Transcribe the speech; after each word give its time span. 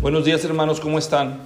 Buenos 0.00 0.24
días 0.24 0.44
hermanos, 0.44 0.78
¿cómo 0.78 0.96
están? 0.96 1.40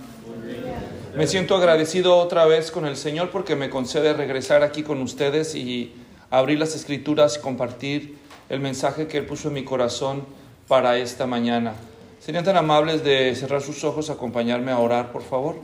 Me 1.16 1.26
siento 1.26 1.56
agradecido 1.56 2.18
otra 2.18 2.44
vez 2.44 2.70
con 2.70 2.84
el 2.84 2.98
Señor 2.98 3.30
porque 3.30 3.56
me 3.56 3.70
concede 3.70 4.12
regresar 4.12 4.62
aquí 4.62 4.82
con 4.82 5.00
ustedes 5.00 5.54
y 5.54 5.94
abrir 6.28 6.58
las 6.58 6.74
escrituras 6.76 7.38
y 7.38 7.40
compartir 7.40 8.18
el 8.50 8.60
mensaje 8.60 9.06
que 9.06 9.16
Él 9.16 9.24
puso 9.24 9.48
en 9.48 9.54
mi 9.54 9.64
corazón 9.64 10.26
para 10.68 10.98
esta 10.98 11.26
mañana. 11.26 11.72
¿Serían 12.20 12.44
tan 12.44 12.58
amables 12.58 13.02
de 13.02 13.34
cerrar 13.34 13.62
sus 13.62 13.84
ojos, 13.84 14.10
acompañarme 14.10 14.70
a 14.70 14.78
orar, 14.78 15.12
por 15.12 15.22
favor? 15.22 15.56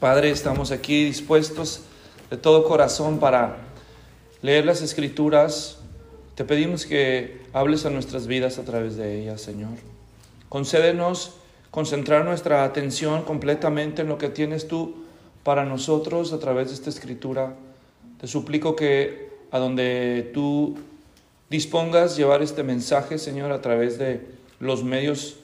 Padre, 0.00 0.30
estamos 0.30 0.72
aquí 0.72 1.04
dispuestos 1.04 1.82
de 2.28 2.36
todo 2.36 2.64
corazón 2.64 3.20
para 3.20 3.58
leer 4.42 4.66
las 4.66 4.82
escrituras. 4.82 5.78
Te 6.34 6.44
pedimos 6.44 6.86
que 6.86 7.40
hables 7.52 7.86
a 7.86 7.90
nuestras 7.90 8.26
vidas 8.26 8.58
a 8.58 8.64
través 8.64 8.96
de 8.96 9.22
ellas, 9.22 9.40
Señor. 9.40 9.70
Concédenos 10.48 11.37
concentrar 11.70 12.24
nuestra 12.24 12.64
atención 12.64 13.22
completamente 13.22 14.02
en 14.02 14.08
lo 14.08 14.18
que 14.18 14.28
tienes 14.28 14.68
tú 14.68 15.04
para 15.42 15.64
nosotros 15.64 16.32
a 16.32 16.38
través 16.38 16.68
de 16.68 16.74
esta 16.74 16.90
escritura. 16.90 17.54
Te 18.20 18.26
suplico 18.26 18.74
que 18.74 19.28
a 19.50 19.58
donde 19.58 20.30
tú 20.34 20.76
dispongas 21.50 22.16
llevar 22.16 22.42
este 22.42 22.62
mensaje, 22.62 23.18
Señor, 23.18 23.52
a 23.52 23.60
través 23.60 23.98
de 23.98 24.26
los 24.60 24.84
medios 24.84 25.36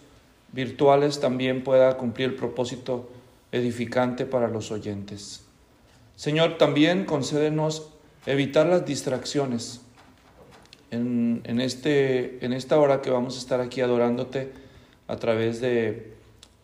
virtuales, 0.53 1.21
también 1.21 1.65
pueda 1.65 1.97
cumplir 1.97 2.31
el 2.31 2.35
propósito 2.35 3.09
edificante 3.53 4.27
para 4.27 4.49
los 4.49 4.71
oyentes. 4.71 5.45
Señor, 6.17 6.59
también 6.59 7.05
concédenos 7.05 7.89
evitar 8.27 8.67
las 8.67 8.85
distracciones 8.87 9.81
en, 10.91 11.41
en, 11.45 11.61
este, 11.61 12.45
en 12.45 12.53
esta 12.53 12.79
hora 12.79 13.03
que 13.03 13.11
vamos 13.11 13.37
a 13.37 13.39
estar 13.39 13.61
aquí 13.61 13.81
adorándote 13.81 14.53
a 15.09 15.17
través 15.17 15.61
de 15.61 16.14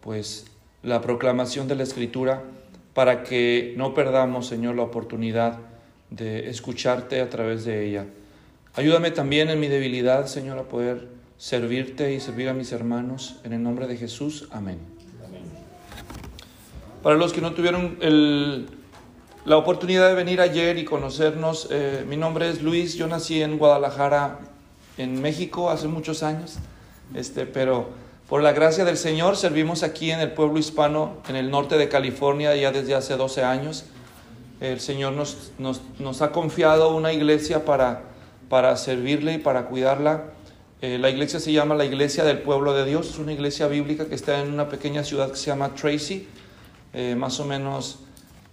pues 0.01 0.47
la 0.83 1.01
proclamación 1.01 1.69
de 1.69 1.77
la 1.77 1.83
escritura 1.83 2.43
para 2.95 3.23
que 3.23 3.75
no 3.77 3.95
perdamos, 3.95 4.47
Señor, 4.47 4.77
la 4.77 4.83
oportunidad 4.83 5.59
de 6.11 6.49
escucharte 6.51 7.21
a 7.21 7.31
través 7.31 7.65
de 7.65 7.87
ella. 7.87 8.07
Ayúdame 8.75 9.11
también 9.11 9.51
en 9.51 9.61
mi 9.61 9.69
debilidad, 9.69 10.27
Señor, 10.27 10.59
a 10.59 10.65
poder 10.65 11.09
servirte 11.39 12.13
y 12.15 12.21
servir 12.21 12.49
a 12.49 12.55
mis 12.55 12.73
hermanos. 12.73 13.41
En 13.45 13.53
el 13.53 13.63
nombre 13.63 13.87
de 13.87 13.97
Jesús, 13.97 14.49
amén. 14.51 14.79
Para 17.03 17.17
los 17.17 17.33
que 17.33 17.41
no 17.41 17.55
tuvieron 17.55 17.97
la 19.47 19.57
oportunidad 19.57 20.09
de 20.09 20.15
venir 20.15 20.41
ayer 20.41 20.77
y 20.77 20.85
conocernos, 20.85 21.69
eh, 21.71 22.05
mi 22.07 22.17
nombre 22.17 22.51
es 22.51 22.63
Luis, 22.63 22.95
yo 22.95 23.07
nací 23.07 23.43
en 23.43 23.57
Guadalajara, 23.57 24.41
en 24.99 25.21
México, 25.23 25.71
hace 25.71 25.89
muchos 25.89 26.23
años, 26.23 26.59
este, 27.15 27.47
pero 27.47 27.89
por 28.31 28.45
la 28.45 28.53
gracia 28.53 28.85
del 28.85 28.97
Señor 28.97 29.37
servimos 29.37 29.83
aquí 29.83 30.13
en 30.13 30.21
el 30.21 30.31
pueblo 30.31 30.57
hispano, 30.61 31.17
en 31.29 31.35
el 31.35 31.51
norte 31.51 31.77
de 31.77 31.89
California, 31.89 32.55
ya 32.55 32.71
desde 32.71 32.95
hace 32.95 33.17
12 33.17 33.43
años. 33.43 33.87
El 34.61 34.79
Señor 34.79 35.15
nos, 35.15 35.51
nos, 35.59 36.23
ha 36.23 36.31
confiado 36.31 36.95
una 36.95 37.13
iglesia 37.13 37.65
para, 37.65 38.03
para 38.49 38.77
servirle 38.77 39.33
y 39.33 39.39
para 39.39 39.67
cuidarla. 39.67 40.27
Eh, 40.81 40.97
la 40.99 41.11
iglesia 41.11 41.41
se 41.41 41.51
llama 41.51 41.75
la 41.75 41.85
Iglesia 41.85 42.23
del 42.23 42.39
Pueblo 42.39 42.73
de 42.73 42.85
Dios, 42.85 43.11
es 43.11 43.19
una 43.19 43.33
iglesia 43.33 43.67
bíblica 43.67 44.07
que 44.07 44.15
está 44.15 44.41
en 44.41 44.53
una 44.53 44.69
pequeña 44.69 45.03
ciudad 45.03 45.31
que 45.31 45.37
se 45.37 45.47
llama 45.47 45.75
Tracy, 45.75 46.29
eh, 46.95 47.17
más 47.17 47.41
o 47.41 47.45
menos 47.45 47.99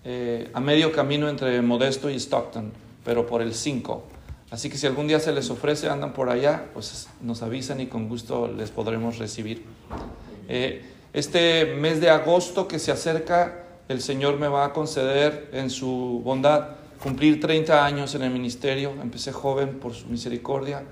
eh, 0.03 0.49
a 0.55 0.59
medio 0.59 0.91
camino 0.91 1.29
entre 1.29 1.61
Modesto 1.61 2.09
y 2.09 2.15
Stockton, 2.15 2.73
pero 3.05 3.27
por 3.27 3.43
el 3.43 3.53
5. 3.53 4.16
Así 4.49 4.69
que 4.69 4.77
si 4.77 4.87
algún 4.87 5.07
día 5.07 5.19
se 5.19 5.33
les 5.33 5.49
ofrece, 5.49 5.89
andan 5.89 6.13
por 6.13 6.29
allá, 6.29 6.69
pues 6.73 7.09
nos 7.21 7.41
avisan 7.41 7.81
y 7.81 7.87
con 7.87 8.07
gusto 8.07 8.47
les 8.47 8.71
podremos 8.71 9.17
recibir. 9.17 9.65
Eh, 10.47 10.85
este 11.11 11.65
mes 11.75 11.99
de 11.99 12.09
agosto 12.09 12.67
que 12.67 12.79
se 12.79 12.91
acerca, 12.91 13.65
el 13.89 14.01
Señor 14.01 14.37
me 14.37 14.47
va 14.47 14.65
a 14.65 14.73
conceder 14.73 15.49
en 15.51 15.69
su 15.69 16.21
bondad 16.23 16.69
cumplir 17.03 17.41
30 17.41 17.85
años 17.85 18.15
en 18.15 18.21
el 18.21 18.31
ministerio. 18.31 18.93
Empecé 19.01 19.33
joven 19.33 19.79
por 19.79 19.93
su 19.93 20.07
misericordia 20.07 20.83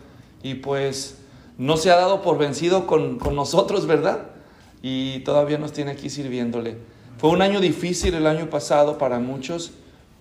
y 0.44 0.56
pues 0.56 1.18
no 1.58 1.78
se 1.78 1.92
ha 1.92 1.96
dado 1.96 2.22
por 2.22 2.38
vencido 2.38 2.86
con, 2.88 3.20
con 3.20 3.36
nosotros, 3.36 3.88
¿verdad? 3.88 4.28
Y 4.82 5.20
todavía 5.20 5.58
nos 5.58 5.72
tiene 5.72 5.92
aquí 5.92 6.10
sirviéndole. 6.10 6.78
Fue 7.18 7.30
un 7.30 7.42
año 7.42 7.62
difícil 7.62 8.14
el 8.16 8.28
año 8.28 8.50
pasado 8.50 8.98
para 8.98 9.20
muchos 9.20 9.72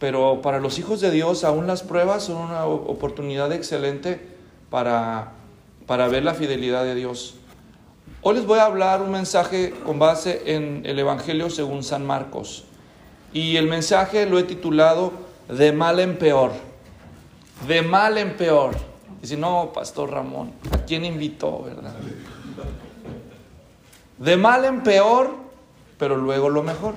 pero 0.04 0.42
para 0.42 0.60
los 0.60 0.78
hijos 0.78 1.00
de 1.00 1.10
Dios 1.10 1.44
aún 1.44 1.66
las 1.66 1.82
pruebas 1.82 2.25
son 2.25 2.37
una 2.37 2.66
oportunidad 2.66 3.50
excelente 3.53 4.20
para, 4.69 5.32
para 5.87 6.09
ver 6.09 6.25
la 6.25 6.34
fidelidad 6.34 6.84
de 6.84 6.94
Dios. 6.94 7.37
Hoy 8.20 8.34
les 8.34 8.44
voy 8.44 8.59
a 8.59 8.66
hablar 8.66 9.00
un 9.00 9.10
mensaje 9.10 9.72
con 9.87 9.98
base 9.98 10.43
en 10.54 10.82
el 10.84 10.98
Evangelio 10.98 11.48
según 11.48 11.82
San 11.82 12.04
Marcos. 12.04 12.66
Y 13.32 13.56
el 13.56 13.66
mensaje 13.66 14.26
lo 14.26 14.38
he 14.38 14.43
titulado 14.43 15.10
De 15.48 15.72
mal 15.72 15.98
en 15.98 16.19
peor. 16.19 16.53
De 17.66 17.81
mal 17.81 18.19
en 18.19 18.37
peor. 18.37 18.75
Y 19.22 19.26
si 19.26 19.38
no, 19.38 19.72
Pastor 19.72 20.10
Ramón, 20.10 20.53
¿a 20.70 20.84
quién 20.84 21.06
invitó, 21.06 21.62
verdad? 21.62 21.94
De 24.19 24.37
mal 24.37 24.66
en 24.66 24.82
peor, 24.82 25.31
pero 25.97 26.19
luego 26.19 26.50
lo 26.50 26.62
mejor. 26.62 26.94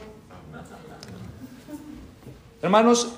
Hermanos, 2.68 3.14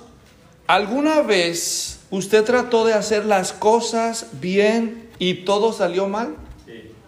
¿alguna 0.67 1.23
vez 1.23 2.01
usted 2.11 2.43
trató 2.43 2.85
de 2.85 2.93
hacer 2.93 3.25
las 3.25 3.51
cosas 3.51 4.27
bien 4.33 5.09
y 5.17 5.43
todo 5.43 5.73
salió 5.73 6.07
mal? 6.07 6.35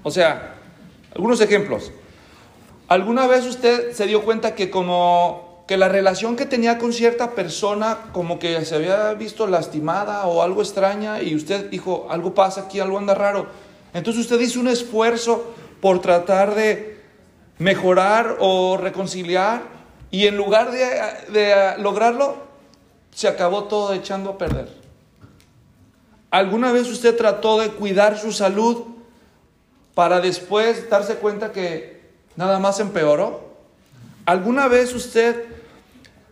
O 0.02 0.10
sea, 0.10 0.56
algunos 1.14 1.40
ejemplos. 1.40 1.92
¿Alguna 2.88 3.28
vez 3.28 3.46
usted 3.46 3.92
se 3.94 4.08
dio 4.08 4.24
cuenta 4.24 4.56
que 4.56 4.72
como 4.72 5.64
que 5.68 5.78
la 5.78 5.88
relación 5.88 6.36
que 6.36 6.48
tenía 6.48 6.80
con 6.80 6.94
cierta 6.94 7.36
persona 7.36 8.06
como 8.12 8.40
que 8.40 8.66
se 8.66 8.74
había 8.74 9.14
visto 9.14 9.46
lastimada 9.46 10.26
o 10.26 10.42
algo 10.42 10.64
extraña 10.64 11.22
y 11.22 11.36
usted 11.36 11.70
dijo, 11.70 12.08
algo 12.10 12.34
pasa 12.34 12.62
aquí, 12.62 12.80
algo 12.80 12.98
anda 12.98 13.14
raro? 13.14 13.50
Entonces 13.94 14.24
usted 14.24 14.40
hizo 14.40 14.60
un 14.60 14.68
esfuerzo 14.68 15.54
por 15.80 16.02
tratar 16.02 16.56
de 16.56 17.04
mejorar 17.60 18.38
o 18.40 18.78
reconciliar 18.78 19.62
y 20.12 20.28
en 20.28 20.36
lugar 20.36 20.72
de, 20.72 21.76
lograrlo, 21.80 22.36
se 23.16 23.30
acabó 23.30 23.64
todo 23.64 23.94
echando 23.94 24.32
a 24.32 24.38
perder. 24.38 24.68
¿Alguna 26.30 26.74
vez 26.74 26.90
usted 26.90 27.16
trató 27.16 27.60
de 27.60 27.70
cuidar 27.70 28.18
su 28.18 28.34
salud 28.34 28.84
para 29.96 30.20
después 30.20 30.90
darse 30.90 31.16
cuenta 31.16 31.54
que 31.54 32.02
nada 32.36 32.60
más 32.60 32.80
empeoró? 32.82 33.52
¿Alguna 34.26 34.68
vez 34.68 34.94
usted 34.94 35.46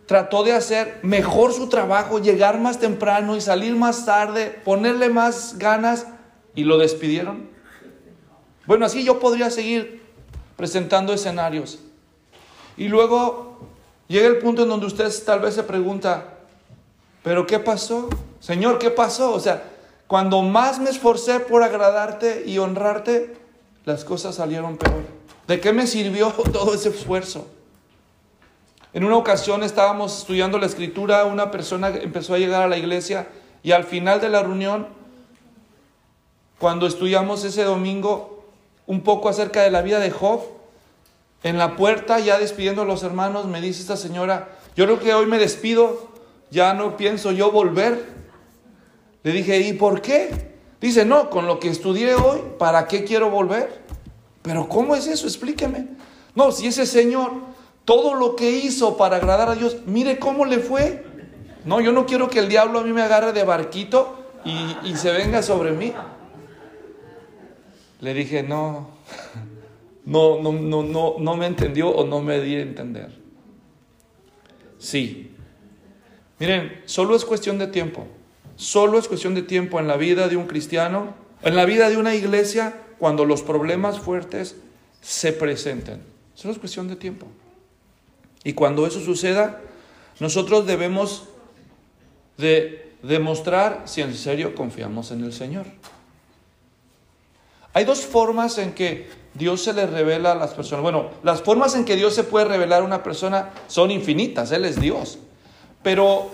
trató 0.06 0.44
de 0.44 0.54
hacer 0.54 1.00
mejor 1.02 1.54
su 1.54 1.70
trabajo, 1.70 2.20
llegar 2.20 2.60
más 2.60 2.80
temprano 2.80 3.36
y 3.36 3.42
salir 3.42 3.76
más 3.76 4.06
tarde, 4.06 4.62
ponerle 4.64 5.10
más 5.10 5.58
ganas 5.58 6.06
y 6.54 6.66
lo 6.66 6.78
despidieron? 6.78 7.50
Bueno, 8.66 8.86
así 8.86 9.04
yo 9.04 9.20
podría 9.20 9.50
seguir 9.50 10.04
presentando 10.56 11.14
escenarios. 11.14 11.80
Y 12.80 12.88
luego 12.88 13.58
llega 14.08 14.28
el 14.28 14.38
punto 14.38 14.64
en 14.64 14.70
donde 14.70 14.86
usted 14.86 15.12
tal 15.26 15.42
vez 15.42 15.54
se 15.54 15.64
pregunta, 15.64 16.38
pero 17.22 17.46
¿qué 17.46 17.60
pasó? 17.60 18.08
Señor, 18.40 18.80
¿qué 18.80 18.90
pasó? 18.90 19.34
O 19.34 19.40
sea, 19.42 19.64
cuando 20.08 20.42
más 20.44 20.80
me 20.80 20.90
esforcé 20.90 21.42
por 21.42 21.62
agradarte 21.62 22.44
y 22.46 22.58
honrarte, 22.58 23.36
las 23.84 24.06
cosas 24.06 24.36
salieron 24.36 24.78
peor. 24.78 25.04
¿De 25.46 25.60
qué 25.60 25.74
me 25.74 25.88
sirvió 25.88 26.30
todo 26.54 26.74
ese 26.74 26.88
esfuerzo? 26.88 27.48
En 28.94 29.04
una 29.04 29.18
ocasión 29.18 29.62
estábamos 29.62 30.18
estudiando 30.18 30.58
la 30.58 30.66
escritura, 30.66 31.26
una 31.26 31.52
persona 31.52 31.90
empezó 31.90 32.34
a 32.34 32.38
llegar 32.38 32.64
a 32.64 32.70
la 32.70 32.78
iglesia 32.78 33.28
y 33.62 33.74
al 33.74 33.84
final 33.84 34.22
de 34.22 34.30
la 34.30 34.42
reunión, 34.42 34.88
cuando 36.60 36.88
estudiamos 36.88 37.44
ese 37.44 37.66
domingo 37.66 38.46
un 38.88 39.02
poco 39.02 39.28
acerca 39.28 39.64
de 39.64 39.70
la 39.70 39.82
vida 39.82 40.00
de 40.00 40.12
Job, 40.12 40.59
en 41.44 41.58
la 41.58 41.76
puerta, 41.76 42.20
ya 42.20 42.38
despidiendo 42.38 42.82
a 42.82 42.86
los 42.86 43.04
hermanos, 43.04 43.46
me 43.48 43.62
dice 43.62 43.82
esta 43.82 43.96
señora, 43.96 44.50
yo 44.76 44.86
creo 44.86 45.00
que 45.00 45.14
hoy 45.14 45.26
me 45.26 45.38
despido, 45.38 46.10
ya 46.52 46.74
no 46.74 46.98
pienso 46.98 47.32
yo 47.32 47.52
volver. 47.52 48.06
Le 49.24 49.32
dije, 49.32 49.60
¿y 49.60 49.74
por 49.74 50.02
qué? 50.02 50.58
Dice, 50.82 51.06
no, 51.06 51.30
con 51.30 51.48
lo 51.48 51.60
que 51.60 51.70
estudié 51.70 52.16
hoy, 52.16 52.42
¿para 52.58 52.88
qué 52.88 53.04
quiero 53.04 53.30
volver? 53.30 53.82
Pero 54.42 54.68
¿cómo 54.68 54.96
es 54.96 55.08
eso? 55.08 55.28
Explíqueme. 55.28 55.88
No, 56.36 56.52
si 56.52 56.68
ese 56.68 56.86
señor, 56.86 57.34
todo 57.86 58.16
lo 58.16 58.36
que 58.36 58.50
hizo 58.50 58.98
para 58.98 59.18
agradar 59.18 59.50
a 59.50 59.56
Dios, 59.56 59.78
mire 59.86 60.20
cómo 60.20 60.46
le 60.46 60.60
fue. 60.60 61.06
No, 61.66 61.82
yo 61.82 61.92
no 61.92 62.06
quiero 62.06 62.30
que 62.30 62.40
el 62.40 62.50
diablo 62.50 62.80
a 62.80 62.84
mí 62.84 62.94
me 62.94 63.02
agarre 63.02 63.34
de 63.34 63.44
barquito 63.44 64.16
y, 64.46 64.78
y 64.84 64.96
se 64.96 65.12
venga 65.12 65.42
sobre 65.42 65.72
mí. 65.72 65.94
Le 68.00 68.14
dije, 68.14 68.44
no, 68.44 68.90
no, 70.10 70.42
no, 70.42 70.52
no, 70.52 70.82
no, 70.82 71.16
no 71.20 71.38
me 71.38 71.46
entendió 71.46 71.90
o 71.90 72.04
no 72.04 72.20
me 72.20 72.42
di 72.42 72.56
a 72.56 72.62
entender. 72.62 73.12
Sí. 74.80 75.36
Miren, 76.40 76.82
solo 76.86 77.16
es 77.16 77.26
cuestión 77.26 77.60
de 77.60 77.68
tiempo. 77.68 78.08
Solo 78.56 78.98
es 78.98 79.08
cuestión 79.08 79.36
de 79.36 79.44
tiempo 79.44 79.80
en 79.80 79.88
la 79.88 79.98
vida 79.98 80.28
de 80.28 80.36
un 80.36 80.48
cristiano, 80.48 81.14
en 81.44 81.56
la 81.56 81.66
vida 81.66 81.92
de 81.92 81.98
una 81.98 82.16
iglesia, 82.16 82.82
cuando 82.98 83.24
los 83.24 83.44
problemas 83.44 84.00
fuertes 84.00 84.56
se 85.00 85.32
presenten. 85.32 86.02
Solo 86.34 86.54
es 86.54 86.60
cuestión 86.60 86.88
de 86.88 86.96
tiempo. 86.96 87.28
Y 88.44 88.54
cuando 88.54 88.88
eso 88.88 89.02
suceda, 89.02 89.62
nosotros 90.20 90.66
debemos 90.66 91.26
de 92.38 92.96
demostrar 93.04 93.84
si 93.86 94.02
en 94.02 94.16
serio 94.16 94.56
confiamos 94.56 95.12
en 95.12 95.24
el 95.24 95.34
Señor. 95.34 95.68
Hay 97.74 97.86
dos 97.86 98.02
formas 98.02 98.58
en 98.58 98.74
que 98.74 99.19
Dios 99.34 99.64
se 99.64 99.74
le 99.74 99.86
revela 99.86 100.34
a 100.34 100.36
las 100.36 100.54
personas. 100.54 100.84
Bueno, 100.84 101.10
las 101.24 101.42
formas 101.42 101.76
en 101.76 101.86
que 101.86 101.96
Dios 101.96 102.14
se 102.14 102.24
puede 102.24 102.46
revelar 102.46 102.82
a 102.82 102.86
una 102.86 103.04
persona 103.04 103.52
son 103.68 103.92
infinitas, 103.92 104.52
Él 104.52 104.66
es 104.66 104.80
Dios. 104.80 105.20
Pero 105.84 106.30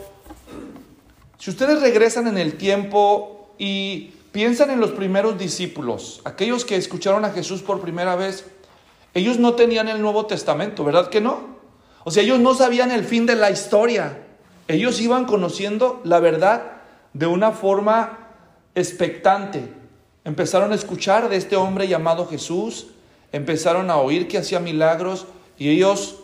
si 1.37 1.49
ustedes 1.49 1.81
regresan 1.81 2.27
en 2.27 2.37
el 2.37 2.55
tiempo 2.55 3.53
y 3.57 4.13
piensan 4.31 4.71
en 4.71 4.79
los 4.79 4.91
primeros 4.91 5.37
discípulos, 5.37 6.21
aquellos 6.23 6.65
que 6.65 6.75
escucharon 6.75 7.25
a 7.25 7.31
Jesús 7.31 7.61
por 7.61 7.81
primera 7.81 8.15
vez, 8.15 8.45
ellos 9.13 9.39
no 9.39 9.53
tenían 9.53 9.87
el 9.87 10.01
Nuevo 10.01 10.25
Testamento, 10.25 10.83
¿verdad 10.83 11.09
que 11.09 11.21
no? 11.21 11.55
O 12.03 12.11
sea, 12.11 12.23
ellos 12.23 12.39
no 12.39 12.53
sabían 12.53 12.91
el 12.91 13.03
fin 13.03 13.25
de 13.25 13.35
la 13.35 13.49
historia. 13.49 14.19
Ellos 14.67 14.99
iban 15.01 15.25
conociendo 15.25 16.01
la 16.03 16.19
verdad 16.19 16.73
de 17.13 17.27
una 17.27 17.51
forma 17.51 18.29
expectante. 18.75 19.73
Empezaron 20.25 20.71
a 20.71 20.75
escuchar 20.75 21.29
de 21.29 21.37
este 21.37 21.55
hombre 21.55 21.87
llamado 21.87 22.27
Jesús, 22.27 22.87
empezaron 23.31 23.91
a 23.91 23.97
oír 23.97 24.27
que 24.27 24.39
hacía 24.39 24.59
milagros 24.59 25.27
y 25.57 25.69
ellos, 25.69 26.17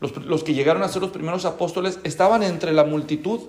los, 0.00 0.14
los, 0.18 0.44
que 0.44 0.52
llegaron 0.52 0.82
a 0.82 0.88
ser 0.88 1.00
los 1.00 1.10
primeros 1.10 1.46
apóstoles, 1.46 1.98
estaban 2.04 2.42
entre 2.42 2.72
la 2.72 2.84
multitud. 2.84 3.40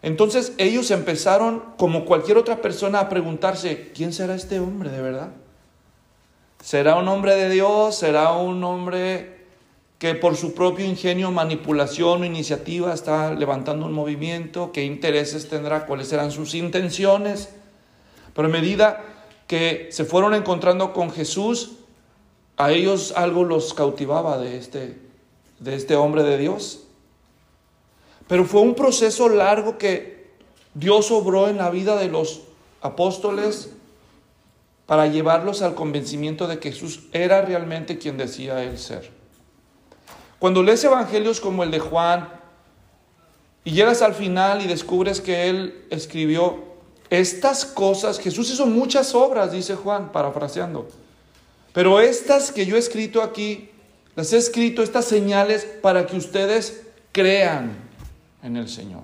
Entonces 0.00 0.54
ellos 0.56 0.90
empezaron, 0.90 1.62
como 1.76 2.06
cualquier 2.06 2.38
otra 2.38 2.62
persona, 2.62 3.00
a 3.00 3.08
preguntarse, 3.10 3.92
¿quién 3.94 4.14
será 4.14 4.34
este 4.34 4.60
hombre 4.60 4.88
de 4.88 5.02
verdad? 5.02 5.30
¿Será 6.62 6.96
un 6.96 7.06
hombre 7.08 7.34
de 7.34 7.50
Dios? 7.50 7.96
¿Será 7.96 8.32
un 8.32 8.64
hombre 8.64 9.44
que 9.98 10.14
por 10.14 10.36
su 10.36 10.54
propio 10.54 10.86
ingenio, 10.86 11.30
manipulación 11.30 12.22
o 12.22 12.24
iniciativa 12.24 12.94
está 12.94 13.34
levantando 13.34 13.84
un 13.84 13.92
movimiento? 13.92 14.72
¿Qué 14.72 14.84
intereses 14.84 15.50
tendrá? 15.50 15.84
¿Cuáles 15.84 16.08
serán 16.08 16.30
sus 16.30 16.54
intenciones? 16.54 17.50
Pero 18.34 18.48
a 18.48 18.50
medida 18.50 19.02
que 19.46 19.88
se 19.90 20.04
fueron 20.04 20.34
encontrando 20.34 20.92
con 20.92 21.10
Jesús, 21.10 21.72
a 22.56 22.70
ellos 22.72 23.12
algo 23.16 23.44
los 23.44 23.74
cautivaba 23.74 24.38
de 24.38 24.58
este, 24.58 24.98
de 25.58 25.74
este 25.74 25.96
hombre 25.96 26.22
de 26.22 26.38
Dios. 26.38 26.84
Pero 28.28 28.44
fue 28.44 28.60
un 28.60 28.74
proceso 28.74 29.28
largo 29.28 29.78
que 29.78 30.32
Dios 30.74 31.10
obró 31.10 31.48
en 31.48 31.58
la 31.58 31.70
vida 31.70 31.96
de 31.96 32.08
los 32.08 32.42
apóstoles 32.80 33.70
para 34.86 35.06
llevarlos 35.06 35.62
al 35.62 35.74
convencimiento 35.74 36.46
de 36.46 36.58
que 36.58 36.72
Jesús 36.72 37.04
era 37.12 37.42
realmente 37.42 37.98
quien 37.98 38.18
decía 38.18 38.62
él 38.62 38.78
ser. 38.78 39.10
Cuando 40.38 40.62
lees 40.62 40.84
evangelios 40.84 41.40
como 41.40 41.62
el 41.62 41.70
de 41.70 41.80
Juan 41.80 42.28
y 43.64 43.70
llegas 43.70 44.02
al 44.02 44.14
final 44.14 44.62
y 44.62 44.66
descubres 44.66 45.20
que 45.20 45.48
él 45.48 45.86
escribió 45.90 46.73
estas 47.10 47.64
cosas, 47.64 48.18
Jesús 48.18 48.50
hizo 48.50 48.66
muchas 48.66 49.14
obras, 49.14 49.52
dice 49.52 49.74
Juan, 49.74 50.10
parafraseando, 50.12 50.88
pero 51.72 52.00
estas 52.00 52.52
que 52.52 52.66
yo 52.66 52.76
he 52.76 52.78
escrito 52.78 53.22
aquí, 53.22 53.70
las 54.16 54.32
he 54.32 54.36
escrito, 54.36 54.82
estas 54.82 55.04
señales, 55.04 55.64
para 55.82 56.06
que 56.06 56.16
ustedes 56.16 56.82
crean 57.12 57.76
en 58.42 58.56
el 58.56 58.68
Señor. 58.68 59.02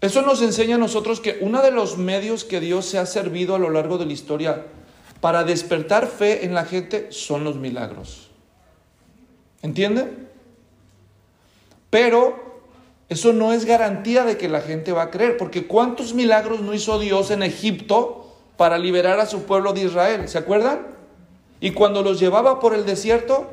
Eso 0.00 0.22
nos 0.22 0.42
enseña 0.42 0.76
a 0.76 0.78
nosotros 0.78 1.20
que 1.20 1.38
uno 1.40 1.62
de 1.62 1.72
los 1.72 1.98
medios 1.98 2.44
que 2.44 2.60
Dios 2.60 2.86
se 2.86 2.98
ha 2.98 3.06
servido 3.06 3.54
a 3.54 3.58
lo 3.58 3.70
largo 3.70 3.98
de 3.98 4.06
la 4.06 4.12
historia 4.12 4.66
para 5.20 5.42
despertar 5.42 6.06
fe 6.06 6.44
en 6.44 6.54
la 6.54 6.64
gente 6.64 7.08
son 7.10 7.42
los 7.42 7.56
milagros. 7.56 8.30
¿Entienden? 9.62 10.28
Pero 11.90 12.47
eso 13.08 13.32
no 13.32 13.52
es 13.52 13.64
garantía 13.64 14.24
de 14.24 14.36
que 14.36 14.48
la 14.48 14.60
gente 14.60 14.92
va 14.92 15.04
a 15.04 15.10
creer, 15.10 15.36
porque 15.38 15.66
¿cuántos 15.66 16.12
milagros 16.12 16.60
no 16.60 16.74
hizo 16.74 16.98
Dios 16.98 17.30
en 17.30 17.42
Egipto 17.42 18.26
para 18.56 18.78
liberar 18.78 19.18
a 19.18 19.26
su 19.26 19.44
pueblo 19.44 19.72
de 19.72 19.84
Israel? 19.84 20.28
¿Se 20.28 20.36
acuerdan? 20.36 20.86
Y 21.60 21.72
cuando 21.72 22.02
los 22.02 22.20
llevaba 22.20 22.60
por 22.60 22.74
el 22.74 22.84
desierto, 22.84 23.48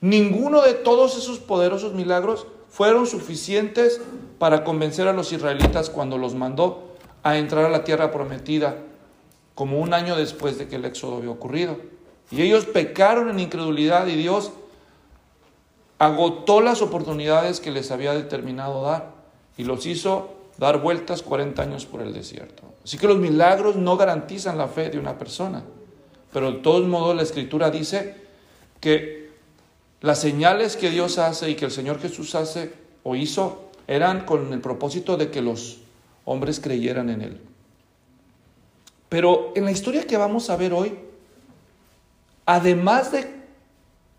ninguno 0.00 0.60
de 0.60 0.74
todos 0.74 1.16
esos 1.16 1.38
poderosos 1.38 1.94
milagros 1.94 2.46
fueron 2.68 3.06
suficientes 3.06 4.00
para 4.38 4.64
convencer 4.64 5.08
a 5.08 5.12
los 5.12 5.32
israelitas 5.32 5.88
cuando 5.88 6.18
los 6.18 6.34
mandó 6.34 6.94
a 7.22 7.38
entrar 7.38 7.64
a 7.64 7.70
la 7.70 7.84
tierra 7.84 8.10
prometida, 8.10 8.76
como 9.54 9.80
un 9.80 9.94
año 9.94 10.16
después 10.16 10.58
de 10.58 10.68
que 10.68 10.76
el 10.76 10.84
éxodo 10.84 11.16
había 11.16 11.30
ocurrido. 11.30 11.76
Y 12.30 12.42
ellos 12.42 12.66
pecaron 12.66 13.30
en 13.30 13.40
incredulidad 13.40 14.06
y 14.06 14.16
Dios 14.16 14.52
agotó 16.02 16.60
las 16.60 16.82
oportunidades 16.82 17.60
que 17.60 17.70
les 17.70 17.92
había 17.92 18.12
determinado 18.12 18.82
dar 18.82 19.12
y 19.56 19.62
los 19.62 19.86
hizo 19.86 20.34
dar 20.58 20.80
vueltas 20.80 21.22
40 21.22 21.62
años 21.62 21.86
por 21.86 22.02
el 22.02 22.12
desierto. 22.12 22.64
Así 22.82 22.98
que 22.98 23.06
los 23.06 23.18
milagros 23.18 23.76
no 23.76 23.96
garantizan 23.96 24.58
la 24.58 24.66
fe 24.66 24.90
de 24.90 24.98
una 24.98 25.16
persona, 25.16 25.62
pero 26.32 26.50
de 26.50 26.58
todos 26.58 26.88
modos 26.88 27.14
la 27.14 27.22
escritura 27.22 27.70
dice 27.70 28.16
que 28.80 29.30
las 30.00 30.20
señales 30.20 30.76
que 30.76 30.90
Dios 30.90 31.18
hace 31.18 31.50
y 31.50 31.54
que 31.54 31.66
el 31.66 31.70
Señor 31.70 32.00
Jesús 32.00 32.34
hace 32.34 32.72
o 33.04 33.14
hizo 33.14 33.70
eran 33.86 34.24
con 34.24 34.52
el 34.52 34.60
propósito 34.60 35.16
de 35.16 35.30
que 35.30 35.40
los 35.40 35.82
hombres 36.24 36.58
creyeran 36.58 37.10
en 37.10 37.22
Él. 37.22 37.40
Pero 39.08 39.52
en 39.54 39.66
la 39.66 39.70
historia 39.70 40.04
que 40.04 40.16
vamos 40.16 40.50
a 40.50 40.56
ver 40.56 40.72
hoy, 40.72 40.98
además 42.44 43.12
de 43.12 43.41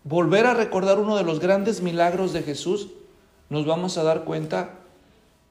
volver 0.04 0.46
a 0.46 0.54
recordar 0.54 0.98
uno 0.98 1.16
de 1.16 1.24
los 1.24 1.40
grandes 1.40 1.80
milagros 1.80 2.32
de 2.32 2.42
Jesús, 2.42 2.88
nos 3.48 3.66
vamos 3.66 3.98
a 3.98 4.02
dar 4.02 4.24
cuenta 4.24 4.78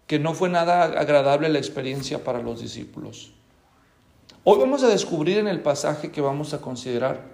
que 0.07 0.19
no 0.19 0.33
fue 0.33 0.49
nada 0.49 0.83
agradable 0.83 1.49
la 1.49 1.57
experiencia 1.57 2.23
para 2.23 2.41
los 2.41 2.61
discípulos. 2.61 3.33
Hoy 4.43 4.59
vamos 4.59 4.83
a 4.83 4.87
descubrir 4.87 5.39
en 5.39 5.47
el 5.47 5.61
pasaje 5.61 6.11
que 6.11 6.21
vamos 6.21 6.53
a 6.53 6.61
considerar 6.61 7.33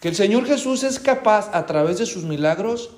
que 0.00 0.08
el 0.08 0.14
Señor 0.14 0.46
Jesús 0.46 0.82
es 0.82 0.98
capaz 0.98 1.50
a 1.54 1.66
través 1.66 1.98
de 1.98 2.06
sus 2.06 2.24
milagros 2.24 2.90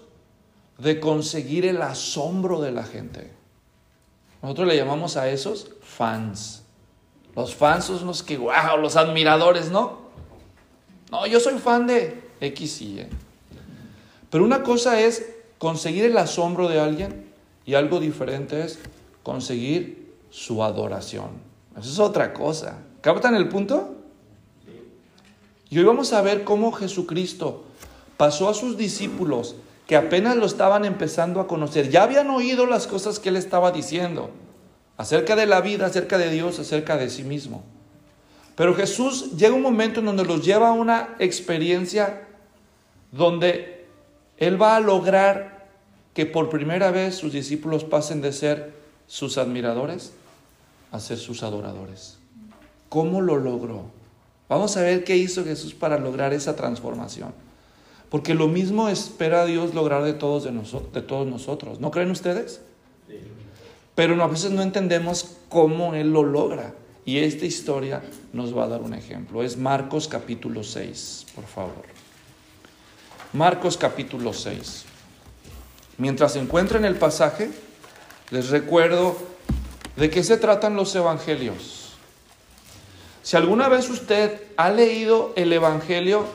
de 0.79 1.01
conseguir 1.01 1.65
el 1.65 1.81
asombro 1.83 2.61
de 2.61 2.73
la 2.73 2.85
gente. 2.85 3.33
Nosotros 4.43 4.69
le 4.69 4.77
llamamos 4.77 5.17
a 5.17 5.29
esos 5.29 5.71
fans. 5.81 6.63
Los 7.35 7.55
fans 7.55 7.87
son 7.87 8.07
los 8.07 8.23
que, 8.23 8.37
wow, 8.37 8.77
los 8.81 8.97
admiradores, 8.97 9.71
¿no? 9.71 10.08
No, 11.11 11.27
yo 11.27 11.41
soy 11.41 11.59
fan 11.59 11.87
de 11.87 12.23
X 12.41 12.83
y 12.83 13.01
Y. 13.01 13.07
Pero 14.31 14.45
una 14.45 14.63
cosa 14.63 15.01
es 15.01 15.27
conseguir 15.59 16.05
el 16.05 16.17
asombro 16.19 16.69
de 16.69 16.81
alguien 16.81 17.27
y 17.65 17.75
algo 17.75 18.01
diferente 18.01 18.65
es 18.65 18.79
conseguir 19.23 20.13
su 20.31 20.63
adoración. 20.63 21.31
Eso 21.79 21.91
es 21.91 21.99
otra 21.99 22.33
cosa. 22.33 22.79
¿Captan 23.01 23.35
el 23.35 23.49
punto? 23.49 23.95
Y 25.71 25.79
hoy 25.79 25.85
vamos 25.85 26.13
a 26.13 26.23
ver 26.23 26.45
cómo 26.45 26.73
Jesucristo 26.73 27.65
pasó 28.17 28.49
a 28.49 28.55
sus 28.55 28.77
discípulos 28.77 29.57
que 29.87 29.97
apenas 29.97 30.37
lo 30.37 30.45
estaban 30.45 30.85
empezando 30.85 31.41
a 31.41 31.47
conocer, 31.47 31.89
ya 31.89 32.03
habían 32.03 32.29
oído 32.29 32.67
las 32.67 32.87
cosas 32.87 33.19
que 33.19 33.31
él 33.31 33.37
estaba 33.37 33.73
diciendo 33.73 34.29
acerca 34.99 35.35
de 35.35 35.47
la 35.47 35.63
vida, 35.63 35.87
acerca 35.87 36.19
de 36.19 36.31
Dios, 36.31 36.59
acerca 36.59 36.99
de 36.99 37.09
sí 37.09 37.25
mismo. 37.25 37.63
Pero 38.59 38.75
Jesús 38.75 39.37
llega 39.37 39.55
un 39.55 39.63
momento 39.63 40.01
en 40.01 40.07
donde 40.07 40.25
los 40.25 40.45
lleva 40.45 40.71
a 40.71 40.73
una 40.73 41.15
experiencia 41.21 42.27
donde 43.13 43.87
Él 44.37 44.61
va 44.61 44.75
a 44.75 44.81
lograr 44.81 45.69
que 46.13 46.27
por 46.27 46.51
primera 46.51 46.91
vez 46.91 47.15
sus 47.15 47.33
discípulos 47.33 47.85
pasen 47.85 48.21
de 48.21 48.33
ser 48.33 48.75
sus 49.07 49.39
admiradores 49.39 50.13
a 50.91 50.99
ser 50.99 51.19
sus 51.19 51.45
adoradores. 51.45 52.19
¿Cómo 52.89 53.21
lo 53.21 53.37
logró? 53.37 53.85
Vamos 54.49 54.77
a 54.77 54.83
ver 54.83 55.05
qué 55.05 55.17
hizo 55.17 55.45
Jesús 55.45 55.73
para 55.73 55.97
lograr 55.97 56.33
esa 56.33 56.57
transformación. 56.57 57.33
Porque 58.11 58.35
lo 58.35 58.49
mismo 58.49 58.89
espera 58.89 59.45
Dios 59.45 59.73
lograr 59.73 60.03
de 60.03 60.15
todos, 60.15 60.43
de, 60.43 60.51
de 60.51 61.03
todos 61.03 61.29
nosotros. 61.29 61.79
¿No 61.79 61.93
creen 61.93 62.11
ustedes? 62.11 62.61
Pero 63.95 64.21
a 64.21 64.27
veces 64.27 64.51
no 64.51 64.63
entendemos 64.63 65.37
cómo 65.49 65.95
Él 65.95 66.13
lo 66.13 66.25
logra. 66.25 66.75
Y 67.09 67.21
esta 67.21 67.47
historia 67.47 68.03
nos 68.35 68.55
va 68.55 68.65
a 68.65 68.69
dar 68.69 68.83
un 68.83 68.93
ejemplo. 68.93 69.43
Es 69.43 69.57
Marcos 69.57 70.09
capítulo 70.09 70.63
6, 70.63 71.29
por 71.35 71.47
favor. 71.47 71.87
Marcos 73.33 73.79
capítulo 73.79 74.35
6. 74.35 74.85
Mientras 75.97 76.37
encuentren 76.37 76.85
el 76.85 76.97
pasaje, 76.97 77.49
les 78.29 78.51
recuerdo 78.51 79.17
de 79.97 80.11
qué 80.11 80.23
se 80.23 80.37
tratan 80.37 80.77
los 80.77 80.95
evangelios. 80.97 81.95
Si 83.23 83.39
alguna 83.39 83.71
vez 83.71 83.89
usted 83.89 84.43
ha 84.59 84.69
leído 84.69 85.33
el 85.35 85.51
evangelio, 85.51 86.27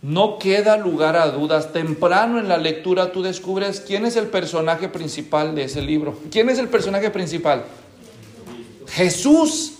no 0.00 0.38
queda 0.38 0.78
lugar 0.78 1.14
a 1.14 1.30
dudas. 1.30 1.74
Temprano 1.74 2.38
en 2.38 2.48
la 2.48 2.56
lectura 2.56 3.12
tú 3.12 3.22
descubres 3.22 3.82
quién 3.82 4.06
es 4.06 4.16
el 4.16 4.28
personaje 4.28 4.88
principal 4.88 5.54
de 5.54 5.64
ese 5.64 5.82
libro. 5.82 6.18
¿Quién 6.30 6.48
es 6.48 6.58
el 6.58 6.68
personaje 6.68 7.10
principal? 7.10 7.66
Jesús. 8.90 9.74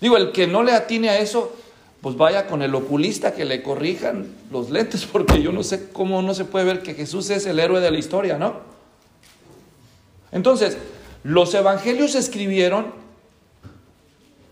Digo, 0.00 0.16
el 0.16 0.32
que 0.32 0.46
no 0.46 0.62
le 0.62 0.72
atine 0.72 1.10
a 1.10 1.18
eso, 1.18 1.54
pues 2.00 2.16
vaya 2.16 2.46
con 2.46 2.62
el 2.62 2.74
oculista 2.74 3.34
que 3.34 3.44
le 3.44 3.62
corrijan 3.62 4.26
los 4.50 4.70
lentes, 4.70 5.06
porque 5.06 5.40
yo 5.40 5.52
no 5.52 5.62
sé 5.62 5.90
cómo 5.92 6.20
no 6.22 6.34
se 6.34 6.44
puede 6.44 6.64
ver 6.64 6.82
que 6.82 6.94
Jesús 6.94 7.30
es 7.30 7.46
el 7.46 7.60
héroe 7.60 7.80
de 7.80 7.90
la 7.90 7.98
historia, 7.98 8.38
¿no? 8.38 8.60
Entonces, 10.32 10.76
los 11.22 11.54
evangelios 11.54 12.12
se 12.12 12.18
escribieron 12.18 12.92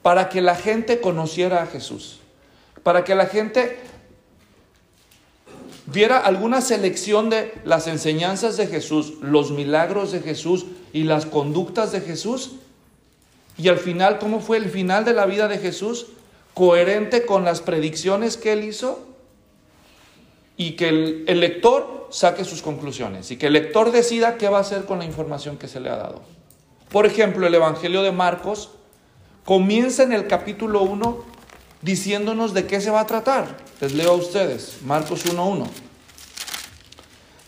para 0.03 0.29
que 0.29 0.41
la 0.41 0.55
gente 0.55 1.01
conociera 1.01 1.63
a 1.63 1.67
Jesús, 1.67 2.21
para 2.83 3.05
que 3.05 3.15
la 3.15 3.27
gente 3.27 3.79
viera 5.87 6.19
alguna 6.19 6.61
selección 6.61 7.31
de 7.31 7.53
las 7.65 7.87
enseñanzas 7.87 8.57
de 8.57 8.67
Jesús, 8.67 9.15
los 9.21 9.51
milagros 9.51 10.13
de 10.13 10.21
Jesús 10.21 10.67
y 10.93 11.03
las 11.03 11.27
conductas 11.27 11.93
de 11.93 12.01
Jesús. 12.01 12.53
Y 13.59 13.69
al 13.69 13.79
final, 13.79 14.19
¿cómo 14.19 14.41
fue 14.41 14.57
el 14.57 14.71
final 14.71 15.05
de 15.05 15.13
la 15.13 15.27
vida 15.27 15.49
de 15.49 15.59
Jesús? 15.59 16.07
Coherente 16.55 17.27
con 17.27 17.45
las 17.45 17.61
predicciones 17.61 18.37
que 18.37 18.53
él 18.53 18.65
hizo 18.65 19.07
y 20.57 20.73
que 20.73 20.89
el, 21.27 21.41
lector 21.41 22.09
saque 22.11 22.45
sus 22.45 22.61
conclusiones 22.61 23.31
y 23.31 23.37
que 23.37 23.47
el 23.47 23.55
lector 23.55 23.93
decida 23.93 24.37
qué 24.37 24.49
va 24.49 24.59
a 24.59 24.63
hacer 24.63 24.85
con 24.85 24.99
la 24.99 25.05
información 25.05 25.57
que 25.57 25.69
se 25.69 25.81
le 25.81 25.89
ha 25.89 25.97
dado. 25.97 26.23
Por 26.91 27.07
ejemplo, 27.07 27.47
el 27.47 27.55
Evangelio 27.55 28.03
de 28.03 28.13
Marcos 28.13 28.71
comienza 29.45 30.03
en 30.03 30.13
el 30.13 30.27
capítulo 30.27 30.83
1 30.83 31.25
diciéndonos 31.83 32.53
de 32.53 32.67
qué 32.67 32.81
se 32.81 32.91
va 32.91 33.01
a 33.01 33.07
tratar. 33.07 33.57
Les 33.81 33.95
leo 33.95 34.11
a 34.11 34.17
ustedes, 34.17 34.79
Marcos 34.85 35.25
1.1. 35.25 35.67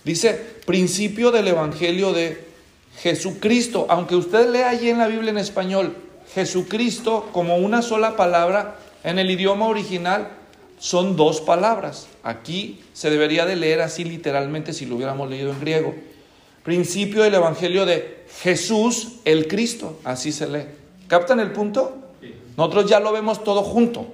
Dice, 0.05 0.33
principio 0.65 1.31
del 1.31 1.49
Evangelio 1.49 2.13
de 2.13 2.52
Jesucristo. 2.99 3.87
Aunque 3.89 4.17
usted 4.17 4.51
lea 4.51 4.71
allí 4.71 4.91
en 4.91 4.99
la 4.99 5.09
Biblia 5.09 5.31
en 5.31 5.39
español, 5.39 5.97
Jesucristo 6.35 7.29
como 7.33 7.57
una 7.57 7.83
sola 7.83 8.17
palabra, 8.17 8.77
en 9.05 9.19
el 9.19 9.31
idioma 9.31 9.67
original 9.67 10.29
son 10.79 11.17
dos 11.17 11.41
palabras. 11.41 12.09
Aquí 12.23 12.81
se 12.93 13.11
debería 13.11 13.47
de 13.47 13.57
leer 13.57 13.81
así 13.81 14.05
literalmente 14.05 14.73
si 14.73 14.87
lo 14.87 14.97
hubiéramos 14.97 15.29
leído 15.29 15.53
en 15.53 15.61
griego. 15.61 15.95
Principio 16.65 17.23
del 17.23 17.35
Evangelio 17.35 17.87
de 17.87 18.25
Jesús 18.41 19.15
el 19.25 19.49
Cristo, 19.49 19.99
así 20.05 20.33
se 20.33 20.49
lee. 20.49 20.65
¿Captan 21.09 21.41
el 21.41 21.53
punto? 21.53 21.99
Nosotros 22.57 22.87
ya 22.89 23.01
lo 23.01 23.13
vemos 23.13 23.43
todo 23.43 23.63
junto. 23.63 24.07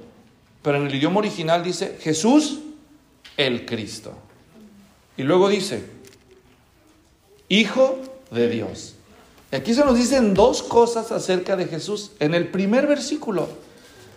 Pero 0.63 0.79
en 0.79 0.87
el 0.87 0.95
idioma 0.95 1.19
original 1.19 1.63
dice 1.63 1.99
Jesús 2.01 2.61
el 3.37 3.65
Cristo. 3.67 4.13
Y 5.17 5.23
luego 5.23 5.49
dice, 5.49 5.85
Hijo 7.49 7.99
de 8.31 8.49
Dios. 8.49 8.95
Y 9.51 9.57
aquí 9.57 9.75
se 9.75 9.85
nos 9.85 9.97
dicen 9.97 10.35
dos 10.35 10.63
cosas 10.63 11.11
acerca 11.13 11.57
de 11.57 11.67
Jesús. 11.67 12.13
En 12.19 12.35
el 12.35 12.49
primer 12.49 12.87
versículo 12.87 13.49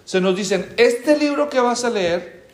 se 0.06 0.20
nos 0.20 0.36
dicen, 0.36 0.74
este 0.77 1.18
libro 1.18 1.50
que 1.50 1.60
vas 1.60 1.84
a 1.84 1.89
leer 1.89 2.48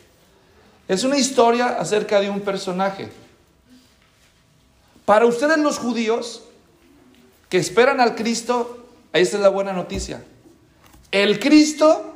es 0.86 1.04
una 1.04 1.18
historia 1.18 1.78
acerca 1.78 2.20
de 2.20 2.30
un 2.30 2.40
personaje. 2.40 3.08
Para 5.04 5.26
ustedes 5.26 5.58
los 5.58 5.78
judíos 5.78 6.42
que 7.48 7.58
esperan 7.58 8.00
al 8.00 8.14
Cristo, 8.14 8.86
esta 9.12 9.36
es 9.36 9.42
la 9.42 9.48
buena 9.48 9.72
noticia. 9.72 10.22
El 11.10 11.40
Cristo 11.40 12.14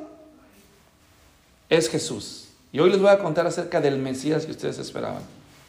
es 1.69 1.89
Jesús. 1.89 2.49
Y 2.71 2.79
hoy 2.79 2.89
les 2.89 2.99
voy 2.99 3.09
a 3.09 3.19
contar 3.19 3.45
acerca 3.45 3.81
del 3.81 3.97
Mesías 3.97 4.45
que 4.45 4.51
ustedes 4.51 4.77
esperaban. 4.77 5.23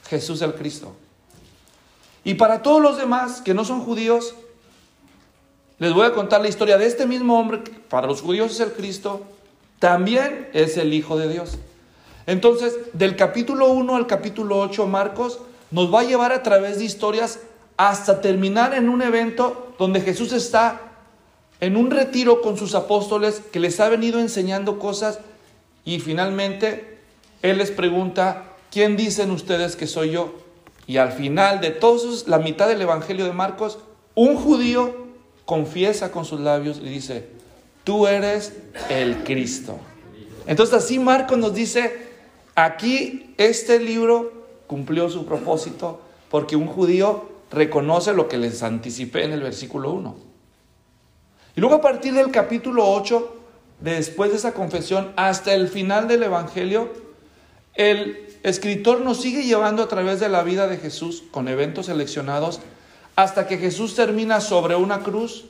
Jesús 0.09 0.43
el 0.43 0.55
Cristo. 0.55 0.95
Y 2.25 2.35
para 2.35 2.63
todos 2.63 2.81
los 2.81 2.97
demás 2.97 3.43
que 3.43 3.55
no 3.55 3.65
son 3.65 3.81
judíos, 3.81 4.35
les 5.79 5.93
voy 5.93 6.07
a 6.07 6.15
contar 6.15 6.41
la 6.41 6.49
historia 6.49 6.79
de 6.79 6.87
este 6.87 7.07
mismo 7.07 7.39
hombre, 7.39 7.63
para 7.89 8.07
los 8.07 8.23
judíos 8.23 8.53
es 8.53 8.61
el 8.61 8.73
Cristo, 8.73 9.23
también 9.79 10.49
es 10.55 10.77
el 10.79 10.95
Hijo 10.95 11.19
de 11.19 11.29
Dios. 11.29 11.59
Entonces, 12.27 12.75
del 12.95 13.17
capítulo 13.17 13.71
1 13.71 13.97
al 13.97 14.07
capítulo 14.07 14.59
8, 14.61 14.87
Marcos 14.87 15.41
nos 15.71 15.93
va 15.93 16.01
a 16.01 16.05
llevar 16.05 16.33
a 16.33 16.43
través 16.43 16.79
de 16.79 16.85
historias 16.85 17.41
hasta 17.77 18.21
terminar 18.21 18.73
en 18.75 18.89
un 18.89 19.03
evento 19.03 19.75
donde 19.79 20.01
Jesús 20.01 20.33
está 20.33 20.81
en 21.61 21.77
un 21.77 21.91
retiro 21.91 22.41
con 22.41 22.57
sus 22.57 22.75
apóstoles 22.75 23.43
que 23.53 23.61
les 23.61 23.81
ha 23.81 23.89
venido 23.89 24.21
enseñando 24.21 24.79
cosas 24.79 25.19
y 25.85 25.99
finalmente, 25.99 26.99
Él 27.43 27.59
les 27.59 27.71
pregunta, 27.71 28.55
¿quién 28.71 28.97
dicen 28.97 29.31
ustedes 29.31 29.77
que 29.77 29.87
soy 29.87 30.13
yo? 30.13 30.44
Y 30.87 30.99
al 30.99 31.13
final 31.13 31.61
de 31.61 31.71
todos, 31.71 32.29
la 32.29 32.39
mitad 32.39 32.69
del 32.69 32.83
Evangelio 32.83 33.25
de 33.25 33.33
Marcos, 33.33 33.79
un 34.15 34.37
judío 34.37 34.95
confiesa 35.45 36.11
con 36.11 36.25
sus 36.25 36.41
labios 36.41 36.79
y 36.79 36.89
dice, 36.89 37.29
tú 37.85 38.07
eres 38.07 38.55
el 38.89 39.25
Cristo. 39.25 39.79
Entonces 40.47 40.75
así 40.75 40.99
Marcos 40.99 41.39
nos 41.39 41.55
dice, 41.55 42.09
aquí 42.55 43.35
este 43.39 43.81
libro 43.81 44.33
cumplió 44.67 45.09
su 45.09 45.27
propósito 45.27 46.01
porque 46.31 46.57
un 46.57 46.67
judío 46.67 47.29
reconoce 47.51 48.13
lo 48.13 48.29
que 48.29 48.37
les 48.37 48.63
anticipé 48.63 49.25
en 49.25 49.33
el 49.33 49.43
versículo 49.43 49.93
1. 49.93 50.17
Y 51.57 51.61
luego 51.61 51.77
a 51.77 51.81
partir 51.81 52.15
del 52.15 52.31
capítulo 52.31 52.91
8 52.91 53.37
después 53.81 54.31
de 54.31 54.37
esa 54.37 54.53
confesión 54.53 55.13
hasta 55.17 55.55
el 55.55 55.69
final 55.69 56.09
del 56.09 56.25
Evangelio, 56.25 56.91
el 57.75 58.34
escritor 58.45 59.01
nos 59.01 59.21
sigue 59.21 59.43
llevando 59.43 59.83
a 59.83 59.89
través 59.89 60.21
de 60.21 60.29
la 60.29 60.45
vida 60.45 60.69
de 60.69 60.77
Jesús 60.77 61.25
con 61.33 61.49
eventos 61.49 61.87
seleccionados 61.87 62.61
hasta 63.17 63.49
que 63.49 63.59
Jesús 63.59 63.97
termina 63.97 64.41
sobre 64.41 64.77
una 64.77 65.01
cruz 65.01 65.47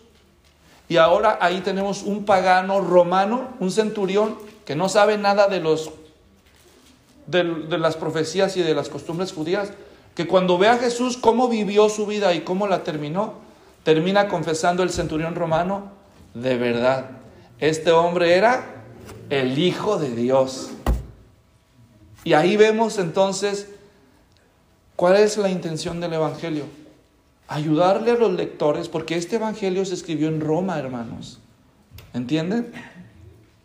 y 0.89 0.97
ahora 0.97 1.39
ahí 1.41 1.61
tenemos 1.61 2.03
un 2.03 2.25
pagano 2.25 2.81
romano, 2.81 3.49
un 3.59 3.71
centurión 3.71 4.37
que 4.65 4.77
no 4.77 4.89
sabe 4.89 5.19
nada 5.19 5.49
de 5.49 5.61
los 5.61 5.91
de, 7.27 7.45
las 7.79 7.97
profecías 7.97 8.57
y 8.57 8.63
de 8.63 8.75
las 8.75 8.89
costumbres 8.89 9.33
judías, 9.33 9.73
que 10.15 10.27
cuando 10.27 10.59
ve 10.59 10.69
a 10.69 10.77
Jesús 10.77 11.17
cómo 11.17 11.49
vivió 11.49 11.89
su 11.89 12.07
vida 12.07 12.35
y 12.35 12.43
cómo 12.43 12.67
la 12.67 12.85
terminó, 12.85 13.35
termina 13.83 14.29
confesando 14.29 14.83
el 14.83 14.91
centurión 14.91 15.35
romano, 15.35 15.91
de 16.35 16.57
verdad, 16.57 17.11
este 17.59 17.93
hombre 17.93 18.35
era 18.35 18.83
el 19.31 19.59
Hijo 19.59 19.99
de 19.99 20.15
Dios. 20.15 20.71
Y 22.25 22.33
ahí 22.33 22.57
vemos 22.57 22.99
entonces 22.99 23.69
cuál 24.97 25.17
es 25.17 25.37
la 25.37 25.51
intención 25.51 26.01
del 26.01 26.15
Evangelio. 26.15 26.65
Ayudarle 27.47 28.13
a 28.13 28.15
los 28.15 28.33
lectores, 28.33 28.89
porque 28.89 29.17
este 29.17 29.37
Evangelio 29.37 29.85
se 29.85 29.95
escribió 29.95 30.29
en 30.29 30.41
Roma, 30.41 30.79
hermanos. 30.79 31.39
¿Entienden? 32.15 32.73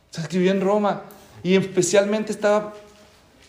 Se 0.10 0.22
escribió 0.22 0.52
en 0.52 0.60
Roma. 0.60 1.04
Y 1.42 1.56
especialmente 1.56 2.34
estaba 2.34 2.74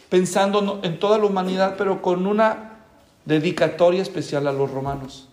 pensando 0.08 0.80
en 0.84 1.00
toda 1.00 1.18
la 1.18 1.26
humanidad, 1.26 1.74
pero 1.76 2.00
con 2.00 2.26
una 2.26 2.78
dedicatoria 3.24 4.02
especial 4.02 4.46
a 4.46 4.52
los 4.52 4.70
romanos, 4.70 5.28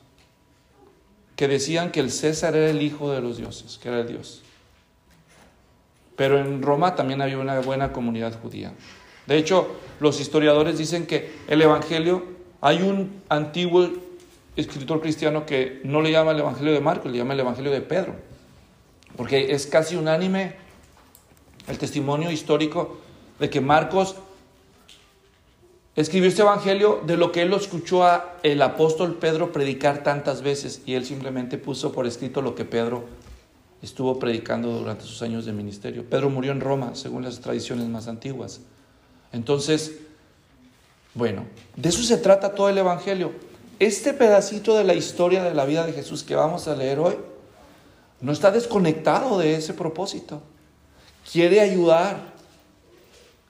que 1.36 1.48
decían 1.48 1.92
que 1.92 2.00
el 2.00 2.12
César 2.12 2.56
era 2.56 2.70
el 2.70 2.82
hijo 2.82 3.12
de 3.12 3.22
los 3.22 3.38
dioses, 3.38 3.78
que 3.78 3.90
era 3.90 4.00
el 4.00 4.08
Dios. 4.08 4.42
Pero 6.16 6.40
en 6.40 6.64
Roma 6.64 6.96
también 6.96 7.22
había 7.22 7.38
una 7.38 7.60
buena 7.60 7.94
comunidad 7.94 8.40
judía. 8.42 8.74
De 9.28 9.38
hecho, 9.38 9.68
los 10.00 10.20
historiadores 10.20 10.78
dicen 10.78 11.06
que 11.06 11.32
el 11.48 11.62
Evangelio, 11.62 12.24
hay 12.62 12.82
un 12.82 13.22
antiguo 13.30 13.90
escritor 14.56 15.02
cristiano 15.02 15.46
que 15.46 15.82
no 15.84 16.02
le 16.02 16.12
llama 16.12 16.32
el 16.32 16.40
Evangelio 16.40 16.74
de 16.74 16.80
Marcos, 16.80 17.12
le 17.12 17.20
llama 17.20 17.34
el 17.34 17.42
Evangelio 17.42 17.72
de 17.72 17.82
Pedro, 17.82 18.16
porque 19.16 19.52
es 19.52 19.68
casi 19.68 19.96
unánime 19.96 20.56
el 21.68 21.78
testimonio 21.78 22.32
histórico 22.32 22.98
de 23.40 23.50
que 23.50 23.62
Marcos 23.62 24.16
escribió 25.96 26.30
este 26.30 26.42
Evangelio 26.42 27.02
de 27.06 27.18
lo 27.18 27.32
que 27.32 27.42
él 27.42 27.50
lo 27.50 27.58
escuchó 27.58 28.04
a 28.04 28.38
el 28.44 28.62
apóstol 28.62 29.16
Pedro 29.16 29.52
predicar 29.52 30.04
tantas 30.04 30.42
veces 30.42 30.82
y 30.86 30.94
él 30.94 31.06
simplemente 31.06 31.58
puso 31.58 31.92
por 31.92 32.08
escrito 32.08 32.42
lo 32.42 32.56
que 32.56 32.66
Pedro 32.66 33.06
estuvo 33.82 34.18
predicando 34.18 34.72
durante 34.72 35.04
sus 35.04 35.22
años 35.22 35.46
de 35.46 35.54
ministerio. 35.54 36.04
Pedro 36.10 36.30
murió 36.30 36.52
en 36.52 36.62
Roma, 36.62 36.96
según 36.96 37.24
las 37.24 37.40
tradiciones 37.42 37.88
más 37.88 38.08
antiguas. 38.08 38.62
Entonces, 39.32 39.94
bueno, 41.14 41.46
de 41.76 41.90
eso 41.90 42.04
se 42.04 42.18
trata 42.18 42.54
todo 42.54 42.70
el 42.70 42.78
Evangelio. 42.78 43.32
Este 43.80 44.14
pedacito 44.14 44.76
de 44.76 44.84
la 44.84 44.94
historia 44.94 45.44
de 45.44 45.54
la 45.54 45.66
vida 45.66 45.86
de 45.86 45.94
Jesús 45.94 46.24
que 46.24 46.36
vamos 46.36 46.68
a 46.68 46.76
leer 46.76 47.00
hoy 47.00 47.16
no 48.22 48.32
está 48.32 48.52
desconectado 48.52 49.38
de 49.38 49.56
ese 49.56 49.74
propósito. 49.74 50.42
Quiere 51.32 51.60
ayudar 51.60 52.34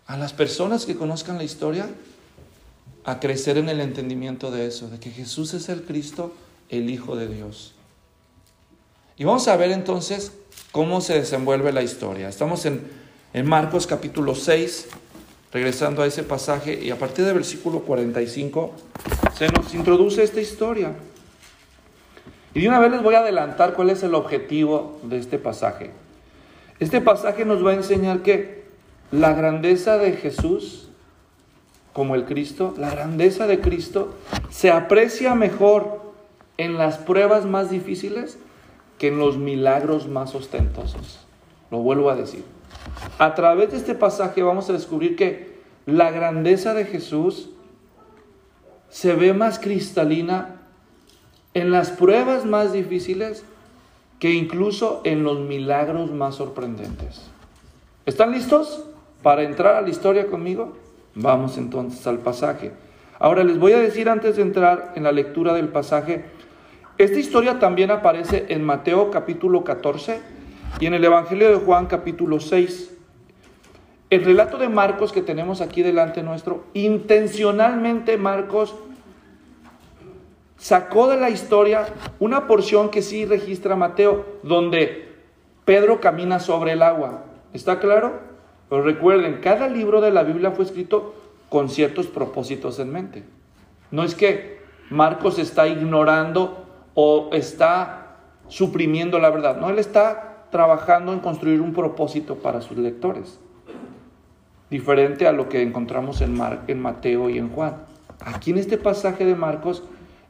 a 0.07 0.17
las 0.17 0.33
personas 0.33 0.85
que 0.85 0.95
conozcan 0.95 1.37
la 1.37 1.43
historia 1.43 1.89
a 3.03 3.19
crecer 3.19 3.57
en 3.57 3.69
el 3.69 3.79
entendimiento 3.79 4.51
de 4.51 4.67
eso, 4.67 4.89
de 4.89 4.99
que 4.99 5.11
Jesús 5.11 5.53
es 5.53 5.69
el 5.69 5.83
Cristo, 5.83 6.33
el 6.69 6.89
Hijo 6.89 7.15
de 7.15 7.27
Dios. 7.27 7.73
Y 9.17 9.23
vamos 9.23 9.47
a 9.47 9.55
ver 9.55 9.71
entonces 9.71 10.31
cómo 10.71 11.01
se 11.01 11.13
desenvuelve 11.13 11.71
la 11.71 11.83
historia. 11.83 12.29
Estamos 12.29 12.65
en, 12.65 12.85
en 13.33 13.47
Marcos 13.47 13.87
capítulo 13.87 14.35
6, 14.35 14.87
regresando 15.51 16.01
a 16.01 16.07
ese 16.07 16.23
pasaje, 16.23 16.79
y 16.81 16.91
a 16.91 16.97
partir 16.97 17.25
del 17.25 17.35
versículo 17.35 17.81
45 17.81 18.71
se 19.37 19.47
nos 19.49 19.73
introduce 19.73 20.23
esta 20.23 20.41
historia. 20.41 20.93
Y 22.53 22.61
de 22.61 22.67
una 22.67 22.79
vez 22.79 22.91
les 22.91 23.03
voy 23.03 23.15
a 23.15 23.19
adelantar 23.19 23.73
cuál 23.73 23.89
es 23.89 24.03
el 24.03 24.15
objetivo 24.15 24.99
de 25.03 25.17
este 25.17 25.37
pasaje. 25.37 25.91
Este 26.79 27.01
pasaje 27.01 27.45
nos 27.45 27.65
va 27.65 27.71
a 27.71 27.75
enseñar 27.75 28.21
que 28.23 28.65
la 29.11 29.33
grandeza 29.33 29.97
de 29.97 30.13
Jesús 30.13 30.89
como 31.97 32.13
el 32.13 32.25
Cristo, 32.25 32.75
la 32.77 32.91
grandeza 32.91 33.47
de 33.47 33.59
Cristo 33.59 34.13
se 34.51 34.69
aprecia 34.69 35.33
mejor 35.33 36.13
en 36.57 36.77
las 36.77 36.99
pruebas 36.99 37.45
más 37.45 37.71
difíciles 37.71 38.37
que 38.99 39.07
en 39.07 39.17
los 39.17 39.37
milagros 39.37 40.07
más 40.07 40.35
ostentosos. 40.35 41.25
Lo 41.71 41.79
vuelvo 41.79 42.11
a 42.11 42.15
decir. 42.15 42.43
A 43.19 43.35
través 43.35 43.71
de 43.71 43.77
este 43.77 43.95
pasaje 43.95 44.43
vamos 44.43 44.69
a 44.69 44.73
descubrir 44.73 45.15
que 45.15 45.57
la 45.85 46.11
grandeza 46.11 46.73
de 46.73 46.85
Jesús 46.85 47.49
se 48.89 49.13
ve 49.13 49.33
más 49.33 49.59
cristalina 49.59 50.61
en 51.53 51.71
las 51.71 51.89
pruebas 51.91 52.45
más 52.45 52.73
difíciles 52.73 53.43
que 54.19 54.31
incluso 54.31 55.01
en 55.03 55.23
los 55.23 55.39
milagros 55.39 56.11
más 56.11 56.35
sorprendentes. 56.35 57.29
¿Están 58.05 58.31
listos 58.31 58.85
para 59.21 59.43
entrar 59.43 59.75
a 59.75 59.81
la 59.81 59.89
historia 59.89 60.27
conmigo? 60.27 60.77
Vamos 61.15 61.57
entonces 61.57 62.05
al 62.07 62.19
pasaje. 62.19 62.71
Ahora 63.19 63.43
les 63.43 63.57
voy 63.57 63.73
a 63.73 63.79
decir 63.79 64.09
antes 64.09 64.35
de 64.35 64.43
entrar 64.43 64.93
en 64.95 65.03
la 65.03 65.11
lectura 65.11 65.53
del 65.53 65.69
pasaje, 65.69 66.25
esta 66.97 67.19
historia 67.19 67.59
también 67.59 67.91
aparece 67.91 68.45
en 68.49 68.63
Mateo 68.63 69.11
capítulo 69.11 69.63
14 69.63 70.36
y 70.79 70.85
en 70.85 70.93
el 70.93 71.03
Evangelio 71.03 71.49
de 71.49 71.63
Juan 71.65 71.87
capítulo 71.87 72.39
6. 72.39 72.93
El 74.09 74.23
relato 74.23 74.57
de 74.57 74.69
Marcos 74.69 75.11
que 75.11 75.21
tenemos 75.21 75.59
aquí 75.59 75.83
delante 75.83 76.23
nuestro, 76.23 76.65
intencionalmente 76.73 78.17
Marcos 78.17 78.75
sacó 80.57 81.07
de 81.07 81.17
la 81.17 81.29
historia 81.29 81.87
una 82.19 82.47
porción 82.47 82.89
que 82.89 83.01
sí 83.01 83.25
registra 83.25 83.75
Mateo, 83.75 84.25
donde 84.43 85.13
Pedro 85.65 85.99
camina 85.99 86.39
sobre 86.39 86.73
el 86.73 86.81
agua. 86.81 87.25
¿Está 87.53 87.79
claro? 87.79 88.19
Recuerden, 88.69 89.39
cada 89.41 89.67
libro 89.67 90.01
de 90.01 90.11
la 90.11 90.23
Biblia 90.23 90.51
fue 90.51 90.65
escrito 90.65 91.15
con 91.49 91.69
ciertos 91.69 92.07
propósitos 92.07 92.79
en 92.79 92.91
mente. 92.91 93.23
No 93.91 94.03
es 94.03 94.15
que 94.15 94.61
Marcos 94.89 95.39
está 95.39 95.67
ignorando 95.67 96.65
o 96.93 97.29
está 97.33 98.17
suprimiendo 98.47 99.19
la 99.19 99.29
verdad. 99.29 99.57
No, 99.57 99.69
él 99.69 99.79
está 99.79 100.36
trabajando 100.51 101.13
en 101.13 101.19
construir 101.19 101.61
un 101.61 101.73
propósito 101.73 102.35
para 102.35 102.61
sus 102.61 102.77
lectores. 102.77 103.39
Diferente 104.69 105.27
a 105.27 105.31
lo 105.31 105.49
que 105.49 105.61
encontramos 105.61 106.21
en, 106.21 106.37
en 106.67 106.81
Mateo 106.81 107.29
y 107.29 107.37
en 107.37 107.49
Juan. 107.49 107.77
Aquí 108.19 108.51
en 108.51 108.57
este 108.57 108.77
pasaje 108.77 109.25
de 109.25 109.35
Marcos 109.35 109.83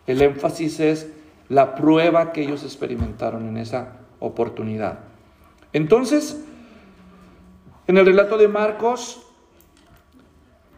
el 0.07 0.21
énfasis 0.21 0.79
es 0.79 1.09
la 1.49 1.75
prueba 1.75 2.31
que 2.31 2.41
ellos 2.41 2.63
experimentaron 2.63 3.47
en 3.47 3.57
esa 3.57 3.93
oportunidad. 4.19 4.99
Entonces, 5.73 6.43
en 7.87 7.97
el 7.97 8.05
relato 8.05 8.37
de 8.37 8.47
Marcos, 8.47 9.21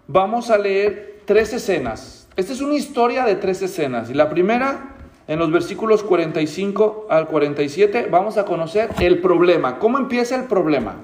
vamos 0.07 0.49
a 0.49 0.57
leer 0.57 1.21
tres 1.25 1.53
escenas. 1.53 2.27
Esta 2.35 2.53
es 2.53 2.61
una 2.61 2.75
historia 2.75 3.25
de 3.25 3.35
tres 3.35 3.61
escenas. 3.61 4.09
Y 4.09 4.13
la 4.13 4.29
primera, 4.29 4.95
en 5.29 5.37
los 5.37 5.51
versículos 5.51 6.01
45 6.01 7.05
al 7.07 7.27
47, 7.27 8.07
vamos 8.09 8.37
a 8.37 8.45
conocer 8.45 8.89
el 8.99 9.21
problema. 9.21 9.77
¿Cómo 9.77 9.99
empieza 9.99 10.35
el 10.35 10.45
problema? 10.45 10.95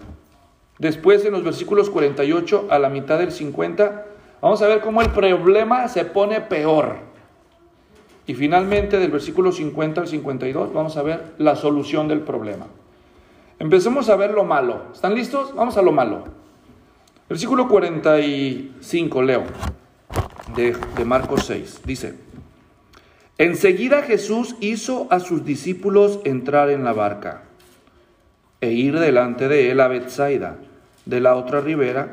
Después, 0.80 1.24
en 1.26 1.32
los 1.32 1.44
versículos 1.44 1.92
48 1.92 2.68
a 2.72 2.80
la 2.80 2.90
mitad 2.90 3.20
del 3.20 3.32
50, 3.32 4.06
vamos 4.42 4.64
a 4.64 4.68
ver 4.68 4.82
cómo 4.82 5.04
el 5.04 5.12
problema 5.12 5.88
se 5.90 6.06
pone 6.06 6.42
peor. 6.42 6.96
Y 8.26 8.34
finalmente, 8.34 8.98
del 8.98 9.12
versículo 9.12 9.52
50 9.52 10.02
al 10.02 10.08
52, 10.08 10.74
vamos 10.74 10.98
a 10.98 11.04
ver 11.04 11.34
la 11.38 11.56
solución 11.56 12.08
del 12.08 12.22
problema. 12.22 12.66
Empecemos 13.60 14.10
a 14.10 14.16
ver 14.16 14.32
lo 14.32 14.44
malo. 14.44 14.86
¿Están 14.92 15.14
listos? 15.14 15.54
Vamos 15.54 15.78
a 15.78 15.84
lo 15.84 15.92
malo. 15.92 16.24
Versículo 17.30 17.68
45, 17.68 19.22
leo, 19.22 19.44
de, 20.56 21.06
Marcos 21.06 21.46
6. 21.46 21.82
Dice, 21.86 22.25
enseguida 23.38 24.02
Jesús 24.02 24.56
hizo 24.60 25.08
a 25.10 25.20
sus 25.20 25.46
discípulos 25.46 26.20
entrar 26.24 26.70
en 26.70 26.84
la 26.84 26.94
barca 26.94 27.44
e 28.62 28.72
ir 28.72 29.00
delante 29.00 29.48
de 29.48 29.72
él 29.72 29.80
a 29.80 29.88
Bethsaida, 29.88 30.58
de 31.06 31.20
la 31.20 31.36
otra 31.36 31.62
ribera, 31.62 32.12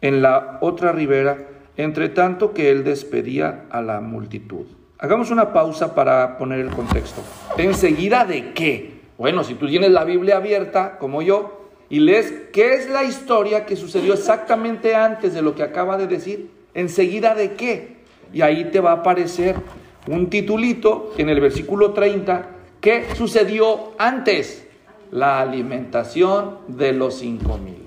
en 0.00 0.22
la 0.22 0.58
otra 0.60 0.92
ribera, 0.92 1.38
entre 1.76 2.08
tanto 2.08 2.52
que 2.52 2.70
él 2.70 2.84
despedía 2.84 3.64
a 3.70 3.82
la 3.82 4.00
multitud. 4.00 4.66
Hagamos 4.98 5.30
una 5.30 5.52
pausa 5.52 5.94
para 5.94 6.38
poner 6.38 6.60
el 6.60 6.70
contexto. 6.70 7.22
¿Enseguida 7.58 8.24
de 8.24 8.52
qué? 8.52 9.00
Bueno, 9.18 9.44
si 9.44 9.54
tú 9.54 9.68
tienes 9.68 9.90
la 9.90 10.04
Biblia 10.04 10.36
abierta, 10.36 10.98
como 10.98 11.22
yo, 11.22 11.68
y 11.90 12.00
lees 12.00 12.32
qué 12.52 12.74
es 12.74 12.88
la 12.88 13.04
historia 13.04 13.66
que 13.66 13.76
sucedió 13.76 14.14
exactamente 14.14 14.94
antes 14.94 15.34
de 15.34 15.42
lo 15.42 15.54
que 15.54 15.62
acaba 15.62 15.96
de 15.96 16.06
decir, 16.06 16.50
¿enseguida 16.74 17.34
de 17.34 17.52
qué? 17.52 17.96
Y 18.32 18.42
ahí 18.42 18.64
te 18.66 18.80
va 18.80 18.92
a 18.92 18.94
aparecer 18.94 19.56
un 20.06 20.28
titulito 20.28 21.12
en 21.16 21.28
el 21.28 21.40
versículo 21.40 21.92
30, 21.92 22.50
¿qué 22.80 23.06
sucedió 23.14 23.92
antes? 23.98 24.66
La 25.10 25.40
alimentación 25.40 26.58
de 26.68 26.92
los 26.92 27.18
cinco 27.18 27.58
mil. 27.58 27.84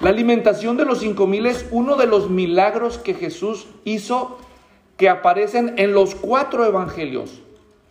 La 0.00 0.10
alimentación 0.10 0.76
de 0.76 0.84
los 0.84 0.98
cinco 0.98 1.26
mil 1.26 1.46
es 1.46 1.66
uno 1.70 1.96
de 1.96 2.06
los 2.06 2.28
milagros 2.28 2.98
que 2.98 3.14
Jesús 3.14 3.66
hizo 3.84 4.38
que 4.96 5.08
aparecen 5.08 5.74
en 5.78 5.92
los 5.92 6.14
cuatro 6.14 6.66
evangelios. 6.66 7.40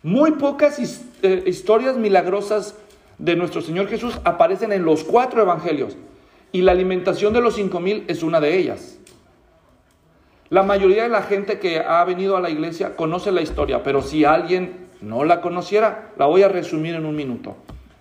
Muy 0.04 0.32
pocas 0.32 0.80
eh, 1.21 1.43
historias 1.45 1.95
milagrosas 1.95 2.76
de 3.17 3.36
nuestro 3.36 3.62
Señor 3.62 3.88
Jesús 3.88 4.19
aparecen 4.24 4.74
en 4.74 4.84
los 4.84 5.04
cuatro 5.04 5.41
evangelios. 5.41 5.95
Y 6.52 6.63
la 6.63 6.74
alimentación 6.74 7.34
de 7.34 7.41
los 7.41 7.56
cinco 7.56 7.80
mil 7.80 8.04
es 8.08 8.24
una 8.24 8.41
de 8.41 8.58
ellas. 8.58 8.97
La 10.52 10.64
mayoría 10.64 11.04
de 11.04 11.10
la 11.10 11.22
gente 11.22 11.60
que 11.60 11.80
ha 11.80 12.04
venido 12.04 12.36
a 12.36 12.42
la 12.42 12.50
iglesia 12.50 12.98
conoce 12.98 13.32
la 13.32 13.42
historia, 13.42 13.84
pero 13.84 14.02
si 14.02 14.26
alguien 14.26 14.90
no 15.00 15.24
la 15.24 15.40
conociera, 15.40 16.10
la 16.18 16.26
voy 16.26 16.44
a 16.44 16.50
resumir 16.50 16.94
en 16.94 17.06
un 17.06 17.16
minuto. 17.16 17.56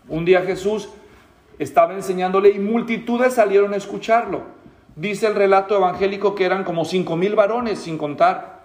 Un 0.08 0.24
día 0.24 0.42
Jesús 0.42 0.88
estaba 1.60 1.94
enseñándole 1.94 2.50
y 2.50 2.58
multitudes 2.58 3.34
salieron 3.34 3.72
a 3.72 3.76
escucharlo. 3.76 4.42
Dice 4.96 5.28
el 5.28 5.36
relato 5.36 5.76
evangélico 5.76 6.34
que 6.34 6.44
eran 6.44 6.64
como 6.64 6.84
cinco 6.84 7.14
mil 7.14 7.36
varones, 7.36 7.78
sin 7.78 7.96
contar 7.96 8.62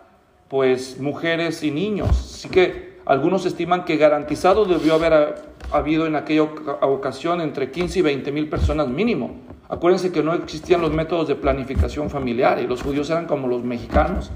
pues 0.48 1.00
mujeres 1.00 1.62
y 1.62 1.70
niños. 1.70 2.10
Así 2.10 2.50
que 2.50 2.98
algunos 3.06 3.46
estiman 3.46 3.86
que 3.86 3.98
garantizado 3.98 4.66
debió 4.66 4.96
haber 4.96 5.36
habido 5.72 6.06
en 6.06 6.16
aquella 6.16 6.44
ocasión 6.44 7.42
entre 7.42 7.72
15 7.72 8.00
y 8.00 8.02
20 8.02 8.32
mil 8.32 8.50
personas 8.50 8.88
mínimo. 8.88 9.42
Acuérdense 9.70 10.12
que 10.12 10.24
no 10.24 10.34
existían 10.34 10.82
los 10.82 10.92
métodos 10.92 11.28
de 11.28 11.36
planificación 11.36 12.10
familiar 12.10 12.62
y 12.62 12.68
los 12.68 12.82
judíos 12.82 13.10
eran 13.10 13.26
como 13.26 13.48
los 13.48 13.64
mexicanos, 13.64 14.32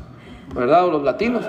¿verdad? 0.54 0.86
O 0.86 0.92
los 0.92 1.04
latinos, 1.04 1.46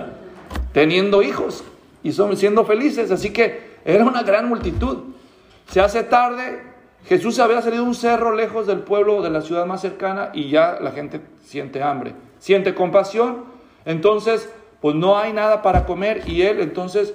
teniendo 0.73 1.23
hijos 1.23 1.65
y 2.03 2.13
siendo 2.13 2.65
felices. 2.65 3.11
Así 3.11 3.33
que 3.33 3.79
era 3.85 4.05
una 4.05 4.23
gran 4.23 4.49
multitud. 4.49 4.99
Se 5.69 5.81
hace 5.81 6.03
tarde, 6.03 6.63
Jesús 7.07 7.39
había 7.39 7.63
salido 7.63 7.85
un 7.85 7.95
cerro 7.95 8.35
lejos 8.35 8.67
del 8.67 8.81
pueblo, 8.81 9.23
de 9.23 9.31
la 9.31 9.41
ciudad 9.41 9.67
más 9.67 9.81
cercana, 9.81 10.31
y 10.35 10.51
ya 10.51 10.79
la 10.81 10.93
gente 10.93 11.21
siente 11.43 11.83
hambre, 11.83 12.15
siente 12.39 12.75
compasión 12.75 13.61
entonces, 13.85 14.49
pues 14.81 14.95
no 14.95 15.19
hay 15.19 15.33
nada 15.33 15.63
para 15.63 15.87
comer 15.87 16.23
y 16.27 16.43
él 16.43 16.61
entonces 16.61 17.15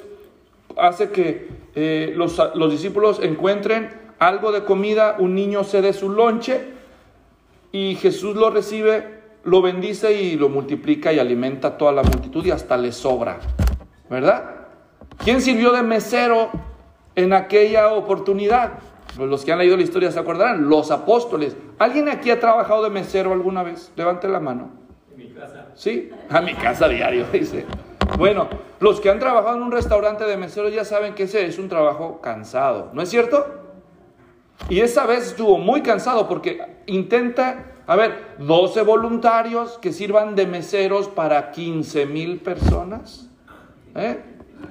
hace 0.77 1.09
que 1.09 1.47
eh, 1.75 2.13
los, 2.15 2.41
los, 2.55 2.71
discípulos 2.71 3.19
encuentren 3.21 3.89
algo 4.19 4.51
de 4.51 4.63
comida, 4.63 5.15
un 5.19 5.35
niño 5.35 5.63
cede 5.63 5.93
su 5.93 6.09
lonche 6.09 6.73
y 7.71 7.95
Jesús 7.95 8.35
lo 8.35 8.49
recibe, 8.49 9.19
lo 9.43 9.61
bendice 9.61 10.13
y 10.13 10.37
lo 10.37 10.49
multiplica 10.49 11.11
y 11.11 11.19
alimenta 11.19 11.69
a 11.69 11.77
toda 11.77 11.91
la 11.91 12.03
multitud 12.03 12.45
y 12.45 12.51
hasta 12.51 12.77
le 12.77 12.91
sobra, 12.91 13.39
¿verdad? 14.09 14.51
¿Quién 15.23 15.41
sirvió 15.41 15.71
de 15.71 15.83
mesero 15.83 16.49
en 17.15 17.33
aquella 17.33 17.93
oportunidad? 17.93 18.79
Pues 19.15 19.29
los 19.29 19.45
que 19.45 19.51
han 19.51 19.59
leído 19.59 19.77
la 19.77 19.83
historia 19.83 20.11
se 20.11 20.19
acordarán, 20.19 20.67
los 20.67 20.91
apóstoles. 20.91 21.55
¿Alguien 21.79 22.09
aquí 22.09 22.31
ha 22.31 22.39
trabajado 22.39 22.83
de 22.83 22.89
mesero 22.89 23.31
alguna 23.31 23.63
vez? 23.63 23.91
Levante 23.95 24.27
la 24.27 24.39
mano. 24.39 24.71
Sí, 25.73 26.09
a 26.29 26.41
mi 26.41 26.53
casa 26.53 26.87
diario, 26.87 27.25
dice. 27.33 27.65
Bueno, 28.17 28.47
los 28.79 29.01
que 29.01 29.09
han 29.09 29.19
trabajado 29.19 29.57
en 29.57 29.63
un 29.63 29.71
restaurante 29.71 30.23
de 30.23 30.37
meseros 30.37 30.73
ya 30.73 30.85
saben 30.85 31.15
que 31.15 31.23
ese 31.23 31.45
es 31.45 31.59
un 31.59 31.67
trabajo 31.67 32.21
cansado, 32.21 32.91
¿no 32.93 33.01
es 33.01 33.09
cierto? 33.09 33.45
Y 34.69 34.79
esa 34.79 35.05
vez 35.05 35.27
estuvo 35.27 35.57
muy 35.57 35.81
cansado 35.81 36.27
porque 36.27 36.61
intenta, 36.85 37.73
a 37.85 37.95
ver, 37.95 38.35
12 38.39 38.83
voluntarios 38.83 39.77
que 39.79 39.91
sirvan 39.91 40.35
de 40.35 40.47
meseros 40.47 41.09
para 41.09 41.51
15 41.51 42.05
mil 42.05 42.39
personas. 42.39 43.29
¿eh? 43.95 44.19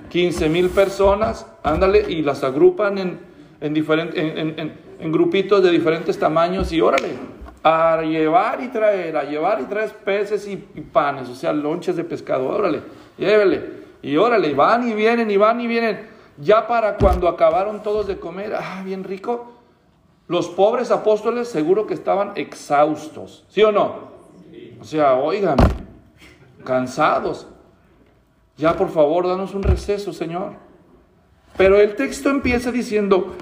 15 0.09 0.49
mil 0.49 0.71
personas, 0.71 1.47
ándale, 1.63 2.07
y 2.09 2.23
las 2.23 2.43
agrupan 2.45 2.97
en, 2.99 3.21
en, 3.61 3.77
en, 3.77 4.79
en 4.99 5.13
grupitos 5.13 5.63
de 5.63 5.71
diferentes 5.71 6.19
tamaños 6.19 6.73
y 6.73 6.81
órale, 6.81 7.11
a 7.63 8.03
llevar 8.03 8.63
y 8.63 8.69
traer, 8.69 9.17
a 9.17 9.25
llevar 9.25 9.61
y 9.61 9.65
traer 9.65 9.91
peces 10.05 10.47
y, 10.47 10.57
panes, 10.57 11.29
o 11.31 11.35
sea, 11.35 11.53
lonches 11.53 11.97
de 11.97 12.05
pescado, 12.05 12.47
órale, 12.49 12.83
llévele, 13.19 13.85
y 14.03 14.17
órale, 14.17 14.49
y 14.49 14.55
van 14.55 14.89
y 14.89 14.95
vienen, 14.95 15.31
y 15.31 15.37
van 15.37 15.61
y 15.61 15.67
vienen, 15.67 16.09
ya 16.39 16.67
para 16.67 16.97
cuando 16.97 17.29
acabaron 17.29 17.83
todos 17.83 18.07
de 18.07 18.19
comer, 18.19 18.55
ah, 18.55 18.83
bien 18.85 19.05
rico, 19.05 19.53
Los 20.27 20.49
pobres 20.49 20.91
apóstoles 20.91 21.49
seguro 21.49 21.87
que 21.87 21.93
estaban 21.93 22.33
exhaustos, 22.37 23.45
¿sí 23.49 23.63
o 23.63 23.71
no? 23.73 24.15
O 24.81 24.85
sea, 24.85 25.17
óigame, 25.17 25.65
cansados. 26.65 27.47
Ya 28.57 28.75
por 28.75 28.89
favor, 28.89 29.27
danos 29.27 29.55
un 29.55 29.63
receso, 29.63 30.15
Señor. 30.15 30.53
Pero 31.59 31.79
el 31.79 31.95
texto 31.95 32.31
empieza 32.31 32.73
diciendo, 32.73 33.35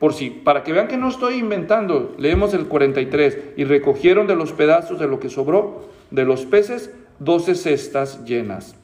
por 0.00 0.14
si, 0.14 0.30
para 0.30 0.64
que 0.64 0.72
vean 0.72 0.88
que 0.88 0.96
no 0.96 1.08
estoy 1.08 1.36
inventando, 1.36 2.14
leemos 2.18 2.54
el 2.54 2.66
43, 2.66 3.54
y 3.56 3.64
recogieron 3.64 4.26
de 4.26 4.34
los 4.34 4.52
pedazos 4.52 4.98
de 4.98 5.06
lo 5.06 5.20
que 5.20 5.28
sobró 5.28 5.94
de 6.10 6.24
los 6.24 6.44
peces 6.44 6.90
doce 7.18 7.54
cestas 7.54 8.24
llenas. 8.24 8.76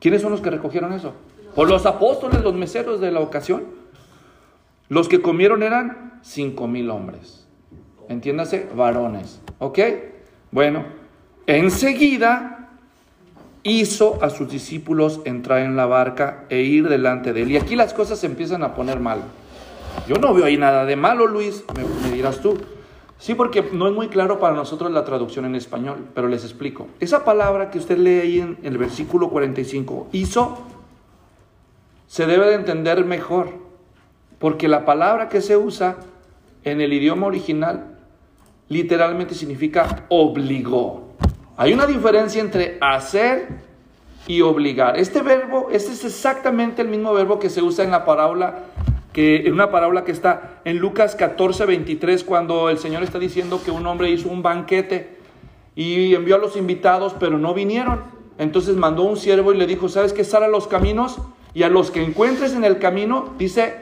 ¿Quiénes 0.00 0.22
son 0.22 0.32
los 0.32 0.40
que 0.40 0.50
recogieron 0.50 0.92
eso? 0.92 1.14
Por 1.54 1.68
los 1.68 1.86
apóstoles, 1.86 2.42
los 2.42 2.54
meseros 2.54 3.00
de 3.00 3.10
la 3.10 3.20
ocasión. 3.20 3.64
Los 4.88 5.08
que 5.08 5.20
comieron 5.20 5.62
eran 5.62 6.20
cinco 6.22 6.66
mil 6.66 6.90
hombres. 6.90 7.46
Entiéndase, 8.08 8.68
varones. 8.74 9.40
¿Ok? 9.58 9.78
Bueno, 10.50 10.84
enseguida 11.46 12.70
hizo 13.62 14.22
a 14.22 14.30
sus 14.30 14.48
discípulos 14.48 15.20
entrar 15.24 15.60
en 15.60 15.76
la 15.76 15.86
barca 15.86 16.44
e 16.48 16.62
ir 16.62 16.88
delante 16.88 17.32
de 17.32 17.42
él. 17.42 17.50
Y 17.50 17.56
aquí 17.56 17.76
las 17.76 17.92
cosas 17.92 18.18
se 18.18 18.26
empiezan 18.26 18.62
a 18.62 18.74
poner 18.74 19.00
mal. 19.00 19.22
Yo 20.06 20.16
no 20.16 20.32
veo 20.32 20.46
ahí 20.46 20.56
nada 20.56 20.84
de 20.84 20.96
malo, 20.96 21.26
Luis, 21.26 21.64
me, 21.76 22.10
dirás 22.10 22.40
tú. 22.40 22.58
Sí, 23.18 23.34
porque 23.34 23.68
no 23.72 23.88
es 23.88 23.94
muy 23.94 24.08
claro 24.08 24.38
para 24.38 24.54
nosotros 24.54 24.92
la 24.92 25.04
traducción 25.04 25.44
en 25.44 25.56
español, 25.56 26.06
pero 26.14 26.28
les 26.28 26.44
explico. 26.44 26.86
Esa 27.00 27.24
palabra 27.24 27.70
que 27.70 27.78
usted 27.78 27.98
lee 27.98 28.20
ahí 28.20 28.40
en 28.40 28.58
el 28.62 28.78
versículo 28.78 29.28
45, 29.28 30.08
hizo, 30.12 30.58
se 32.06 32.26
debe 32.26 32.46
de 32.46 32.54
entender 32.54 33.04
mejor, 33.04 33.50
porque 34.38 34.68
la 34.68 34.84
palabra 34.84 35.28
que 35.28 35.40
se 35.40 35.56
usa 35.56 35.96
en 36.62 36.80
el 36.80 36.92
idioma 36.92 37.26
original 37.26 37.98
literalmente 38.68 39.34
significa 39.34 40.04
obligó. 40.08 41.08
Hay 41.56 41.72
una 41.72 41.86
diferencia 41.86 42.40
entre 42.40 42.78
hacer 42.80 43.48
y 44.28 44.42
obligar. 44.42 44.96
Este 44.96 45.22
verbo, 45.22 45.68
este 45.72 45.92
es 45.92 46.04
exactamente 46.04 46.82
el 46.82 46.88
mismo 46.88 47.12
verbo 47.12 47.40
que 47.40 47.50
se 47.50 47.62
usa 47.62 47.84
en 47.84 47.90
la 47.90 48.04
parábola 48.04 48.60
en 49.18 49.52
una 49.52 49.70
parábola 49.70 50.04
que 50.04 50.12
está 50.12 50.60
en 50.64 50.78
Lucas 50.78 51.16
14, 51.16 51.66
23, 51.66 52.22
cuando 52.22 52.70
el 52.70 52.78
Señor 52.78 53.02
está 53.02 53.18
diciendo 53.18 53.60
que 53.64 53.72
un 53.72 53.84
hombre 53.86 54.10
hizo 54.10 54.28
un 54.28 54.42
banquete 54.42 55.18
y 55.74 56.14
envió 56.14 56.36
a 56.36 56.38
los 56.38 56.56
invitados, 56.56 57.16
pero 57.18 57.36
no 57.36 57.52
vinieron. 57.52 58.04
Entonces 58.38 58.76
mandó 58.76 59.02
un 59.02 59.16
siervo 59.16 59.52
y 59.52 59.56
le 59.56 59.66
dijo, 59.66 59.88
¿sabes 59.88 60.12
qué? 60.12 60.22
Sal 60.22 60.44
a 60.44 60.48
los 60.48 60.68
caminos 60.68 61.18
y 61.52 61.64
a 61.64 61.68
los 61.68 61.90
que 61.90 62.02
encuentres 62.02 62.54
en 62.54 62.64
el 62.64 62.78
camino, 62.78 63.34
dice, 63.38 63.74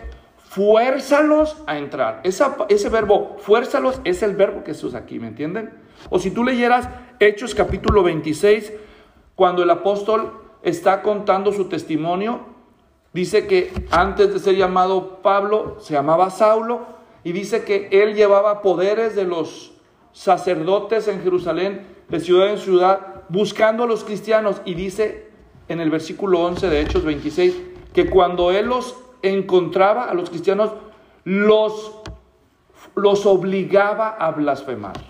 fuérzalos 0.48 1.62
a 1.66 1.76
entrar. 1.76 2.22
ese 2.24 2.88
verbo, 2.88 3.36
fuérzalos, 3.38 4.00
es 4.04 4.22
el 4.22 4.36
verbo 4.36 4.64
que 4.64 4.72
se 4.72 4.86
usa 4.86 5.00
aquí, 5.00 5.18
¿me 5.18 5.28
entienden? 5.28 5.70
O 6.08 6.18
si 6.18 6.30
tú 6.30 6.44
leyeras 6.44 6.88
Hechos 7.20 7.54
capítulo 7.54 8.02
26, 8.02 8.72
cuando 9.34 9.62
el 9.62 9.70
apóstol 9.70 10.32
está 10.62 11.02
contando 11.02 11.52
su 11.52 11.66
testimonio, 11.66 12.55
Dice 13.16 13.46
que 13.46 13.72
antes 13.90 14.34
de 14.34 14.40
ser 14.40 14.56
llamado 14.56 15.22
Pablo, 15.22 15.78
se 15.80 15.94
llamaba 15.94 16.28
Saulo, 16.28 16.82
y 17.24 17.32
dice 17.32 17.64
que 17.64 17.88
él 17.90 18.14
llevaba 18.14 18.60
poderes 18.60 19.16
de 19.16 19.24
los 19.24 19.72
sacerdotes 20.12 21.08
en 21.08 21.22
Jerusalén, 21.22 21.86
de 22.10 22.20
ciudad 22.20 22.50
en 22.50 22.58
ciudad, 22.58 23.22
buscando 23.30 23.84
a 23.84 23.86
los 23.86 24.04
cristianos. 24.04 24.60
Y 24.66 24.74
dice 24.74 25.30
en 25.68 25.80
el 25.80 25.88
versículo 25.88 26.40
11 26.40 26.68
de 26.68 26.82
Hechos 26.82 27.04
26, 27.04 27.56
que 27.94 28.10
cuando 28.10 28.50
él 28.50 28.66
los 28.66 28.94
encontraba 29.22 30.10
a 30.10 30.12
los 30.12 30.28
cristianos, 30.28 30.72
los, 31.24 31.92
los 32.96 33.24
obligaba 33.24 34.10
a 34.10 34.32
blasfemar. 34.32 35.00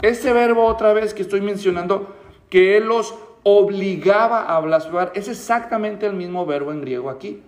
Ese 0.00 0.32
verbo 0.32 0.64
otra 0.64 0.94
vez 0.94 1.12
que 1.12 1.20
estoy 1.20 1.42
mencionando, 1.42 2.14
que 2.48 2.78
él 2.78 2.84
los 2.84 3.14
obligaba 3.44 4.42
a 4.42 4.58
blasfemar. 4.60 5.12
Es 5.14 5.28
exactamente 5.28 6.06
el 6.06 6.14
mismo 6.14 6.44
verbo 6.44 6.72
en 6.72 6.80
griego 6.80 7.08
aquí. 7.10 7.40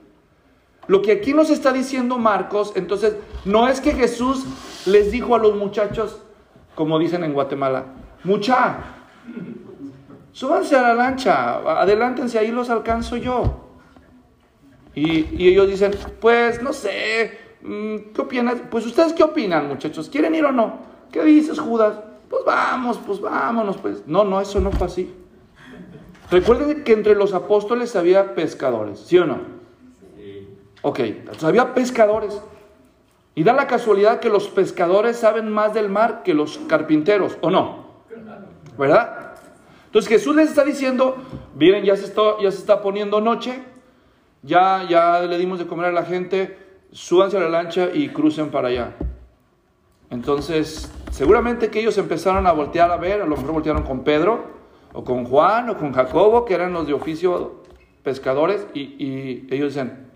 Lo 0.86 1.02
que 1.02 1.12
aquí 1.12 1.34
nos 1.34 1.50
está 1.50 1.72
diciendo 1.72 2.16
Marcos, 2.16 2.72
entonces, 2.76 3.16
no 3.44 3.66
es 3.66 3.80
que 3.80 3.92
Jesús 3.92 4.44
les 4.86 5.10
dijo 5.10 5.34
a 5.34 5.38
los 5.38 5.56
muchachos, 5.56 6.22
como 6.76 6.98
dicen 7.00 7.24
en 7.24 7.32
Guatemala, 7.32 7.86
mucha, 8.22 8.78
súbanse 10.30 10.76
a 10.76 10.82
la 10.82 10.94
lancha, 10.94 11.56
adelántense, 11.80 12.38
ahí 12.38 12.52
los 12.52 12.70
alcanzo 12.70 13.16
yo. 13.16 13.64
Y, 14.94 15.48
ellos 15.48 15.68
dicen, 15.68 15.92
pues 16.20 16.62
no 16.62 16.72
sé, 16.72 17.36
mm, 17.62 18.12
¿qué 18.14 18.20
opinas? 18.20 18.62
Pues 18.70 18.86
ustedes 18.86 19.12
qué 19.12 19.24
opinan, 19.24 19.66
muchachos, 19.66 20.08
¿quieren 20.08 20.34
ir 20.36 20.44
o 20.44 20.52
no? 20.52 20.78
¿Qué 21.10 21.22
dices, 21.24 21.58
Judas? 21.58 21.98
Pues 22.30 22.44
vamos, 22.44 22.98
pues 23.04 23.20
vámonos, 23.20 23.76
pues. 23.76 24.06
No, 24.06 24.24
no, 24.24 24.40
eso 24.40 24.60
no 24.60 24.70
fue 24.70 24.86
así. 24.86 25.14
Recuerden 26.30 26.82
que 26.82 26.92
entre 26.92 27.14
los 27.14 27.34
apóstoles 27.34 27.94
había 27.94 28.34
pescadores, 28.34 29.00
¿sí 29.00 29.18
o 29.18 29.26
no? 29.26 29.38
Sí. 30.16 30.48
Ok, 30.82 30.98
entonces 31.00 31.44
había 31.44 31.74
pescadores. 31.74 32.40
Y 33.34 33.44
da 33.44 33.52
la 33.52 33.66
casualidad 33.66 34.18
que 34.18 34.30
los 34.30 34.48
pescadores 34.48 35.18
saben 35.18 35.52
más 35.52 35.74
del 35.74 35.88
mar 35.88 36.22
que 36.24 36.34
los 36.34 36.58
carpinteros, 36.66 37.36
¿o 37.42 37.50
no? 37.50 37.86
¿Verdad? 38.78 39.34
Entonces 39.84 40.08
Jesús 40.08 40.34
les 40.34 40.48
está 40.48 40.64
diciendo, 40.64 41.16
miren, 41.54 41.84
ya 41.84 41.96
se 41.96 42.06
está, 42.06 42.22
ya 42.42 42.50
se 42.50 42.58
está 42.58 42.82
poniendo 42.82 43.20
noche, 43.20 43.62
ya, 44.42 44.86
ya 44.88 45.20
le 45.20 45.38
dimos 45.38 45.58
de 45.58 45.66
comer 45.66 45.86
a 45.86 45.92
la 45.92 46.04
gente, 46.04 46.58
súbanse 46.90 47.36
a 47.36 47.40
la 47.40 47.48
lancha 47.48 47.90
y 47.92 48.08
crucen 48.08 48.50
para 48.50 48.68
allá. 48.68 48.94
Entonces, 50.10 50.90
seguramente 51.10 51.70
que 51.70 51.80
ellos 51.80 51.98
empezaron 51.98 52.46
a 52.46 52.52
voltear 52.52 52.90
a 52.90 52.96
ver, 52.96 53.22
a 53.22 53.26
lo 53.26 53.36
mejor 53.36 53.52
voltearon 53.52 53.82
con 53.82 54.02
Pedro, 54.02 54.55
o 54.96 55.04
con 55.04 55.26
Juan 55.26 55.68
o 55.68 55.76
con 55.76 55.92
Jacobo, 55.92 56.46
que 56.46 56.54
eran 56.54 56.72
los 56.72 56.86
de 56.86 56.94
oficio 56.94 57.56
pescadores, 58.02 58.66
y, 58.72 59.44
ellos 59.50 59.74
decían, 59.74 60.06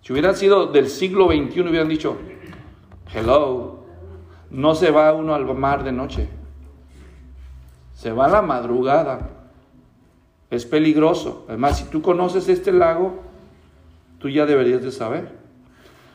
si 0.00 0.12
hubieran 0.12 0.34
sido 0.34 0.66
del 0.66 0.88
siglo 0.88 1.26
XXI, 1.26 1.60
hubieran 1.60 1.88
dicho, 1.88 2.16
hello, 3.12 3.84
no 4.50 4.74
se 4.74 4.90
va 4.90 5.12
uno 5.12 5.34
al 5.34 5.44
mar 5.54 5.84
de 5.84 5.92
noche, 5.92 6.28
se 7.92 8.12
va 8.12 8.24
a 8.24 8.28
la 8.28 8.40
madrugada, 8.40 9.28
es 10.48 10.64
peligroso. 10.64 11.44
Además, 11.46 11.78
si 11.78 11.84
tú 11.84 12.00
conoces 12.00 12.48
este 12.48 12.72
lago, 12.72 13.20
tú 14.20 14.30
ya 14.30 14.46
deberías 14.46 14.82
de 14.82 14.90
saber. 14.90 15.32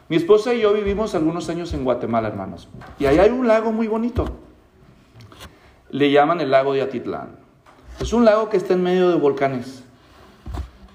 Mi 0.08 0.16
esposa 0.16 0.56
y 0.56 0.62
yo 0.62 0.74
vivimos 0.74 1.14
algunos 1.14 1.48
años 1.50 1.74
en 1.76 1.84
Guatemala, 1.84 2.28
hermanos, 2.28 2.70
y 2.98 3.06
ahí 3.06 3.20
hay 3.20 3.30
un 3.30 3.48
lago 3.48 3.72
muy 3.72 3.88
bonito 3.88 4.49
le 5.92 6.12
llaman 6.12 6.42
el 6.42 6.52
lago 6.52 6.74
de 6.74 6.82
Atitlán. 6.82 7.38
Es 8.00 8.14
un 8.14 8.26
lago 8.26 8.50
que 8.50 8.58
está 8.58 8.74
en 8.74 8.84
medio 8.84 9.10
de 9.10 9.16
volcanes. 9.16 9.84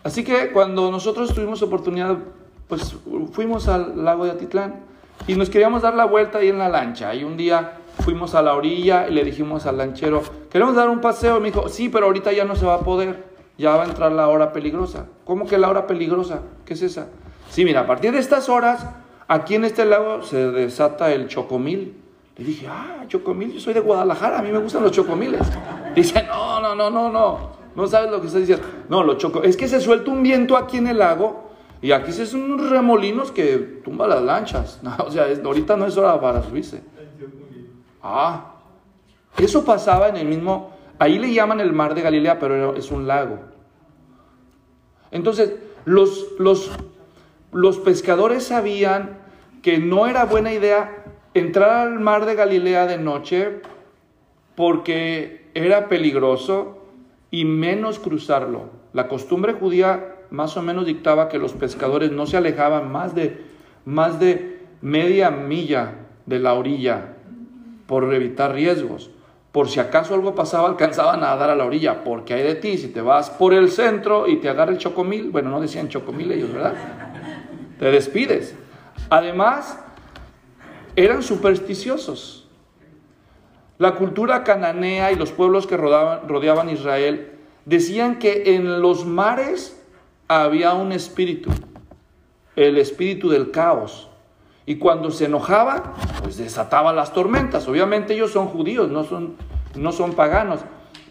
Así 0.02 0.24
que 0.24 0.52
cuando 0.52 0.90
nosotros 0.90 1.34
tuvimos 1.34 1.62
oportunidad, 1.62 2.18
pues 2.68 2.96
fuimos 3.32 3.68
al 3.68 4.04
lago 4.04 4.24
de 4.24 4.32
Atitlán 4.32 4.80
y 5.26 5.34
nos 5.34 5.50
queríamos 5.50 5.82
dar 5.82 5.94
la 5.94 6.04
vuelta 6.04 6.38
ahí 6.38 6.48
en 6.48 6.58
la 6.58 6.68
lancha. 6.68 7.14
Y 7.14 7.24
un 7.24 7.36
día 7.36 7.78
fuimos 8.00 8.34
a 8.34 8.42
la 8.42 8.54
orilla 8.54 9.08
y 9.08 9.12
le 9.12 9.24
dijimos 9.24 9.66
al 9.66 9.78
lanchero, 9.78 10.22
queremos 10.50 10.74
dar 10.74 10.88
un 10.90 11.00
paseo. 11.00 11.38
Y 11.38 11.40
me 11.40 11.46
dijo, 11.50 11.68
sí, 11.68 11.88
pero 11.88 12.06
ahorita 12.06 12.32
ya 12.32 12.44
no 12.44 12.56
se 12.56 12.66
va 12.66 12.74
a 12.74 12.80
poder, 12.80 13.24
ya 13.56 13.76
va 13.76 13.84
a 13.84 13.86
entrar 13.86 14.12
la 14.12 14.28
hora 14.28 14.52
peligrosa. 14.52 15.06
¿Cómo 15.24 15.46
que 15.46 15.58
la 15.58 15.68
hora 15.68 15.86
peligrosa? 15.86 16.40
¿Qué 16.64 16.74
es 16.74 16.82
esa? 16.82 17.08
Sí, 17.50 17.64
mira, 17.64 17.80
a 17.80 17.86
partir 17.86 18.12
de 18.12 18.18
estas 18.18 18.48
horas, 18.48 18.86
aquí 19.28 19.54
en 19.54 19.64
este 19.64 19.84
lago 19.84 20.22
se 20.22 20.50
desata 20.50 21.12
el 21.12 21.28
chocomil. 21.28 22.03
Le 22.36 22.44
dije, 22.44 22.66
ah, 22.68 23.04
chocomil, 23.06 23.52
yo 23.52 23.60
soy 23.60 23.74
de 23.74 23.80
Guadalajara, 23.80 24.40
a 24.40 24.42
mí 24.42 24.50
me 24.50 24.58
gustan 24.58 24.82
los 24.82 24.90
chocomiles. 24.90 25.40
Dice, 25.94 26.24
no, 26.24 26.60
no, 26.60 26.74
no, 26.74 26.90
no, 26.90 27.08
no, 27.08 27.50
no 27.76 27.86
sabes 27.86 28.10
lo 28.10 28.20
que 28.20 28.26
estás 28.26 28.40
diciendo. 28.40 28.66
No, 28.88 29.04
lo 29.04 29.14
choco, 29.14 29.44
es 29.44 29.56
que 29.56 29.68
se 29.68 29.80
suelta 29.80 30.10
un 30.10 30.22
viento 30.22 30.56
aquí 30.56 30.78
en 30.78 30.88
el 30.88 30.98
lago 30.98 31.50
y 31.80 31.92
aquí 31.92 32.10
se 32.12 32.22
hacen 32.22 32.42
unos 32.42 32.70
remolinos 32.70 33.30
que 33.30 33.56
tumba 33.84 34.08
las 34.08 34.22
lanchas. 34.22 34.80
o 34.98 35.10
sea, 35.12 35.26
ahorita 35.44 35.76
no 35.76 35.86
es 35.86 35.96
hora 35.96 36.20
para 36.20 36.42
subirse. 36.42 36.82
Ah, 38.02 38.54
eso 39.38 39.64
pasaba 39.64 40.08
en 40.08 40.16
el 40.16 40.26
mismo, 40.26 40.72
ahí 40.98 41.18
le 41.18 41.32
llaman 41.32 41.60
el 41.60 41.72
mar 41.72 41.94
de 41.94 42.02
Galilea, 42.02 42.40
pero 42.40 42.74
es 42.74 42.90
un 42.90 43.06
lago. 43.06 43.38
Entonces, 45.12 45.54
los, 45.84 46.26
los, 46.40 46.72
los 47.52 47.78
pescadores 47.78 48.44
sabían 48.44 49.18
que 49.62 49.78
no 49.78 50.08
era 50.08 50.24
buena 50.24 50.52
idea 50.52 51.03
entrar 51.34 51.88
al 51.88 52.00
mar 52.00 52.24
de 52.26 52.34
Galilea 52.34 52.86
de 52.86 52.98
noche 52.98 53.60
porque 54.54 55.50
era 55.54 55.88
peligroso 55.88 56.78
y 57.30 57.44
menos 57.44 57.98
cruzarlo. 57.98 58.70
La 58.92 59.08
costumbre 59.08 59.54
judía 59.54 60.14
más 60.30 60.56
o 60.56 60.62
menos 60.62 60.86
dictaba 60.86 61.28
que 61.28 61.38
los 61.38 61.52
pescadores 61.52 62.12
no 62.12 62.26
se 62.26 62.36
alejaban 62.36 62.90
más 62.90 63.14
de, 63.14 63.44
más 63.84 64.20
de 64.20 64.60
media 64.80 65.30
milla 65.30 65.94
de 66.26 66.38
la 66.38 66.54
orilla 66.54 67.16
por 67.86 68.12
evitar 68.14 68.52
riesgos. 68.52 69.10
Por 69.52 69.68
si 69.68 69.78
acaso 69.78 70.14
algo 70.14 70.34
pasaba, 70.34 70.68
alcanzaban 70.68 71.22
a 71.22 71.36
dar 71.36 71.50
a 71.50 71.54
la 71.54 71.64
orilla, 71.64 72.02
porque 72.02 72.34
hay 72.34 72.42
de 72.42 72.56
ti, 72.56 72.76
si 72.76 72.88
te 72.88 73.00
vas 73.00 73.30
por 73.30 73.54
el 73.54 73.70
centro 73.70 74.26
y 74.26 74.38
te 74.38 74.48
agarra 74.48 74.72
el 74.72 74.78
chocomil, 74.78 75.30
bueno, 75.30 75.50
no 75.50 75.60
decían 75.60 75.88
chocomil 75.88 76.32
ellos, 76.32 76.52
¿verdad? 76.52 76.74
Te 77.78 77.90
despides. 77.92 78.56
Además, 79.10 79.83
eran 80.96 81.22
supersticiosos. 81.22 82.48
La 83.78 83.96
cultura 83.96 84.44
cananea 84.44 85.10
y 85.12 85.16
los 85.16 85.32
pueblos 85.32 85.66
que 85.66 85.76
rodeaban, 85.76 86.70
Israel 86.70 87.32
decían 87.64 88.18
que 88.18 88.54
en 88.54 88.80
los 88.80 89.04
mares 89.04 89.82
había 90.28 90.74
un 90.74 90.92
espíritu, 90.92 91.50
el 92.54 92.78
espíritu 92.78 93.28
del 93.28 93.50
caos. 93.50 94.08
Y 94.66 94.76
cuando 94.76 95.10
se 95.10 95.26
enojaba, 95.26 95.94
pues 96.22 96.38
desataba 96.38 96.92
las 96.92 97.12
tormentas. 97.12 97.68
Obviamente 97.68 98.14
ellos 98.14 98.30
son 98.30 98.46
judíos, 98.46 98.90
no 98.90 99.04
son, 99.04 99.36
no 99.74 99.92
son 99.92 100.14
paganos. 100.14 100.60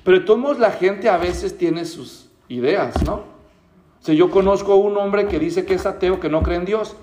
Pero 0.04 0.26
todos 0.26 0.58
la 0.58 0.72
gente 0.72 1.10
a 1.10 1.17
veces 1.17 1.58
tiene 1.58 1.86
sus 1.86 2.30
ideas, 2.48 3.04
¿no? 3.04 3.15
O 3.15 4.06
sea, 4.06 4.15
yo 4.15 4.32
conozco 4.32 4.74
a 4.74 4.76
un 4.76 4.98
hombre 4.98 5.28
que 5.28 5.39
dice 5.39 5.65
que 5.65 5.76
es 5.76 5.86
ateo, 5.86 6.19
que 6.19 6.30
no 6.30 6.41
cree 6.43 6.58
en 6.58 6.65
Dios. 6.65 6.96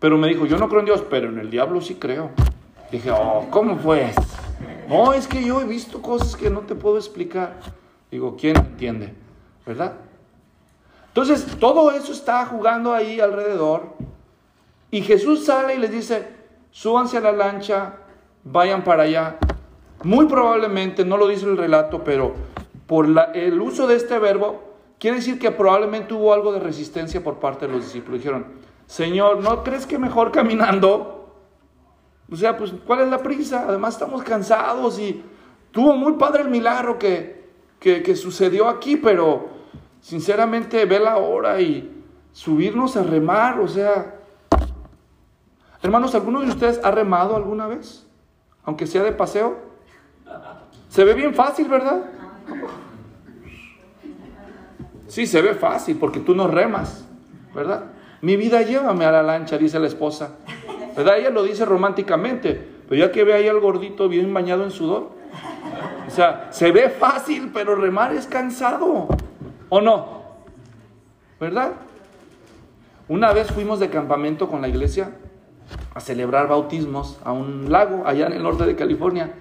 Pero 0.00 0.16
me 0.16 0.28
dijo, 0.28 0.46
yo 0.46 0.56
no 0.56 0.68
creo 0.68 0.80
en 0.80 0.86
Dios, 0.86 1.04
pero 1.08 1.28
en 1.28 1.38
el 1.38 1.50
diablo 1.50 1.80
sí 1.82 1.96
creo. 1.96 2.30
Dije, 2.90 3.10
oh, 3.10 3.46
¿cómo 3.50 3.76
pues? 3.76 4.16
No, 4.88 5.12
es 5.12 5.28
que 5.28 5.44
yo 5.44 5.60
he 5.60 5.64
visto 5.64 6.02
cosas 6.02 6.34
que 6.34 6.50
no 6.50 6.60
te 6.60 6.74
puedo 6.74 6.96
explicar. 6.96 7.60
Digo, 8.10 8.34
¿quién 8.36 8.56
entiende? 8.56 9.14
¿Verdad? 9.64 9.92
Entonces, 11.08 11.46
todo 11.60 11.92
eso 11.92 12.12
está 12.12 12.44
jugando 12.46 12.94
ahí 12.94 13.20
alrededor. 13.20 13.94
Y 14.90 15.02
Jesús 15.02 15.44
sale 15.44 15.74
y 15.74 15.78
les 15.78 15.92
dice, 15.92 16.28
súbanse 16.70 17.18
a 17.18 17.20
la 17.20 17.32
lancha, 17.32 17.96
vayan 18.42 18.82
para 18.82 19.04
allá. 19.04 19.36
Muy 20.02 20.26
probablemente, 20.26 21.04
no 21.04 21.18
lo 21.18 21.28
dice 21.28 21.44
el 21.44 21.58
relato, 21.58 22.02
pero 22.02 22.34
por 22.86 23.06
el 23.34 23.60
uso 23.60 23.86
de 23.86 23.96
este 23.96 24.18
verbo, 24.18 24.62
quiere 24.98 25.18
decir 25.18 25.38
que 25.38 25.50
probablemente 25.50 26.14
hubo 26.14 26.32
algo 26.32 26.52
de 26.52 26.58
resistencia 26.58 27.22
por 27.22 27.38
parte 27.38 27.66
de 27.66 27.72
los 27.72 27.84
discípulos. 27.84 28.20
Dijeron, 28.20 28.46
Señor, 28.90 29.40
¿no 29.40 29.62
crees 29.62 29.86
que 29.86 30.00
mejor 30.00 30.32
caminando? 30.32 31.32
O 32.28 32.34
sea, 32.34 32.56
pues, 32.56 32.74
¿cuál 32.84 33.02
es 33.02 33.08
la 33.08 33.18
prisa? 33.18 33.66
Además 33.68 33.94
estamos 33.94 34.24
cansados 34.24 34.98
y 34.98 35.22
tuvo 35.70 35.94
muy 35.94 36.14
padre 36.14 36.42
el 36.42 36.48
milagro 36.48 36.98
que, 36.98 37.48
que, 37.78 38.16
sucedió 38.16 38.68
aquí, 38.68 38.96
pero 38.96 39.46
sinceramente 40.00 40.86
ve 40.86 40.98
la 40.98 41.18
hora 41.18 41.60
y 41.60 42.02
subirnos 42.32 42.96
a 42.96 43.04
remar, 43.04 43.60
o 43.60 43.68
sea, 43.68 44.16
hermanos, 45.84 46.12
¿alguno 46.16 46.40
de 46.40 46.48
ustedes 46.48 46.80
ha 46.82 46.90
remado 46.90 47.36
alguna 47.36 47.68
vez? 47.68 48.04
Aunque 48.64 48.88
sea 48.88 49.04
de 49.04 49.12
paseo. 49.12 49.56
Se 50.88 51.04
ve 51.04 51.14
bien 51.14 51.32
fácil, 51.32 51.68
¿verdad? 51.68 52.06
Sí, 55.06 55.28
se 55.28 55.40
ve 55.40 55.54
fácil 55.54 55.96
porque 55.96 56.18
tú 56.18 56.34
no 56.34 56.48
remas, 56.48 57.06
¿verdad? 57.54 57.84
Mi 58.22 58.36
vida 58.36 58.62
llévame 58.62 59.04
a 59.04 59.12
la 59.12 59.22
lancha, 59.22 59.56
dice 59.56 59.78
la 59.78 59.86
esposa. 59.86 60.36
¿Verdad? 60.96 61.18
Ella 61.18 61.30
lo 61.30 61.42
dice 61.42 61.64
románticamente, 61.64 62.68
pero 62.88 63.06
ya 63.06 63.12
que 63.12 63.24
ve 63.24 63.32
ahí 63.32 63.48
al 63.48 63.60
gordito 63.60 64.08
bien 64.08 64.32
bañado 64.34 64.64
en 64.64 64.70
sudor. 64.70 65.10
O 66.06 66.10
sea, 66.10 66.48
se 66.50 66.72
ve 66.72 66.90
fácil, 66.90 67.50
pero 67.54 67.76
remar 67.76 68.12
es 68.12 68.26
cansado. 68.26 69.08
¿O 69.68 69.80
no? 69.80 70.22
¿Verdad? 71.38 71.72
Una 73.08 73.32
vez 73.32 73.50
fuimos 73.50 73.80
de 73.80 73.88
campamento 73.88 74.48
con 74.48 74.60
la 74.60 74.68
iglesia 74.68 75.12
a 75.94 76.00
celebrar 76.00 76.48
bautismos 76.48 77.18
a 77.24 77.32
un 77.32 77.70
lago 77.70 78.02
allá 78.06 78.26
en 78.26 78.34
el 78.34 78.42
norte 78.42 78.66
de 78.66 78.76
California. 78.76 79.32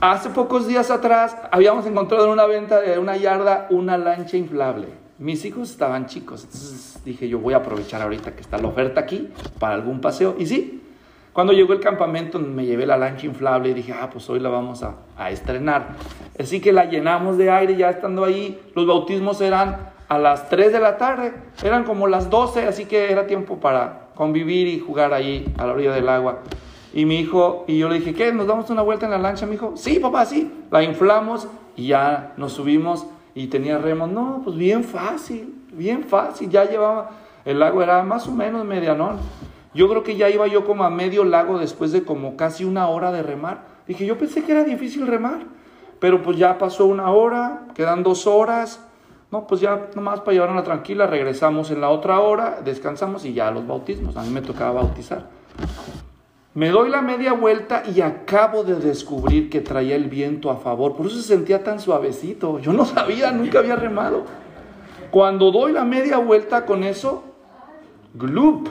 Hace 0.00 0.30
pocos 0.30 0.66
días 0.66 0.90
atrás 0.90 1.36
habíamos 1.50 1.86
encontrado 1.86 2.26
en 2.26 2.32
una 2.32 2.46
venta 2.46 2.80
de 2.80 2.98
una 2.98 3.16
yarda 3.16 3.68
una 3.70 3.96
lancha 3.96 4.36
inflable. 4.36 5.01
Mis 5.22 5.44
hijos 5.44 5.70
estaban 5.70 6.06
chicos, 6.06 6.42
entonces 6.42 7.00
dije 7.04 7.28
yo 7.28 7.38
voy 7.38 7.54
a 7.54 7.58
aprovechar 7.58 8.02
ahorita 8.02 8.34
que 8.34 8.40
está 8.40 8.58
la 8.58 8.66
oferta 8.66 9.02
aquí 9.02 9.28
para 9.60 9.74
algún 9.74 10.00
paseo. 10.00 10.34
Y 10.36 10.46
sí, 10.46 10.82
cuando 11.32 11.52
llegó 11.52 11.74
el 11.74 11.78
campamento 11.78 12.40
me 12.40 12.66
llevé 12.66 12.86
la 12.86 12.96
lancha 12.96 13.26
inflable 13.26 13.68
y 13.68 13.74
dije, 13.74 13.92
ah, 13.92 14.10
pues 14.10 14.28
hoy 14.28 14.40
la 14.40 14.48
vamos 14.48 14.82
a, 14.82 14.96
a 15.16 15.30
estrenar. 15.30 15.94
Así 16.36 16.60
que 16.60 16.72
la 16.72 16.86
llenamos 16.86 17.38
de 17.38 17.52
aire 17.52 17.76
ya 17.76 17.90
estando 17.90 18.24
ahí. 18.24 18.60
Los 18.74 18.84
bautismos 18.84 19.40
eran 19.40 19.92
a 20.08 20.18
las 20.18 20.48
3 20.48 20.72
de 20.72 20.80
la 20.80 20.98
tarde, 20.98 21.32
eran 21.62 21.84
como 21.84 22.08
las 22.08 22.28
12, 22.28 22.66
así 22.66 22.86
que 22.86 23.12
era 23.12 23.28
tiempo 23.28 23.60
para 23.60 24.08
convivir 24.16 24.66
y 24.66 24.80
jugar 24.80 25.14
ahí 25.14 25.54
a 25.56 25.66
la 25.66 25.74
orilla 25.74 25.92
del 25.92 26.08
agua. 26.08 26.40
Y 26.92 27.04
mi 27.04 27.20
hijo, 27.20 27.64
y 27.68 27.78
yo 27.78 27.88
le 27.88 28.00
dije, 28.00 28.12
¿qué? 28.12 28.32
¿Nos 28.32 28.48
damos 28.48 28.70
una 28.70 28.82
vuelta 28.82 29.04
en 29.04 29.12
la 29.12 29.18
lancha? 29.18 29.46
Mi 29.46 29.54
hijo, 29.54 29.74
sí, 29.76 30.00
papá, 30.00 30.26
sí. 30.26 30.52
La 30.72 30.82
inflamos 30.82 31.46
y 31.76 31.86
ya 31.86 32.32
nos 32.36 32.54
subimos 32.54 33.06
y 33.34 33.46
tenía 33.48 33.78
remos. 33.78 34.10
No, 34.10 34.40
pues 34.44 34.56
bien 34.56 34.84
fácil, 34.84 35.54
bien 35.72 36.04
fácil. 36.04 36.50
Ya 36.50 36.68
llevaba, 36.68 37.10
el 37.44 37.58
lago 37.58 37.82
era 37.82 38.02
más 38.02 38.26
o 38.28 38.32
menos 38.32 38.64
medianón. 38.64 39.18
Yo 39.74 39.88
creo 39.88 40.02
que 40.02 40.16
ya 40.16 40.28
iba 40.28 40.46
yo 40.46 40.66
como 40.66 40.84
a 40.84 40.90
medio 40.90 41.24
lago 41.24 41.58
después 41.58 41.92
de 41.92 42.04
como 42.04 42.36
casi 42.36 42.64
una 42.64 42.88
hora 42.88 43.10
de 43.10 43.22
remar. 43.22 43.64
Dije, 43.86 44.04
yo 44.04 44.18
pensé 44.18 44.44
que 44.44 44.52
era 44.52 44.64
difícil 44.64 45.06
remar, 45.06 45.40
pero 45.98 46.22
pues 46.22 46.36
ya 46.36 46.58
pasó 46.58 46.86
una 46.86 47.10
hora, 47.10 47.66
quedan 47.74 48.02
dos 48.02 48.26
horas. 48.26 48.86
No, 49.30 49.46
pues 49.46 49.62
ya 49.62 49.88
nomás 49.94 50.20
para 50.20 50.32
llevarla 50.34 50.62
tranquila, 50.62 51.06
regresamos 51.06 51.70
en 51.70 51.80
la 51.80 51.88
otra 51.88 52.20
hora, 52.20 52.60
descansamos 52.62 53.24
y 53.24 53.32
ya 53.32 53.50
los 53.50 53.66
bautismos. 53.66 54.14
A 54.18 54.22
mí 54.22 54.28
me 54.28 54.42
tocaba 54.42 54.82
bautizar. 54.82 55.26
Me 56.54 56.68
doy 56.68 56.90
la 56.90 57.00
media 57.00 57.32
vuelta 57.32 57.82
y 57.86 58.02
acabo 58.02 58.62
de 58.62 58.74
descubrir 58.74 59.48
que 59.48 59.62
traía 59.62 59.96
el 59.96 60.10
viento 60.10 60.50
a 60.50 60.56
favor. 60.56 60.94
Por 60.94 61.06
eso 61.06 61.16
se 61.16 61.22
sentía 61.22 61.64
tan 61.64 61.80
suavecito. 61.80 62.58
Yo 62.58 62.74
no 62.74 62.84
sabía, 62.84 63.32
nunca 63.32 63.60
había 63.60 63.74
remado. 63.74 64.24
Cuando 65.10 65.50
doy 65.50 65.72
la 65.72 65.86
media 65.86 66.18
vuelta 66.18 66.66
con 66.66 66.84
eso, 66.84 67.24
gloop, 68.12 68.68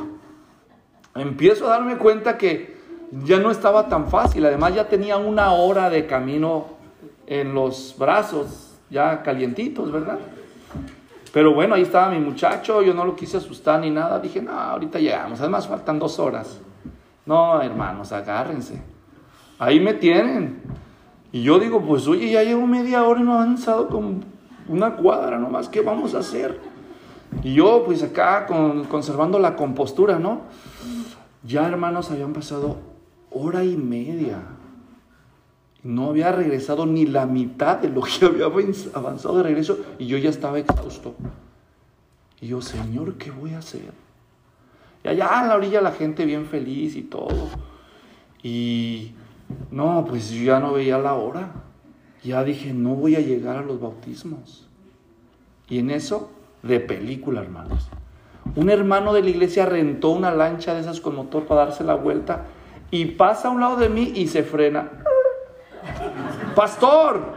empiezo 1.15 1.65
a 1.65 1.71
darme 1.71 1.97
cuenta 1.97 2.37
que 2.37 2.77
ya 3.23 3.39
no 3.39 3.49
estaba 3.49 3.89
tan 3.89 4.09
fácil. 4.09 4.45
Además 4.45 4.75
ya 4.75 4.87
tenía 4.87 5.17
una 5.17 5.51
hora 5.51 5.89
de 5.89 6.05
camino 6.05 6.65
en 7.25 7.55
los 7.55 7.95
brazos, 7.97 8.75
ya 8.91 9.23
calientitos, 9.23 9.91
¿verdad? 9.91 10.19
Pero 11.33 11.55
bueno, 11.55 11.73
ahí 11.73 11.81
estaba 11.81 12.11
mi 12.11 12.19
muchacho, 12.19 12.83
yo 12.83 12.93
no 12.93 13.05
lo 13.05 13.15
quise 13.15 13.37
asustar 13.37 13.79
ni 13.79 13.89
nada. 13.89 14.19
Dije, 14.19 14.39
no, 14.39 14.51
ahorita 14.51 14.99
llegamos. 14.99 15.39
Además 15.39 15.67
faltan 15.67 15.97
dos 15.97 16.19
horas. 16.19 16.59
No, 17.25 17.61
hermanos, 17.61 18.11
agárrense. 18.11 18.81
Ahí 19.59 19.79
me 19.79 19.93
tienen. 19.93 20.61
Y 21.31 21.43
yo 21.43 21.59
digo, 21.59 21.81
pues 21.81 22.07
oye, 22.07 22.31
ya 22.31 22.43
llevo 22.43 22.67
media 22.67 23.03
hora 23.03 23.21
y 23.21 23.23
no 23.23 23.33
he 23.33 23.35
avanzado 23.35 23.87
con 23.87 24.23
una 24.67 24.95
cuadra 24.95 25.37
nomás, 25.37 25.69
¿qué 25.69 25.81
vamos 25.81 26.15
a 26.15 26.19
hacer? 26.19 26.59
Y 27.43 27.53
yo, 27.53 27.83
pues 27.85 28.03
acá, 28.03 28.45
con, 28.45 28.85
conservando 28.85 29.39
la 29.39 29.55
compostura, 29.55 30.19
¿no? 30.19 30.41
Ya, 31.43 31.67
hermanos, 31.67 32.11
habían 32.11 32.33
pasado 32.33 32.77
hora 33.31 33.63
y 33.63 33.77
media. 33.77 34.39
No 35.83 36.09
había 36.09 36.31
regresado 36.31 36.85
ni 36.85 37.05
la 37.05 37.25
mitad 37.25 37.77
de 37.77 37.89
lo 37.89 38.01
que 38.01 38.25
había 38.25 38.45
avanzado 38.93 39.37
de 39.37 39.43
regreso 39.43 39.79
y 39.97 40.07
yo 40.07 40.17
ya 40.17 40.29
estaba 40.29 40.59
exhausto. 40.59 41.15
Y 42.39 42.47
yo, 42.47 42.61
Señor, 42.61 43.15
¿qué 43.15 43.31
voy 43.31 43.53
a 43.53 43.59
hacer? 43.59 43.93
Y 45.03 45.07
allá 45.07 45.41
en 45.41 45.49
la 45.49 45.55
orilla 45.55 45.81
la 45.81 45.91
gente 45.91 46.25
bien 46.25 46.45
feliz 46.45 46.95
y 46.95 47.01
todo. 47.01 47.49
Y 48.43 49.13
no, 49.71 50.05
pues 50.07 50.29
yo 50.31 50.43
ya 50.43 50.59
no 50.59 50.73
veía 50.73 50.97
la 50.97 51.13
hora. 51.13 51.51
Ya 52.23 52.43
dije, 52.43 52.73
no 52.73 52.95
voy 52.95 53.15
a 53.15 53.19
llegar 53.19 53.57
a 53.57 53.61
los 53.61 53.79
bautismos. 53.79 54.67
Y 55.67 55.79
en 55.79 55.89
eso, 55.89 56.31
de 56.61 56.79
película, 56.79 57.41
hermanos. 57.41 57.89
Un 58.55 58.69
hermano 58.69 59.13
de 59.13 59.23
la 59.23 59.29
iglesia 59.29 59.65
rentó 59.65 60.09
una 60.09 60.31
lancha 60.31 60.73
de 60.73 60.81
esas 60.81 60.99
con 60.99 61.15
motor 61.15 61.45
para 61.45 61.65
darse 61.65 61.83
la 61.83 61.95
vuelta 61.95 62.45
y 62.91 63.05
pasa 63.05 63.47
a 63.47 63.51
un 63.51 63.61
lado 63.61 63.77
de 63.77 63.89
mí 63.89 64.11
y 64.15 64.27
se 64.27 64.43
frena. 64.43 64.89
Pastor, 66.55 67.33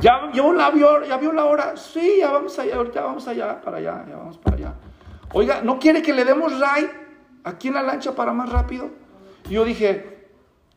¿ya, 0.00 0.30
la 0.32 0.70
vio, 0.70 1.04
ya 1.04 1.16
vio 1.16 1.32
la 1.32 1.44
hora? 1.44 1.76
Sí, 1.76 2.18
ya 2.20 2.30
vamos 2.30 2.58
allá, 2.58 2.76
ya 2.94 3.02
vamos 3.02 3.26
allá, 3.26 3.60
para 3.60 3.78
allá, 3.78 4.04
ya 4.08 4.16
vamos 4.16 4.38
para 4.38 4.56
allá. 4.56 4.74
Oiga, 5.32 5.60
¿no 5.62 5.78
quiere 5.78 6.02
que 6.02 6.12
le 6.12 6.24
demos 6.24 6.52
ride 6.52 6.90
aquí 7.44 7.68
en 7.68 7.74
la 7.74 7.82
lancha 7.82 8.12
para 8.14 8.32
más 8.32 8.48
rápido? 8.48 8.90
Y 9.48 9.54
yo 9.54 9.64
dije, 9.64 10.28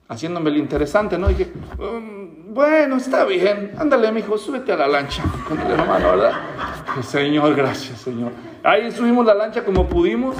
haciéndome 0.07 0.51
lo 0.51 0.57
interesante, 0.57 1.17
¿no? 1.17 1.27
Dije, 1.27 1.51
um, 1.79 2.53
bueno, 2.53 2.97
está 2.97 3.23
bien, 3.25 3.73
ándale, 3.77 4.11
mijo, 4.11 4.37
súbete 4.37 4.73
a 4.73 4.77
la 4.77 4.87
lancha 4.87 5.23
con 5.47 5.59
el 5.59 5.71
hermano, 5.71 6.11
¿verdad? 6.11 6.33
señor, 7.01 7.55
gracias, 7.55 8.01
Señor. 8.01 8.31
Ahí 8.63 8.91
subimos 8.91 9.25
la 9.25 9.33
lancha 9.33 9.63
como 9.63 9.87
pudimos. 9.87 10.35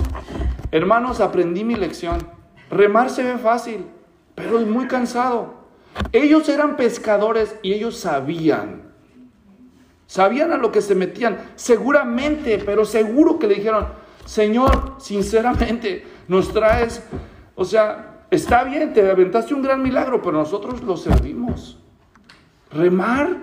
Hermanos, 0.72 1.22
aprendí 1.22 1.64
mi 1.64 1.76
lección. 1.76 2.18
Remar 2.70 3.10
se 3.10 3.24
ve 3.24 3.38
fácil, 3.38 3.86
pero 4.36 4.60
es 4.60 4.68
muy 4.68 4.88
cansado. 4.88 5.62
Ellos 6.12 6.48
eran 6.50 6.76
pescadores 6.76 7.56
y 7.62 7.74
ellos 7.74 7.98
sabían 7.98 8.92
Sabían 10.12 10.52
a 10.52 10.58
lo 10.58 10.74
que 10.74 10.82
se 10.82 10.94
metían, 10.94 11.38
seguramente, 11.56 12.62
pero 12.66 12.84
seguro 12.84 13.40
que 13.40 13.48
le 13.48 13.56
dijeron, 13.56 13.88
Señor, 14.26 14.96
sinceramente, 15.00 16.06
nos 16.28 16.54
traes, 16.54 17.04
o 17.56 17.66
sea, 17.66 18.26
está 18.32 18.64
bien, 18.64 18.94
te 18.94 19.10
aventaste 19.10 19.54
un 19.54 19.62
gran 19.62 19.82
milagro, 19.84 20.22
pero 20.22 20.38
nosotros 20.38 20.82
lo 20.84 20.98
servimos. 20.98 21.78
Remar. 22.72 23.38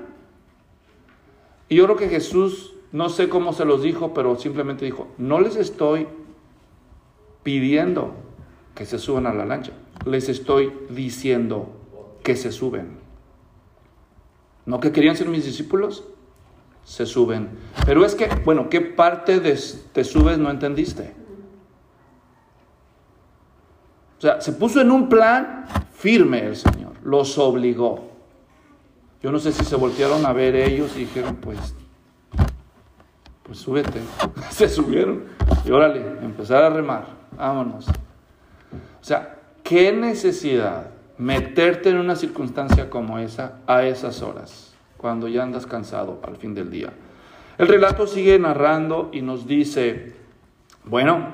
Y 1.69 1.77
yo 1.77 1.85
creo 1.85 1.97
que 1.97 2.09
Jesús, 2.09 2.75
no 2.93 3.09
sé 3.09 3.29
cómo 3.29 3.53
se 3.53 3.65
los 3.65 3.83
dijo, 3.83 4.15
pero 4.15 4.37
simplemente 4.37 4.85
dijo, 4.85 5.09
no 5.19 5.41
les 5.41 5.57
estoy 5.57 6.07
pidiendo 7.43 8.15
que 8.75 8.87
se 8.87 8.99
suban 8.99 9.27
a 9.27 9.35
la 9.35 9.45
lancha. 9.45 9.73
Les 10.07 10.29
estoy 10.29 10.73
diciendo 10.89 11.69
que 12.23 12.37
se 12.37 12.53
suben. 12.53 12.99
¿No 14.65 14.81
que 14.81 14.93
querían 14.93 15.17
ser 15.17 15.29
mis 15.29 15.45
discípulos? 15.45 16.05
Se 16.89 17.05
suben. 17.05 17.51
Pero 17.85 18.03
es 18.03 18.15
que, 18.15 18.29
bueno, 18.47 18.71
¿qué 18.71 18.81
parte 18.81 19.41
de 19.41 19.61
te 19.93 20.05
subes 20.05 20.39
no 20.39 20.51
entendiste? 20.51 21.15
O 24.17 24.21
sea, 24.23 24.41
se 24.41 24.53
puso 24.53 24.81
en 24.81 24.91
un 24.91 25.07
plan 25.07 25.67
firme 25.93 26.47
el 26.47 26.57
Señor, 26.57 26.93
los 27.05 27.37
obligó. 27.37 28.09
Yo 29.23 29.31
no 29.31 29.39
sé 29.39 29.53
si 29.53 29.67
se 29.67 29.77
voltearon 29.77 30.25
a 30.25 30.33
ver 30.33 30.57
ellos 30.57 30.93
y 30.97 31.01
dijeron, 31.01 31.37
pues, 31.37 31.75
pues 33.43 33.59
súbete. 33.59 34.01
se 34.51 34.67
subieron 34.67 35.25
y 35.67 35.71
órale, 35.71 36.01
empezar 36.23 36.65
a 36.65 36.71
remar, 36.71 37.05
vámonos. 37.37 37.87
O 37.87 39.05
sea, 39.05 39.41
¿qué 39.63 39.93
necesidad 39.93 40.87
meterte 41.19 41.91
en 41.91 41.99
una 41.99 42.17
circunstancia 42.17 42.89
como 42.89 43.19
esa 43.19 43.59
a 43.67 43.83
esas 43.83 44.23
horas, 44.23 44.68
cuando 44.99 45.29
ya 45.29 45.43
andas 45.43 45.67
cansado 45.67 46.21
al 46.23 46.37
fin 46.37 46.55
del 46.55 46.71
día? 46.71 46.93
El 47.57 47.67
relato 47.67 48.07
sigue 48.07 48.39
narrando 48.39 49.09
y 49.13 49.23
nos 49.23 49.47
dice, 49.47 50.13
bueno, 50.85 51.29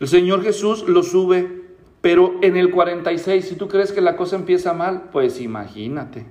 el 0.00 0.08
Señor 0.08 0.42
Jesús 0.42 0.88
lo 0.88 1.02
sube, 1.02 1.66
pero 2.00 2.36
en 2.42 2.56
el 2.56 2.70
46, 2.70 3.48
si 3.48 3.56
tú 3.56 3.68
crees 3.68 3.92
que 3.92 4.00
la 4.00 4.16
cosa 4.16 4.36
empieza 4.36 4.72
mal, 4.72 5.10
pues 5.12 5.40
imagínate. 5.40 6.26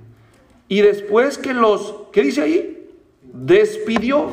Y 0.68 0.80
después 0.80 1.38
que 1.38 1.54
los, 1.54 1.94
¿qué 2.12 2.22
dice 2.22 2.42
ahí? 2.42 2.90
Despidió. 3.22 4.30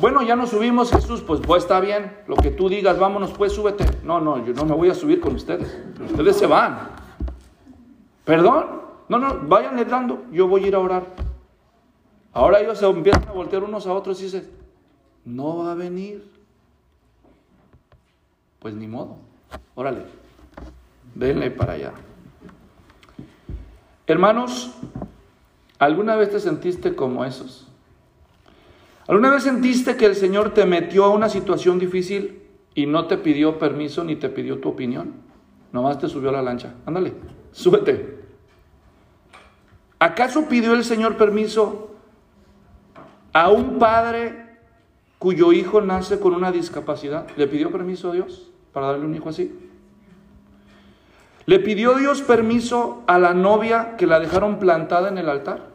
Bueno, 0.00 0.22
ya 0.22 0.34
nos 0.34 0.50
subimos, 0.50 0.90
Jesús, 0.90 1.20
pues, 1.20 1.40
pues 1.40 1.62
está 1.64 1.78
bien, 1.80 2.12
lo 2.26 2.36
que 2.36 2.50
tú 2.50 2.68
digas, 2.68 2.98
vámonos, 2.98 3.32
pues 3.32 3.52
súbete. 3.52 3.84
No, 4.02 4.20
no, 4.20 4.44
yo 4.44 4.54
no 4.54 4.64
me 4.64 4.74
voy 4.74 4.88
a 4.88 4.94
subir 4.94 5.20
con 5.20 5.34
ustedes. 5.34 5.78
Ustedes 6.00 6.36
se 6.36 6.46
van. 6.46 6.90
¿Perdón? 8.24 8.80
No, 9.10 9.18
no, 9.18 9.40
vayan 9.48 9.76
entrando, 9.76 10.22
yo 10.30 10.46
voy 10.46 10.64
a 10.64 10.68
ir 10.68 10.74
a 10.76 10.78
orar. 10.78 11.04
Ahora 12.32 12.60
ellos 12.60 12.78
se 12.78 12.86
empiezan 12.86 13.28
a 13.28 13.32
voltear 13.32 13.64
unos 13.64 13.88
a 13.88 13.92
otros 13.92 14.20
y 14.20 14.26
dicen, 14.26 14.48
no 15.24 15.58
va 15.58 15.72
a 15.72 15.74
venir. 15.74 16.30
Pues 18.60 18.72
ni 18.72 18.86
modo. 18.86 19.16
Órale. 19.74 20.04
Denle 21.16 21.50
para 21.50 21.72
allá. 21.72 21.92
Hermanos, 24.06 24.76
¿alguna 25.80 26.14
vez 26.14 26.30
te 26.30 26.38
sentiste 26.38 26.94
como 26.94 27.24
esos? 27.24 27.66
¿Alguna 29.08 29.30
vez 29.30 29.42
sentiste 29.42 29.96
que 29.96 30.06
el 30.06 30.14
Señor 30.14 30.54
te 30.54 30.66
metió 30.66 31.04
a 31.04 31.10
una 31.10 31.28
situación 31.28 31.80
difícil 31.80 32.42
y 32.76 32.86
no 32.86 33.08
te 33.08 33.18
pidió 33.18 33.58
permiso 33.58 34.04
ni 34.04 34.14
te 34.14 34.28
pidió 34.28 34.60
tu 34.60 34.68
opinión? 34.68 35.14
Nomás 35.72 35.98
te 35.98 36.08
subió 36.08 36.28
a 36.28 36.34
la 36.34 36.42
lancha. 36.42 36.74
Ándale, 36.86 37.12
súbete. 37.50 38.19
¿Acaso 40.00 40.48
pidió 40.48 40.74
el 40.74 40.82
Señor 40.82 41.16
permiso 41.16 41.94
a 43.32 43.50
un 43.50 43.78
padre 43.78 44.58
cuyo 45.20 45.52
hijo 45.52 45.80
nace 45.80 46.18
con 46.18 46.34
una 46.34 46.50
discapacidad? 46.50 47.28
¿Le 47.36 47.46
pidió 47.46 47.70
permiso 47.70 48.10
a 48.10 48.14
Dios? 48.14 48.50
para 48.72 48.88
darle 48.88 49.06
un 49.06 49.14
hijo 49.14 49.28
así. 49.28 49.52
Le 51.46 51.58
pidió 51.58 51.94
Dios 51.94 52.22
permiso 52.22 53.02
a 53.06 53.18
la 53.18 53.34
novia 53.34 53.96
que 53.96 54.06
la 54.06 54.20
dejaron 54.20 54.58
plantada 54.58 55.08
en 55.08 55.18
el 55.18 55.28
altar. 55.28 55.70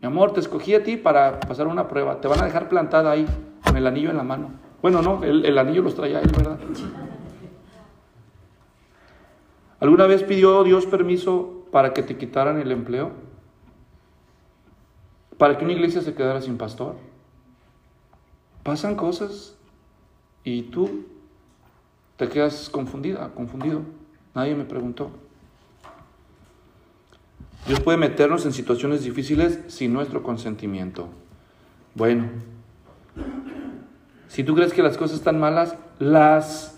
Mi 0.00 0.08
amor, 0.08 0.32
te 0.32 0.40
escogí 0.40 0.74
a 0.74 0.82
ti 0.82 0.96
para 0.96 1.40
pasar 1.40 1.66
una 1.66 1.88
prueba. 1.88 2.20
Te 2.20 2.28
van 2.28 2.40
a 2.40 2.44
dejar 2.44 2.68
plantada 2.68 3.12
ahí, 3.12 3.26
con 3.64 3.76
el 3.76 3.86
anillo 3.86 4.10
en 4.10 4.16
la 4.16 4.24
mano. 4.24 4.50
Bueno, 4.82 5.02
no, 5.02 5.22
el, 5.22 5.56
anillo 5.58 5.82
los 5.82 5.94
traía 5.94 6.20
él, 6.20 6.30
¿verdad? 6.36 6.58
¿Alguna 9.78 10.06
vez 10.06 10.22
pidió 10.22 10.64
Dios 10.64 10.86
permiso 10.86 11.55
para 11.70 11.92
que 11.92 12.02
te 12.02 12.16
quitaran 12.16 12.60
el 12.60 12.72
empleo? 12.72 13.12
¿Para 15.38 15.58
que 15.58 15.64
una 15.64 15.74
iglesia 15.74 16.00
se 16.00 16.14
quedara 16.14 16.40
sin 16.40 16.56
pastor? 16.56 16.96
Pasan 18.62 18.96
cosas 18.96 19.56
y 20.44 20.62
tú 20.62 21.06
te 22.16 22.28
quedas 22.28 22.70
confundida, 22.70 23.30
confundido. 23.34 23.82
Nadie 24.34 24.54
me 24.54 24.64
preguntó. 24.64 25.10
Dios 27.66 27.80
puede 27.80 27.98
meternos 27.98 28.46
en 28.46 28.52
situaciones 28.52 29.02
difíciles 29.02 29.60
sin 29.68 29.92
nuestro 29.92 30.22
consentimiento. 30.22 31.08
Bueno, 31.94 32.28
si 34.28 34.44
tú 34.44 34.54
crees 34.54 34.72
que 34.72 34.82
las 34.82 34.96
cosas 34.96 35.18
están 35.18 35.40
malas, 35.40 35.76
las 35.98 36.75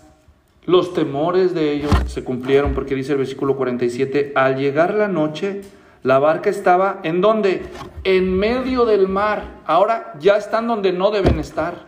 los 0.65 0.93
temores 0.93 1.53
de 1.53 1.71
ellos 1.71 1.91
se 2.07 2.23
cumplieron 2.23 2.73
porque 2.73 2.95
dice 2.95 3.13
el 3.13 3.19
versículo 3.19 3.55
47, 3.55 4.33
al 4.35 4.57
llegar 4.57 4.93
la 4.93 5.07
noche, 5.07 5.61
la 6.03 6.19
barca 6.19 6.49
estaba 6.49 6.99
en 7.03 7.21
donde? 7.21 7.63
En 8.03 8.37
medio 8.37 8.85
del 8.85 9.07
mar. 9.07 9.61
Ahora 9.65 10.13
ya 10.19 10.37
están 10.37 10.67
donde 10.67 10.93
no 10.93 11.11
deben 11.11 11.39
estar. 11.39 11.87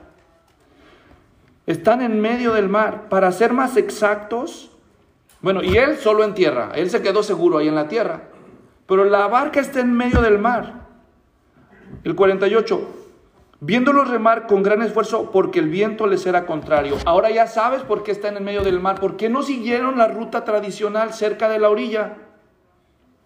Están 1.66 2.02
en 2.02 2.20
medio 2.20 2.54
del 2.54 2.68
mar. 2.70 3.08
Para 3.10 3.32
ser 3.32 3.54
más 3.54 3.78
exactos, 3.78 4.72
bueno, 5.42 5.64
y 5.64 5.78
él 5.78 5.98
solo 5.98 6.24
en 6.24 6.34
tierra, 6.34 6.72
él 6.76 6.90
se 6.90 7.02
quedó 7.02 7.24
seguro 7.24 7.58
ahí 7.58 7.68
en 7.68 7.76
la 7.76 7.88
tierra, 7.88 8.22
pero 8.86 9.06
la 9.06 9.28
barca 9.28 9.60
está 9.60 9.80
en 9.80 9.94
medio 9.94 10.22
del 10.22 10.38
mar. 10.38 10.88
El 12.04 12.16
48, 12.16 13.01
viéndolos 13.62 14.10
remar 14.10 14.48
con 14.48 14.64
gran 14.64 14.82
esfuerzo 14.82 15.30
porque 15.32 15.60
el 15.60 15.70
viento 15.70 16.08
les 16.08 16.26
era 16.26 16.46
contrario. 16.46 16.98
Ahora 17.06 17.30
ya 17.30 17.48
sabes 17.48 17.84
por 17.84 18.04
qué 18.04 18.12
están 18.12 18.36
en 18.36 18.44
medio 18.44 18.64
del 18.64 18.82
mar, 18.82 19.00
por 19.00 19.16
qué 19.16 19.30
no 19.30 19.44
siguieron 19.44 19.98
la 19.98 20.08
ruta 20.08 20.44
tradicional 20.44 21.14
cerca 21.14 21.48
de 21.48 21.60
la 21.60 21.70
orilla, 21.70 22.18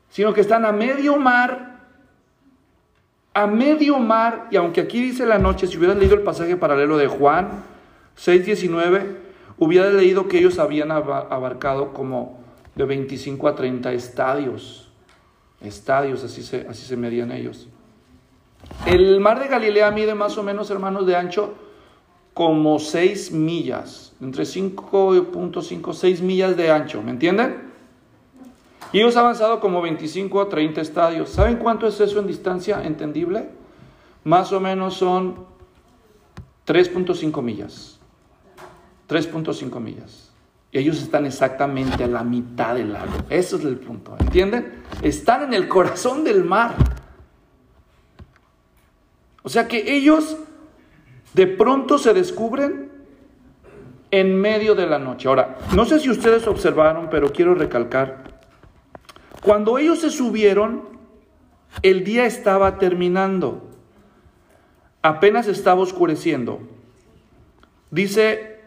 sino 0.10 0.34
que 0.34 0.42
están 0.42 0.66
a 0.66 0.74
medio 0.74 1.18
mar, 1.18 1.80
a 3.34 3.48
medio 3.48 3.98
mar, 3.98 4.48
y 4.52 4.58
aunque 4.58 4.82
aquí 4.82 5.02
dice 5.02 5.26
la 5.26 5.40
noche, 5.40 5.68
si 5.68 5.78
hubieras 5.78 5.98
leído 5.98 6.16
el 6.16 6.22
pasaje 6.22 6.58
paralelo 6.58 6.98
de 6.98 7.08
Juan, 7.08 7.64
6.19, 8.18 9.16
hubiera 9.58 9.90
leído 9.90 10.28
que 10.28 10.40
ellos 10.40 10.60
habían 10.60 10.92
abarcado 10.92 11.94
como 11.94 12.44
de 12.76 12.84
25 12.84 13.48
a 13.48 13.56
30 13.56 13.94
estadios. 13.94 14.92
Estadios, 15.62 16.26
así 16.26 16.44
se, 16.44 16.68
así 16.70 16.86
se 16.86 16.98
medían 16.98 17.32
ellos. 17.32 17.70
El 18.86 19.20
mar 19.20 19.40
de 19.40 19.48
Galilea 19.48 19.92
mide 19.92 20.16
más 20.16 20.38
o 20.38 20.44
menos, 20.44 20.70
hermanos, 20.70 21.06
de 21.06 21.16
ancho 21.16 21.56
como 22.34 22.80
6 22.80 23.32
millas, 23.32 24.14
entre 24.22 24.44
5.5, 24.44 25.94
6 25.94 26.22
millas 26.22 26.58
de 26.58 26.70
ancho, 26.70 27.02
¿me 27.02 27.12
entienden? 27.12 27.72
Y 28.92 29.00
ellos 29.00 29.16
han 29.16 29.24
avanzado 29.24 29.60
como 29.60 29.82
25 29.82 30.42
a 30.42 30.50
30 30.50 30.82
estadios. 30.82 31.30
¿Saben 31.30 31.58
cuánto 31.58 31.88
es 31.88 32.00
eso 32.00 32.20
en 32.20 32.28
distancia 32.28 32.84
entendible? 32.84 33.50
Más 34.24 34.52
o 34.52 34.60
menos 34.60 34.96
son 34.96 35.46
3.5 36.68 37.42
millas. 37.42 38.00
3.5 39.10 39.80
millas. 39.80 40.32
Y 40.72 40.80
ellos 40.80 41.02
están 41.02 41.26
exactamente 41.26 42.04
a 42.04 42.08
la 42.08 42.24
mitad 42.24 42.76
del 42.76 42.94
lago. 42.94 43.14
Eso 43.30 43.58
es 43.58 43.64
el 43.66 43.78
punto. 43.78 44.16
¿Entienden? 44.20 44.84
Están 45.02 45.44
en 45.44 45.54
el 45.54 45.68
corazón 45.68 46.24
del 46.24 46.44
mar. 46.44 46.76
O 49.46 49.50
sea 49.50 49.68
que 49.68 49.96
ellos 49.96 50.38
de 51.36 51.46
pronto 51.46 52.00
se 52.00 52.16
descubren 52.16 52.92
en 54.10 54.42
medio 54.42 54.74
de 54.74 54.88
la 54.88 54.98
noche. 54.98 55.28
Ahora, 55.28 55.60
no 55.76 55.86
sé 55.86 56.00
si 56.00 56.10
ustedes 56.10 56.48
observaron, 56.48 57.10
pero 57.12 57.32
quiero 57.32 57.54
recalcar. 57.54 58.24
Cuando 59.44 59.78
ellos 59.78 60.00
se 60.00 60.10
subieron, 60.10 60.90
el 61.84 62.04
día 62.04 62.26
estaba 62.26 62.80
terminando. 62.80 63.70
Apenas 65.04 65.48
estaba 65.48 65.82
oscureciendo. 65.82 66.62
Dice 67.92 68.62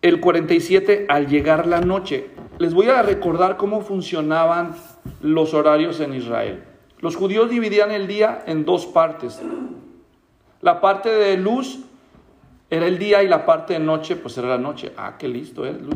el 0.00 0.20
47 0.20 1.06
al 1.08 1.26
llegar 1.26 1.66
la 1.66 1.80
noche. 1.80 2.30
Les 2.58 2.72
voy 2.72 2.86
a 2.86 3.02
recordar 3.02 3.56
cómo 3.56 3.80
funcionaban 3.80 4.76
los 5.20 5.54
horarios 5.54 5.98
en 5.98 6.14
Israel. 6.14 6.62
Los 7.02 7.16
judíos 7.16 7.50
dividían 7.50 7.90
el 7.90 8.06
día 8.06 8.44
en 8.46 8.64
dos 8.64 8.86
partes. 8.86 9.42
La 10.62 10.80
parte 10.80 11.10
de 11.10 11.36
luz 11.36 11.80
era 12.70 12.86
el 12.86 12.98
día 12.98 13.22
y 13.22 13.28
la 13.28 13.44
parte 13.44 13.74
de 13.74 13.80
noche, 13.80 14.16
pues 14.16 14.38
era 14.38 14.48
la 14.48 14.58
noche. 14.58 14.92
Ah, 14.96 15.16
qué 15.18 15.28
listo 15.28 15.66
es, 15.66 15.80
luz. 15.80 15.94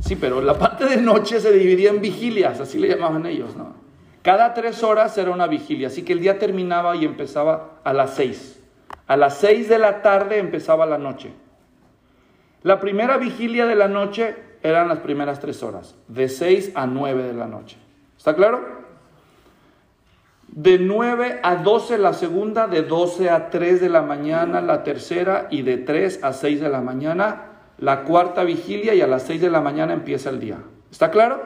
Sí, 0.00 0.16
pero 0.16 0.40
la 0.42 0.58
parte 0.58 0.84
de 0.84 0.96
noche 0.96 1.40
se 1.40 1.52
dividía 1.52 1.90
en 1.90 2.00
vigilias, 2.00 2.60
así 2.60 2.78
le 2.78 2.88
llamaban 2.88 3.24
ellos, 3.26 3.56
¿no? 3.56 3.74
Cada 4.22 4.52
tres 4.52 4.82
horas 4.82 5.16
era 5.16 5.30
una 5.30 5.46
vigilia, 5.46 5.86
así 5.86 6.02
que 6.02 6.12
el 6.12 6.20
día 6.20 6.38
terminaba 6.38 6.96
y 6.96 7.04
empezaba 7.04 7.80
a 7.84 7.92
las 7.92 8.14
seis. 8.14 8.60
A 9.06 9.16
las 9.16 9.38
seis 9.38 9.68
de 9.68 9.78
la 9.78 10.02
tarde 10.02 10.38
empezaba 10.38 10.86
la 10.86 10.98
noche. 10.98 11.32
La 12.62 12.80
primera 12.80 13.16
vigilia 13.16 13.64
de 13.64 13.76
la 13.76 13.88
noche 13.88 14.36
eran 14.62 14.88
las 14.88 14.98
primeras 14.98 15.40
tres 15.40 15.62
horas, 15.62 15.94
de 16.08 16.28
seis 16.28 16.72
a 16.74 16.86
nueve 16.86 17.22
de 17.22 17.32
la 17.32 17.46
noche. 17.46 17.78
¿Está 18.18 18.34
claro? 18.34 18.79
De 20.52 20.78
9 20.78 21.40
a 21.42 21.56
12 21.56 21.98
la 21.98 22.12
segunda, 22.12 22.66
de 22.66 22.82
12 22.82 23.30
a 23.30 23.50
3 23.50 23.80
de 23.80 23.88
la 23.88 24.02
mañana 24.02 24.60
la 24.60 24.82
tercera 24.82 25.46
y 25.50 25.62
de 25.62 25.76
3 25.76 26.24
a 26.24 26.32
6 26.32 26.60
de 26.60 26.68
la 26.68 26.80
mañana 26.80 27.50
la 27.78 28.02
cuarta 28.02 28.44
vigilia 28.44 28.94
y 28.94 29.00
a 29.00 29.06
las 29.06 29.22
6 29.22 29.40
de 29.40 29.50
la 29.50 29.60
mañana 29.60 29.92
empieza 29.92 30.28
el 30.30 30.40
día. 30.40 30.58
¿Está 30.90 31.10
claro? 31.10 31.40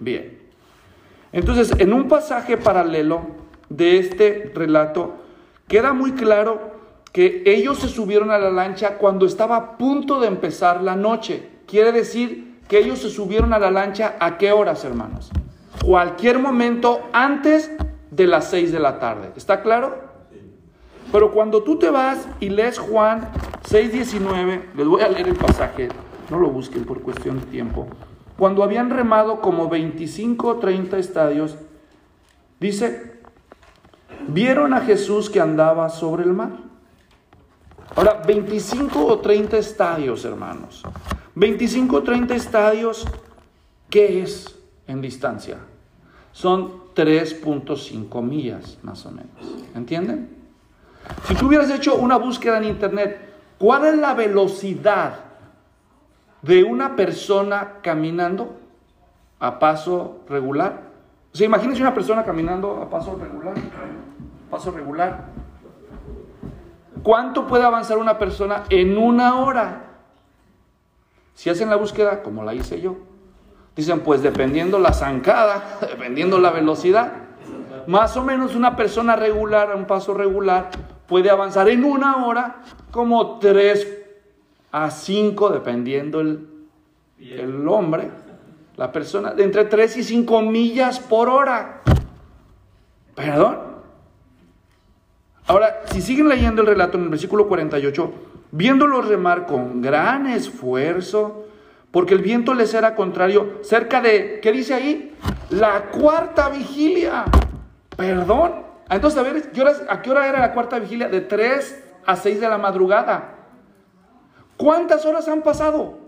Bien. 0.00 0.38
Entonces, 1.32 1.72
en 1.78 1.92
un 1.92 2.08
pasaje 2.08 2.56
paralelo 2.56 3.22
de 3.68 3.98
este 3.98 4.52
relato, 4.54 5.16
queda 5.66 5.92
muy 5.92 6.12
claro 6.12 6.78
que 7.12 7.42
ellos 7.46 7.78
se 7.78 7.88
subieron 7.88 8.30
a 8.30 8.38
la 8.38 8.50
lancha 8.50 8.98
cuando 8.98 9.26
estaba 9.26 9.56
a 9.56 9.78
punto 9.78 10.20
de 10.20 10.28
empezar 10.28 10.82
la 10.82 10.96
noche. 10.96 11.48
Quiere 11.66 11.92
decir 11.92 12.60
que 12.68 12.78
ellos 12.78 13.00
se 13.00 13.10
subieron 13.10 13.52
a 13.52 13.58
la 13.58 13.70
lancha 13.70 14.16
a 14.20 14.38
qué 14.38 14.52
horas, 14.52 14.84
hermanos? 14.84 15.30
Cualquier 15.84 16.38
momento 16.38 17.08
antes 17.12 17.70
de 18.10 18.26
las 18.26 18.50
6 18.50 18.72
de 18.72 18.80
la 18.80 18.98
tarde. 18.98 19.32
¿Está 19.36 19.62
claro? 19.62 20.08
Pero 21.10 21.30
cuando 21.32 21.62
tú 21.62 21.78
te 21.78 21.90
vas 21.90 22.28
y 22.40 22.50
lees 22.50 22.78
Juan 22.78 23.30
6:19, 23.68 24.74
les 24.74 24.86
voy 24.86 25.02
a 25.02 25.08
leer 25.08 25.28
el 25.28 25.36
pasaje, 25.36 25.88
no 26.30 26.38
lo 26.38 26.50
busquen 26.50 26.84
por 26.84 27.00
cuestión 27.00 27.40
de 27.40 27.46
tiempo. 27.46 27.86
Cuando 28.36 28.62
habían 28.62 28.90
remado 28.90 29.40
como 29.40 29.68
25 29.68 30.46
o 30.48 30.56
30 30.58 30.98
estadios, 30.98 31.56
dice, 32.60 33.20
vieron 34.28 34.74
a 34.74 34.82
Jesús 34.82 35.30
que 35.30 35.40
andaba 35.40 35.88
sobre 35.88 36.24
el 36.24 36.32
mar. 36.32 36.52
Ahora, 37.96 38.22
25 38.24 39.06
o 39.06 39.18
30 39.18 39.56
estadios, 39.56 40.24
hermanos. 40.24 40.84
25 41.34 41.96
o 41.96 42.02
30 42.02 42.34
estadios, 42.34 43.06
¿qué 43.88 44.22
es 44.22 44.56
en 44.86 45.00
distancia? 45.00 45.58
Son 46.32 46.87
3.5 46.98 48.22
millas, 48.22 48.76
más 48.82 49.06
o 49.06 49.12
menos. 49.12 49.30
¿Entienden? 49.76 50.36
Si 51.28 51.34
tú 51.36 51.46
hubieras 51.46 51.70
hecho 51.70 51.94
una 51.94 52.16
búsqueda 52.16 52.58
en 52.58 52.64
internet, 52.64 53.20
¿cuál 53.56 53.86
es 53.86 53.96
la 53.96 54.14
velocidad 54.14 55.20
de 56.42 56.64
una 56.64 56.96
persona 56.96 57.74
caminando 57.82 58.56
a 59.38 59.60
paso 59.60 60.22
regular? 60.28 60.88
O 61.32 61.36
sea, 61.36 61.46
imagínense 61.46 61.80
una 61.82 61.94
persona 61.94 62.24
caminando 62.24 62.82
a 62.82 62.90
paso 62.90 63.16
regular, 63.16 63.54
paso 64.50 64.72
regular. 64.72 65.26
¿Cuánto 67.04 67.46
puede 67.46 67.62
avanzar 67.62 67.98
una 67.98 68.18
persona 68.18 68.64
en 68.70 68.98
una 68.98 69.36
hora? 69.36 69.84
Si 71.34 71.48
hacen 71.48 71.70
la 71.70 71.76
búsqueda, 71.76 72.24
como 72.24 72.42
la 72.42 72.54
hice 72.54 72.80
yo, 72.80 72.96
dicen, 73.78 74.00
pues 74.00 74.22
dependiendo 74.22 74.80
la 74.80 74.92
zancada, 74.92 75.78
dependiendo 75.80 76.40
la 76.40 76.50
velocidad, 76.50 77.12
más 77.86 78.16
o 78.16 78.24
menos 78.24 78.56
una 78.56 78.74
persona 78.74 79.14
regular, 79.14 79.74
un 79.76 79.86
paso 79.86 80.14
regular, 80.14 80.70
puede 81.06 81.30
avanzar 81.30 81.68
en 81.68 81.84
una 81.84 82.26
hora 82.26 82.56
como 82.90 83.38
3 83.38 83.98
a 84.72 84.90
5, 84.90 85.50
dependiendo 85.50 86.20
el, 86.20 86.48
el 87.20 87.68
hombre, 87.68 88.10
la 88.76 88.90
persona, 88.90 89.32
de 89.32 89.44
entre 89.44 89.64
3 89.64 89.96
y 89.98 90.02
5 90.02 90.42
millas 90.42 90.98
por 90.98 91.28
hora. 91.28 91.82
Perdón. 93.14 93.58
Ahora, 95.46 95.82
si 95.86 96.02
siguen 96.02 96.28
leyendo 96.28 96.62
el 96.62 96.66
relato 96.66 96.98
en 96.98 97.04
el 97.04 97.10
versículo 97.10 97.46
48, 97.46 98.12
viéndolo 98.50 99.02
remar 99.02 99.46
con 99.46 99.80
gran 99.80 100.26
esfuerzo, 100.26 101.44
porque 101.90 102.14
el 102.14 102.20
viento 102.20 102.54
les 102.54 102.74
era 102.74 102.94
contrario, 102.94 103.60
cerca 103.62 104.00
de, 104.00 104.40
¿qué 104.42 104.52
dice 104.52 104.74
ahí? 104.74 105.16
La 105.50 105.86
cuarta 105.90 106.50
vigilia. 106.50 107.24
Perdón. 107.96 108.66
Entonces, 108.90 109.18
a 109.18 109.22
ver, 109.22 109.50
¿a 109.88 110.02
qué 110.02 110.10
hora 110.10 110.28
era 110.28 110.40
la 110.40 110.52
cuarta 110.52 110.78
vigilia? 110.78 111.08
De 111.08 111.22
3 111.22 111.84
a 112.04 112.16
6 112.16 112.40
de 112.40 112.48
la 112.48 112.58
madrugada. 112.58 113.36
¿Cuántas 114.56 115.06
horas 115.06 115.28
han 115.28 115.42
pasado? 115.42 115.98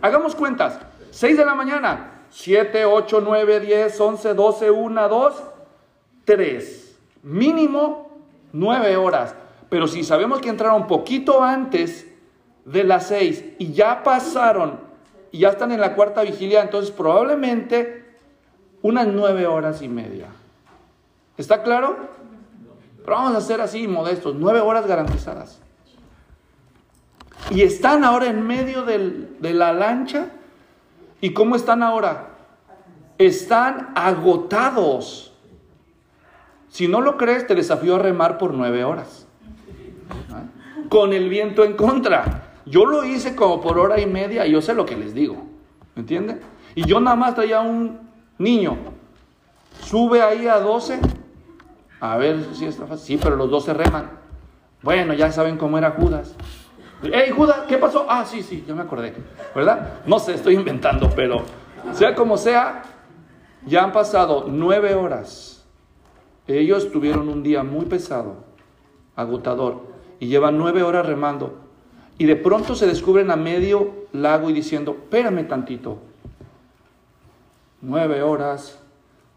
Hagamos 0.00 0.34
cuentas. 0.34 0.78
6 1.10 1.36
de 1.36 1.44
la 1.44 1.54
mañana, 1.54 2.24
7, 2.30 2.84
8, 2.84 3.22
9, 3.24 3.60
10, 3.60 4.00
11, 4.00 4.34
12, 4.34 4.70
1, 4.70 5.08
2, 5.08 5.42
3. 6.24 6.98
Mínimo 7.22 8.10
9 8.52 8.96
horas. 8.96 9.34
Pero 9.68 9.86
si 9.86 10.04
sabemos 10.04 10.40
que 10.40 10.48
entraron 10.48 10.86
poquito 10.86 11.42
antes 11.42 12.06
de 12.64 12.84
las 12.84 13.06
6 13.08 13.44
y 13.58 13.72
ya 13.72 14.02
pasaron 14.02 14.87
y 15.32 15.40
ya 15.40 15.50
están 15.50 15.72
en 15.72 15.80
la 15.80 15.94
cuarta 15.94 16.22
vigilia, 16.22 16.62
entonces 16.62 16.90
probablemente 16.90 18.04
unas 18.82 19.06
9 19.06 19.46
horas 19.46 19.82
y 19.82 19.88
media. 19.88 20.28
¿Está 21.36 21.62
claro? 21.62 21.96
Pero 23.08 23.16
vamos 23.16 23.36
a 23.36 23.40
ser 23.40 23.62
así 23.62 23.88
modestos, 23.88 24.34
nueve 24.34 24.60
horas 24.60 24.86
garantizadas. 24.86 25.60
Y 27.48 27.62
están 27.62 28.04
ahora 28.04 28.26
en 28.26 28.46
medio 28.46 28.82
de 28.82 29.54
la 29.54 29.72
lancha. 29.72 30.26
¿Y 31.22 31.32
cómo 31.32 31.56
están 31.56 31.82
ahora? 31.82 32.28
Están 33.16 33.92
agotados. 33.94 35.32
Si 36.68 36.86
no 36.86 37.00
lo 37.00 37.16
crees, 37.16 37.46
te 37.46 37.54
desafío 37.54 37.96
a 37.96 37.98
remar 37.98 38.36
por 38.36 38.52
nueve 38.52 38.84
horas. 38.84 39.26
¿Ah? 40.30 40.42
Con 40.90 41.14
el 41.14 41.30
viento 41.30 41.64
en 41.64 41.76
contra. 41.76 42.47
Yo 42.68 42.86
lo 42.86 43.04
hice 43.04 43.34
como 43.34 43.60
por 43.60 43.78
hora 43.78 44.00
y 44.00 44.06
media 44.06 44.46
y 44.46 44.52
yo 44.52 44.62
sé 44.62 44.74
lo 44.74 44.84
que 44.84 44.96
les 44.96 45.14
digo. 45.14 45.36
¿Me? 45.94 46.38
Y 46.74 46.84
yo 46.84 47.00
nada 47.00 47.16
más 47.16 47.34
traía 47.34 47.60
un 47.60 47.98
niño. 48.38 48.76
Sube 49.80 50.22
ahí 50.22 50.46
a 50.46 50.58
12 50.60 51.00
a 52.00 52.16
ver 52.16 52.54
si 52.54 52.66
está 52.66 52.86
fácil. 52.86 53.18
Sí, 53.18 53.20
pero 53.22 53.36
los 53.36 53.50
dos 53.50 53.64
se 53.64 53.74
reman. 53.74 54.10
Bueno, 54.82 55.14
ya 55.14 55.32
saben 55.32 55.56
cómo 55.56 55.78
era 55.78 55.90
Judas. 55.92 56.34
Hey, 57.02 57.32
Judas, 57.34 57.60
¿qué 57.68 57.78
pasó? 57.78 58.06
Ah, 58.08 58.24
sí, 58.24 58.42
sí, 58.42 58.64
ya 58.66 58.74
me 58.74 58.82
acordé. 58.82 59.14
¿Verdad? 59.54 60.00
No 60.06 60.18
sé, 60.18 60.34
estoy 60.34 60.54
inventando, 60.54 61.10
pero 61.14 61.42
sea 61.92 62.14
como 62.14 62.36
sea, 62.36 62.82
ya 63.66 63.84
han 63.84 63.92
pasado 63.92 64.46
nueve 64.48 64.94
horas. 64.94 65.66
Ellos 66.46 66.90
tuvieron 66.90 67.28
un 67.28 67.42
día 67.42 67.62
muy 67.62 67.86
pesado, 67.86 68.44
agotador, 69.14 69.82
y 70.18 70.28
llevan 70.28 70.58
nueve 70.58 70.82
horas 70.82 71.06
remando. 71.06 71.67
Y 72.18 72.26
de 72.26 72.36
pronto 72.36 72.74
se 72.74 72.86
descubren 72.86 73.30
a 73.30 73.36
medio 73.36 74.06
lago 74.12 74.50
y 74.50 74.52
diciendo, 74.52 74.96
espérame 74.98 75.46
tantito. 75.46 75.98
Nueve 77.80 78.22
horas, 78.22 78.80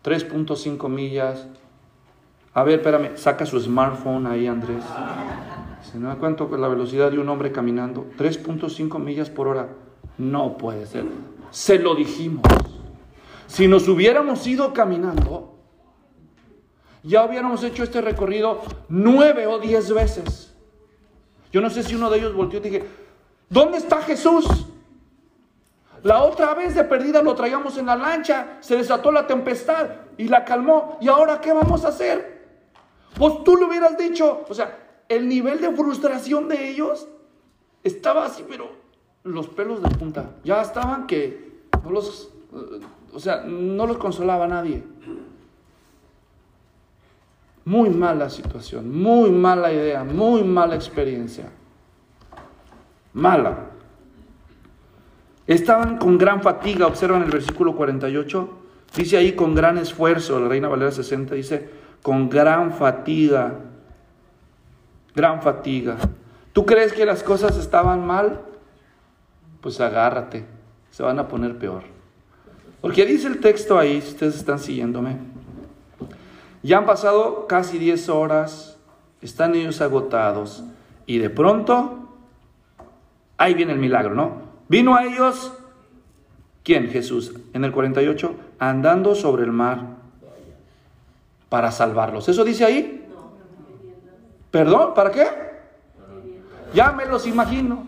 3.5 0.04 0.90
millas, 0.90 1.48
a 2.54 2.64
ver, 2.64 2.80
espérame, 2.80 3.16
saca 3.16 3.46
su 3.46 3.60
smartphone 3.60 4.28
ahí, 4.28 4.46
Andrés. 4.48 4.84
¿Se 5.90 6.00
da 6.00 6.16
cuenta 6.16 6.46
la 6.58 6.68
velocidad 6.68 7.10
de 7.10 7.20
un 7.20 7.30
hombre 7.30 7.52
caminando? 7.52 8.08
3.5 8.18 9.00
millas 9.00 9.30
por 9.30 9.48
hora. 9.48 9.70
No 10.18 10.58
puede 10.58 10.86
ser. 10.86 11.06
Se 11.52 11.80
lo 11.80 11.96
dijimos. 11.96 12.44
Si 13.48 13.68
nos 13.68 13.88
hubiéramos 13.88 14.46
ido 14.48 14.74
caminando, 14.74 15.56
ya 17.04 17.26
hubiéramos 17.26 17.64
hecho 17.64 17.84
este 17.84 18.02
recorrido 18.02 18.62
nueve 18.90 19.48
o 19.48 19.60
diez 19.60 19.94
veces. 19.94 20.51
Yo 21.52 21.62
no 21.62 21.70
sé 21.70 21.84
si 21.84 21.96
uno 21.96 22.10
de 22.10 22.20
ellos 22.20 22.34
volteó 22.34 22.60
y 22.60 22.64
dije, 22.64 22.84
¿dónde 23.50 23.78
está 23.78 24.02
Jesús? 24.02 24.46
La 26.04 26.24
otra 26.24 26.54
vez 26.56 26.74
de 26.74 26.84
perdida 26.84 27.22
lo 27.22 27.36
traíamos 27.36 27.78
en 27.78 27.86
la 27.86 27.96
lancha, 27.96 28.58
se 28.62 28.76
desató 28.76 29.12
la 29.12 29.28
tempestad 29.28 29.90
y 30.18 30.28
la 30.28 30.44
calmó. 30.46 30.98
¿Y 31.00 31.10
ahora 31.10 31.40
qué 31.42 31.54
vamos 31.54 31.86
a 31.86 31.90
hacer? 31.90 32.42
Pues 33.16 33.44
tú 33.44 33.56
lo 33.56 33.68
hubieras 33.68 33.98
dicho. 33.98 34.46
O 34.50 34.54
sea, 34.54 35.04
el 35.10 35.28
nivel 35.28 35.62
de 35.62 35.72
frustración 35.76 36.48
de 36.48 36.70
ellos 36.70 37.08
estaba 37.84 38.26
así, 38.26 38.44
pero 38.48 38.72
los 39.24 39.48
pelos 39.48 39.84
de 39.84 39.90
punta. 39.90 40.32
Ya 40.44 40.62
estaban 40.62 41.06
que 41.06 41.52
no 41.84 41.92
los, 41.92 42.30
o 43.14 43.20
sea, 43.20 43.44
no 43.46 43.86
los 43.86 43.98
consolaba 43.98 44.48
nadie. 44.48 44.84
Muy 47.66 47.90
mala 47.90 48.30
situación, 48.30 48.92
muy 48.92 49.30
mala 49.30 49.72
idea, 49.72 50.04
muy 50.04 50.44
mala 50.44 50.76
experiencia. 50.76 51.46
Mala. 53.14 53.68
Estaban 55.46 55.98
con 55.98 56.18
gran 56.18 56.42
fatiga, 56.42 56.88
observan 56.88 57.24
el 57.24 57.30
versículo 57.30 57.76
48, 57.76 58.50
dice 58.96 59.18
ahí 59.18 59.34
con 59.34 59.54
gran 59.54 59.78
esfuerzo, 59.78 60.40
la 60.40 60.48
Reina 60.48 60.68
Valera 60.68 60.92
60 60.92 61.36
dice, 61.36 61.70
con 62.02 62.30
gran 62.30 62.74
fatiga, 62.74 63.60
gran 65.14 65.42
fatiga. 65.42 65.98
¿Tú 66.54 66.66
crees 66.66 66.94
que 66.94 67.06
las 67.06 67.22
cosas 67.22 67.58
estaban 67.58 68.06
mal? 68.06 68.42
Pues 69.62 69.80
agárrate, 69.80 70.46
se 70.90 71.04
van 71.04 71.20
a 71.20 71.28
poner 71.28 71.58
peor. 71.58 71.84
Porque 72.82 73.06
dice 73.06 73.28
el 73.28 73.40
texto 73.40 73.78
ahí, 73.78 74.02
si 74.02 74.10
ustedes 74.10 74.36
están 74.36 74.58
siguiéndome, 74.58 75.18
ya 76.64 76.78
han 76.78 76.86
pasado 76.86 77.48
casi 77.48 77.78
10 77.78 78.10
horas, 78.10 78.78
están 79.22 79.56
ellos 79.56 79.82
agotados 79.82 80.64
y 81.06 81.18
de 81.18 81.30
pronto, 81.30 82.10
ahí 83.38 83.54
viene 83.54 83.74
el 83.74 83.80
milagro, 83.80 84.14
¿no? 84.14 84.42
Vino 84.68 84.96
a 84.96 85.06
ellos, 85.06 85.54
¿quién? 86.64 86.90
Jesús, 86.90 87.34
en 87.54 87.66
el 87.66 87.72
48, 87.72 88.36
andando 88.60 89.16
sobre 89.16 89.44
el 89.44 89.52
mar 89.52 89.80
para 91.50 91.72
salvarlos. 91.72 92.30
¿Eso 92.30 92.44
dice 92.44 92.64
ahí? 92.64 93.06
¿Perdón? 94.52 94.94
¿Para 94.94 95.12
qué? 95.12 95.28
Ya 96.74 96.92
me 96.92 97.06
los 97.06 97.28
imagino. 97.28 97.86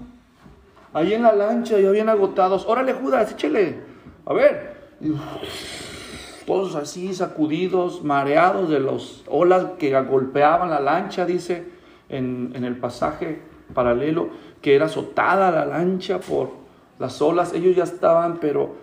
Ahí 0.94 1.14
en 1.14 1.24
la 1.24 1.34
lancha, 1.34 1.80
ya 1.80 1.90
bien 1.92 2.10
agotados. 2.10 2.66
Órale, 2.68 2.94
Judas, 2.94 3.32
échele. 3.32 3.80
A 4.26 4.34
ver. 4.34 4.74
Todos 6.46 6.76
así 6.76 7.14
sacudidos, 7.14 8.04
mareados 8.04 8.70
de 8.70 8.80
las 8.80 9.24
olas 9.28 9.66
que 9.80 10.00
golpeaban 10.02 10.70
la 10.70 10.80
lancha, 10.80 11.26
dice 11.26 11.66
en, 12.10 12.52
en 12.56 12.66
el 12.66 12.78
pasaje 12.78 13.42
paralelo, 13.74 14.30
que 14.62 14.76
era 14.76 14.86
azotada 14.86 15.52
la 15.52 15.66
lancha 15.66 16.20
por 16.20 16.52
las 17.00 17.22
olas. 17.22 17.54
Ellos 17.54 17.76
ya 17.76 17.84
estaban, 17.84 18.38
pero 18.40 18.76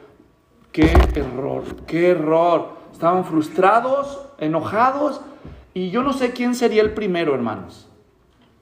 qué 0.72 0.90
error, 1.14 1.64
qué 1.86 2.10
error. 2.10 2.80
Estaban 2.92 3.24
frustrados, 3.24 4.20
enojados, 4.38 5.20
y 5.72 5.90
yo 5.90 6.02
no 6.02 6.12
sé 6.12 6.32
quién 6.32 6.54
sería 6.54 6.82
el 6.82 6.92
primero, 6.92 7.34
hermanos. 7.34 7.88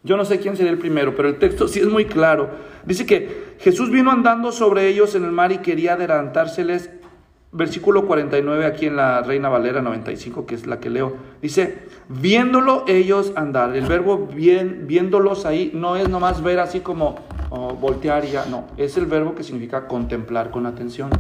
Yo 0.05 0.17
no 0.17 0.25
sé 0.25 0.39
quién 0.39 0.57
sería 0.57 0.73
el 0.73 0.79
primero, 0.79 1.15
pero 1.17 1.29
el 1.29 1.39
texto 1.39 1.67
sí 1.67 1.81
es 1.81 1.87
muy 1.87 2.05
claro. 2.05 2.51
Dice 2.85 3.05
que 3.05 3.57
Jesús 3.59 3.91
vino 3.91 4.11
andando 4.11 4.53
sobre 4.53 4.87
ellos 4.89 5.15
en 5.15 5.25
el 5.25 5.33
mar 5.33 5.51
y 5.53 5.59
quería 5.59 5.95
adelantárseles. 5.95 6.91
Versículo 7.51 8.07
49 8.07 8.67
aquí 8.67 8.87
en 8.87 8.97
la 8.97 9.23
Reina 9.23 9.49
Valera 9.49 9.81
95, 9.81 10.45
que 10.45 10.55
es 10.55 10.67
la 10.67 10.81
que 10.81 10.91
leo. 10.91 11.17
Dice, 11.41 11.89
viéndolo 12.09 12.85
ellos 12.87 13.33
andar. 13.37 13.75
El 13.75 13.87
verbo 13.87 14.27
bien, 14.27 14.87
viéndolos 14.87 15.47
ahí 15.47 15.71
no 15.73 15.97
es 15.97 16.11
nomás 16.11 16.43
ver 16.43 16.61
así 16.61 16.81
como 16.81 17.17
oh, 17.49 17.75
voltear 17.75 18.27
y 18.27 18.33
ya. 18.33 18.45
No, 18.45 18.67
es 18.77 18.99
el 18.99 19.07
verbo 19.07 19.35
que 19.35 19.43
significa 19.43 19.89
contemplar 19.89 20.51
con 20.51 20.67
atención. 20.67 21.11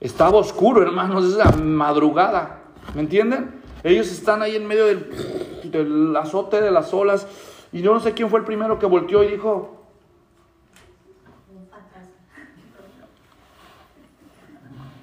Estaba 0.00 0.38
oscuro, 0.38 0.82
hermanos, 0.82 1.24
es 1.24 1.36
la 1.36 1.52
madrugada. 1.52 2.62
¿Me 2.96 3.02
entienden? 3.02 3.62
Ellos 3.84 4.10
están 4.10 4.42
ahí 4.42 4.56
en 4.56 4.66
medio 4.66 4.86
del, 4.86 6.16
azote 6.16 6.60
de 6.60 6.72
las 6.72 6.92
olas. 6.92 7.28
Y 7.72 7.82
yo 7.82 7.94
no 7.94 8.00
sé 8.00 8.12
quién 8.12 8.28
fue 8.28 8.40
el 8.40 8.44
primero 8.44 8.80
que 8.80 8.86
volteó 8.86 9.22
y 9.22 9.28
dijo, 9.28 9.81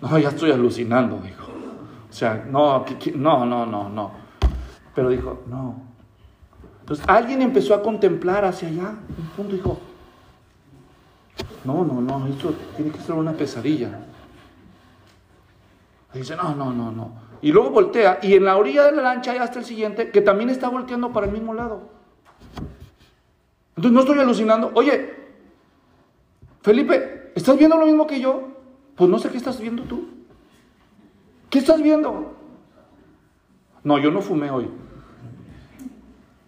No, 0.01 0.17
ya 0.17 0.29
estoy 0.29 0.51
alucinando, 0.51 1.17
dijo. 1.17 1.47
O 2.09 2.13
sea, 2.13 2.45
no, 2.49 2.85
no, 3.15 3.45
no, 3.45 3.65
no, 3.65 3.89
no. 3.89 4.11
Pero 4.95 5.09
dijo, 5.09 5.43
no. 5.47 5.81
Entonces 6.81 7.05
alguien 7.07 7.41
empezó 7.41 7.75
a 7.75 7.81
contemplar 7.83 8.45
hacia 8.45 8.67
allá. 8.67 8.95
Un 9.17 9.27
punto 9.35 9.55
dijo, 9.55 9.79
no, 11.65 11.83
no, 11.83 12.01
no, 12.01 12.27
esto 12.27 12.53
tiene 12.75 12.91
que 12.91 12.99
ser 12.99 13.15
una 13.15 13.33
pesadilla. 13.33 14.05
Dice, 16.13 16.35
no, 16.35 16.55
no, 16.55 16.73
no, 16.73 16.91
no. 16.91 17.11
Y 17.41 17.51
luego 17.51 17.69
voltea 17.69 18.19
y 18.21 18.33
en 18.33 18.45
la 18.45 18.57
orilla 18.57 18.85
de 18.85 18.91
la 18.93 19.03
lancha 19.03 19.31
hay 19.31 19.37
hasta 19.37 19.59
el 19.59 19.65
siguiente 19.65 20.09
que 20.11 20.21
también 20.21 20.49
está 20.49 20.67
volteando 20.67 21.13
para 21.13 21.27
el 21.27 21.31
mismo 21.31 21.53
lado. 21.53 21.89
Entonces 23.75 23.91
no 23.91 23.99
estoy 24.01 24.19
alucinando. 24.19 24.71
Oye, 24.73 25.13
Felipe, 26.61 27.31
¿estás 27.35 27.57
viendo 27.57 27.77
lo 27.77 27.85
mismo 27.85 28.07
que 28.07 28.19
yo? 28.19 28.58
Pues 28.99 29.09
no 29.09 29.17
sé 29.17 29.29
qué 29.29 29.37
estás 29.37 29.61
viendo 29.61 29.83
tú. 29.83 30.09
¿Qué 31.49 31.59
estás 31.59 31.81
viendo? 31.81 32.35
No, 33.81 33.97
yo 33.97 34.11
no 34.11 34.21
fumé 34.21 34.51
hoy. 34.51 34.67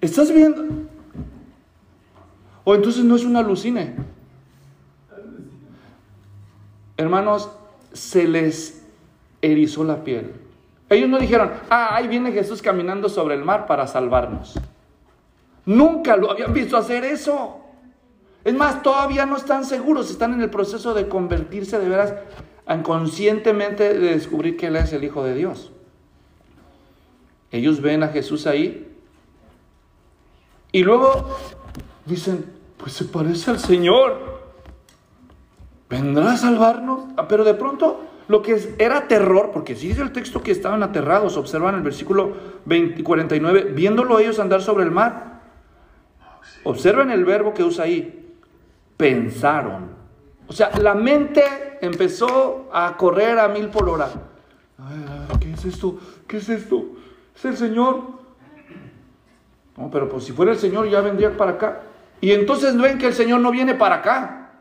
¿Estás 0.01 0.33
viendo? 0.33 0.65
O 2.65 2.75
entonces 2.75 3.05
no 3.05 3.15
es 3.15 3.23
un 3.23 3.37
alucine. 3.37 3.95
Hermanos, 6.97 7.49
se 7.93 8.27
les 8.27 8.85
erizó 9.41 9.85
la 9.85 10.03
piel. 10.03 10.33
Ellos 10.89 11.07
no 11.07 11.19
dijeron, 11.19 11.53
ah, 11.69 11.95
ahí 11.95 12.09
viene 12.09 12.33
Jesús 12.33 12.61
caminando 12.61 13.07
sobre 13.07 13.35
el 13.35 13.45
mar 13.45 13.65
para 13.65 13.87
salvarnos. 13.87 14.59
Nunca 15.65 16.17
lo 16.17 16.29
habían 16.29 16.51
visto 16.51 16.75
hacer 16.75 17.05
eso. 17.05 17.60
Es 18.43 18.53
más, 18.53 18.81
todavía 18.81 19.25
no 19.25 19.37
están 19.37 19.65
seguros, 19.65 20.09
están 20.09 20.33
en 20.33 20.41
el 20.41 20.49
proceso 20.49 20.93
de 20.93 21.07
convertirse 21.07 21.77
de 21.77 21.87
veras 21.87 22.13
conscientemente 22.81 23.93
de 23.93 24.13
descubrir 24.13 24.55
que 24.55 24.67
Él 24.67 24.77
es 24.77 24.93
el 24.93 25.03
Hijo 25.03 25.23
de 25.23 25.35
Dios. 25.35 25.71
Ellos 27.51 27.81
ven 27.81 28.03
a 28.03 28.07
Jesús 28.07 28.47
ahí 28.47 28.87
y 30.71 30.83
luego 30.83 31.37
dicen, 32.05 32.45
pues 32.77 32.93
se 32.93 33.05
parece 33.05 33.51
al 33.51 33.59
Señor. 33.59 34.41
¿Vendrá 35.89 36.31
a 36.31 36.37
salvarnos? 36.37 37.01
Ah, 37.17 37.27
pero 37.27 37.43
de 37.43 37.53
pronto 37.53 38.05
lo 38.29 38.41
que 38.41 38.75
era 38.79 39.09
terror, 39.09 39.51
porque 39.51 39.75
si 39.75 39.89
dice 39.89 40.01
el 40.01 40.13
texto 40.13 40.41
que 40.41 40.51
estaban 40.51 40.81
aterrados, 40.83 41.35
observan 41.35 41.75
el 41.75 41.81
versículo 41.81 42.33
20, 42.63 43.03
49, 43.03 43.73
viéndolo 43.73 44.17
ellos 44.17 44.39
andar 44.39 44.61
sobre 44.61 44.85
el 44.85 44.91
mar. 44.91 45.41
Observen 46.63 47.11
el 47.11 47.25
verbo 47.25 47.53
que 47.53 47.65
usa 47.65 47.83
ahí, 47.83 48.20
pensaron. 49.01 49.89
O 50.47 50.53
sea, 50.53 50.69
la 50.79 50.93
mente 50.93 51.43
empezó 51.81 52.69
a 52.71 52.95
correr 52.95 53.39
a 53.39 53.47
mil 53.47 53.69
por 53.69 53.89
hora. 53.89 54.09
¿Qué 55.39 55.53
es 55.53 55.65
esto? 55.65 55.97
¿Qué 56.27 56.37
es 56.37 56.47
esto? 56.49 56.85
Es 57.35 57.43
el 57.45 57.57
Señor. 57.57 58.03
No, 59.75 59.89
pero 59.89 60.07
pues 60.07 60.25
si 60.25 60.33
fuera 60.33 60.51
el 60.51 60.59
Señor 60.59 60.87
ya 60.87 61.01
vendría 61.01 61.35
para 61.35 61.53
acá. 61.53 61.81
Y 62.21 62.31
entonces 62.31 62.79
ven 62.79 62.99
que 62.99 63.07
el 63.07 63.13
Señor 63.13 63.41
no 63.41 63.49
viene 63.49 63.73
para 63.73 63.95
acá. 63.95 64.51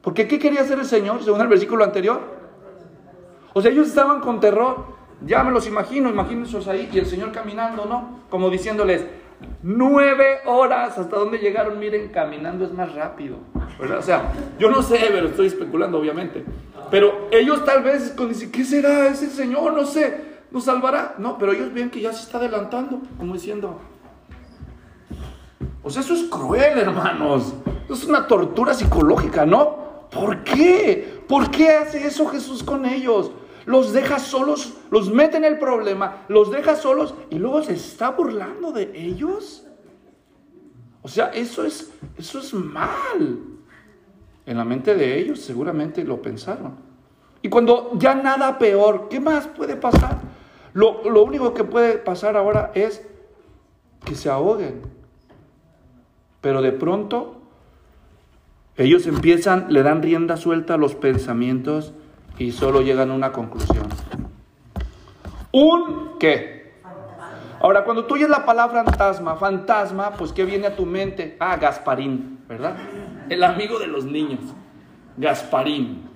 Porque 0.00 0.28
¿qué 0.28 0.38
quería 0.38 0.60
hacer 0.60 0.78
el 0.78 0.84
Señor 0.84 1.24
según 1.24 1.40
el 1.40 1.48
versículo 1.48 1.82
anterior? 1.82 2.20
O 3.52 3.60
sea, 3.60 3.72
ellos 3.72 3.88
estaban 3.88 4.20
con 4.20 4.38
terror, 4.38 4.94
ya 5.26 5.42
me 5.42 5.50
los 5.50 5.66
imagino, 5.66 6.08
imagínense 6.08 6.70
ahí, 6.70 6.88
y 6.92 6.98
el 7.00 7.06
Señor 7.06 7.32
caminando, 7.32 7.84
¿no? 7.84 8.20
Como 8.30 8.48
diciéndoles, 8.48 9.04
nueve 9.62 10.38
horas, 10.46 10.96
¿hasta 10.98 11.16
dónde 11.16 11.38
llegaron? 11.38 11.78
Miren, 11.78 12.08
caminando 12.10 12.64
es 12.64 12.72
más 12.72 12.94
rápido, 12.94 13.38
O 13.98 14.02
sea, 14.02 14.32
yo 14.58 14.70
no 14.70 14.82
sé, 14.82 14.98
pero 15.08 15.28
estoy 15.28 15.46
especulando, 15.46 15.98
obviamente. 15.98 16.44
Pero 16.90 17.28
ellos 17.30 17.64
tal 17.64 17.82
vez 17.82 18.14
dicen, 18.16 18.52
¿qué 18.52 18.64
será 18.64 19.08
ese 19.08 19.28
Señor? 19.28 19.72
No 19.72 19.86
sé, 19.86 20.42
¿nos 20.50 20.64
salvará? 20.64 21.14
No, 21.18 21.38
pero 21.38 21.52
ellos 21.52 21.72
ven 21.72 21.90
que 21.90 22.00
ya 22.00 22.12
se 22.12 22.22
está 22.22 22.38
adelantando, 22.38 23.00
como 23.18 23.34
diciendo, 23.34 23.80
o 25.82 25.90
sea, 25.90 26.02
eso 26.02 26.14
es 26.14 26.24
cruel, 26.24 26.78
hermanos. 26.78 27.54
Eso 27.84 27.94
es 27.94 28.04
una 28.04 28.26
tortura 28.26 28.72
psicológica, 28.74 29.44
¿no? 29.44 30.08
¿Por 30.10 30.44
qué? 30.44 31.22
¿Por 31.26 31.50
qué 31.50 31.70
hace 31.70 32.06
eso 32.06 32.26
Jesús 32.26 32.62
con 32.62 32.86
ellos? 32.86 33.32
los 33.64 33.92
deja 33.92 34.18
solos, 34.18 34.74
los 34.90 35.10
mete 35.12 35.36
en 35.36 35.44
el 35.44 35.58
problema, 35.58 36.24
los 36.28 36.50
deja 36.50 36.76
solos 36.76 37.14
y 37.30 37.36
luego 37.36 37.62
se 37.62 37.74
está 37.74 38.10
burlando 38.10 38.72
de 38.72 38.90
ellos. 38.94 39.64
O 41.02 41.08
sea, 41.08 41.26
eso 41.26 41.64
es, 41.64 41.92
eso 42.16 42.38
es 42.38 42.54
mal. 42.54 43.51
En 44.46 44.56
la 44.56 44.64
mente 44.64 44.94
de 44.94 45.18
ellos 45.18 45.40
seguramente 45.40 46.04
lo 46.04 46.20
pensaron. 46.20 46.76
Y 47.42 47.48
cuando 47.48 47.92
ya 47.94 48.14
nada 48.14 48.58
peor, 48.58 49.08
¿qué 49.08 49.20
más 49.20 49.46
puede 49.46 49.76
pasar? 49.76 50.18
Lo, 50.72 51.08
lo 51.10 51.22
único 51.22 51.54
que 51.54 51.64
puede 51.64 51.98
pasar 51.98 52.36
ahora 52.36 52.72
es 52.74 53.06
que 54.04 54.14
se 54.14 54.30
ahoguen. 54.30 54.82
Pero 56.40 56.62
de 56.62 56.72
pronto 56.72 57.42
ellos 58.76 59.06
empiezan, 59.06 59.66
le 59.68 59.82
dan 59.82 60.02
rienda 60.02 60.36
suelta 60.36 60.74
a 60.74 60.76
los 60.78 60.94
pensamientos 60.94 61.92
y 62.38 62.52
solo 62.52 62.82
llegan 62.82 63.10
a 63.10 63.14
una 63.14 63.32
conclusión. 63.32 63.86
¿Un 65.52 66.18
qué? 66.18 66.72
Ahora, 67.60 67.84
cuando 67.84 68.06
tú 68.06 68.14
oyes 68.14 68.28
la 68.28 68.44
palabra 68.44 68.82
fantasma, 68.82 69.36
fantasma, 69.36 70.12
pues 70.12 70.32
¿qué 70.32 70.44
viene 70.44 70.66
a 70.66 70.74
tu 70.74 70.86
mente? 70.86 71.36
Ah, 71.38 71.56
Gasparín, 71.56 72.40
¿verdad? 72.48 72.76
El 73.28 73.44
amigo 73.44 73.78
de 73.78 73.86
los 73.86 74.04
niños. 74.04 74.40
Gasparín. 75.16 76.08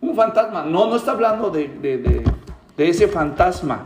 Un 0.00 0.14
fantasma. 0.14 0.62
No, 0.62 0.86
no 0.86 0.96
está 0.96 1.12
hablando 1.12 1.50
de, 1.50 1.68
de 1.68 2.88
ese 2.88 3.08
fantasma. 3.08 3.84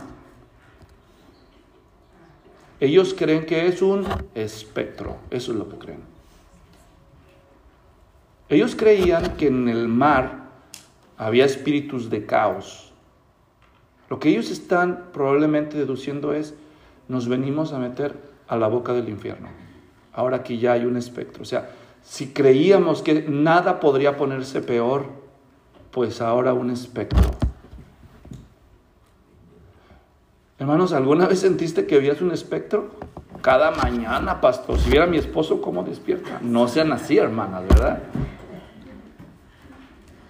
Ellos 2.79 3.15
creen 3.17 3.45
que 3.45 3.67
es 3.67 3.81
un 3.81 4.05
espectro. 4.35 5.17
Eso 5.29 5.51
es 5.51 5.57
lo 5.57 5.69
que 5.69 5.77
creen. 5.77 6.13
Ellos 8.49 8.75
creían 8.75 9.37
que 9.37 9.47
en 9.47 9.69
el 9.69 9.87
mar 9.87 10.43
había 11.17 11.45
espíritus 11.45 12.09
de 12.09 12.25
caos. 12.25 12.91
Lo 14.09 14.19
que 14.19 14.29
ellos 14.29 14.51
están 14.51 15.05
probablemente 15.13 15.77
deduciendo 15.77 16.33
es, 16.33 16.53
nos 17.07 17.27
venimos 17.27 17.73
a 17.73 17.79
meter 17.79 18.15
a 18.47 18.57
la 18.57 18.67
boca 18.67 18.93
del 18.93 19.09
infierno. 19.09 19.47
Ahora 20.11 20.37
aquí 20.37 20.59
ya 20.59 20.73
hay 20.73 20.85
un 20.85 20.97
espectro. 20.97 21.41
O 21.41 21.45
sea, 21.45 21.69
si 22.03 22.33
creíamos 22.33 23.01
que 23.01 23.25
nada 23.27 23.79
podría 23.79 24.17
ponerse 24.17 24.61
peor, 24.61 25.05
pues 25.91 26.21
ahora 26.21 26.53
un 26.53 26.69
espectro. 26.69 27.31
Hermanos, 30.59 30.93
¿alguna 30.93 31.27
vez 31.27 31.39
sentiste 31.39 31.85
que 31.85 31.95
habías 31.95 32.21
un 32.21 32.31
espectro? 32.31 32.91
Cada 33.41 33.71
mañana, 33.71 34.39
pastor. 34.39 34.77
Si 34.79 34.89
viera 34.89 35.05
a 35.05 35.07
mi 35.07 35.17
esposo 35.17 35.61
cómo 35.61 35.83
despierta. 35.83 36.39
No 36.41 36.67
sean 36.67 36.91
así, 36.93 37.17
hermanas, 37.17 37.63
¿verdad? 37.67 38.03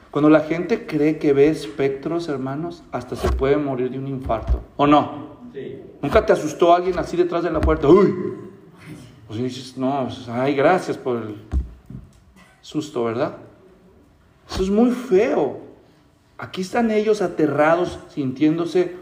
Cuando 0.09 0.29
la 0.29 0.41
gente 0.41 0.85
cree 0.85 1.17
que 1.17 1.33
ve 1.33 1.47
espectros, 1.47 2.29
hermanos, 2.29 2.83
hasta 2.91 3.15
se 3.15 3.29
puede 3.29 3.57
morir 3.57 3.89
de 3.91 3.99
un 3.99 4.07
infarto. 4.07 4.61
¿O 4.77 4.87
no? 4.87 5.33
¿Nunca 6.01 6.25
te 6.25 6.33
asustó 6.33 6.73
alguien 6.73 6.97
así 6.99 7.17
detrás 7.17 7.43
de 7.43 7.51
la 7.51 7.61
puerta? 7.61 7.87
¡Uy! 7.87 8.13
Pues 9.27 9.39
dices, 9.39 9.77
no, 9.77 10.03
pues, 10.05 10.27
ay, 10.29 10.55
gracias 10.55 10.97
por 10.97 11.17
el 11.17 11.35
susto, 12.63 13.03
¿verdad? 13.03 13.37
Eso 14.49 14.63
es 14.63 14.71
muy 14.71 14.89
feo. 14.89 15.59
Aquí 16.39 16.61
están 16.61 16.89
ellos 16.89 17.21
aterrados, 17.21 17.99
sintiéndose 18.09 18.95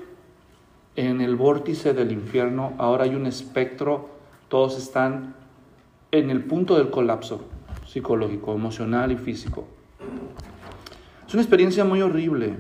en 0.97 1.22
el 1.22 1.38
vórtice 1.38 1.93
del 1.93 2.12
infierno. 2.12 2.74
Ahora 2.78 3.05
hay 3.05 3.16
un 3.16 3.26
espectro, 3.26 4.09
todos 4.49 4.78
están 4.78 5.36
en 6.12 6.30
el 6.30 6.43
punto 6.43 6.76
del 6.78 6.89
colapso 6.89 7.45
psicológico, 7.88 8.53
emocional 8.53 9.12
y 9.12 9.18
físico. 9.18 9.66
Es 11.26 11.34
una 11.34 11.43
experiencia 11.43 11.86
muy 11.86 12.01
horrible. 12.01 12.55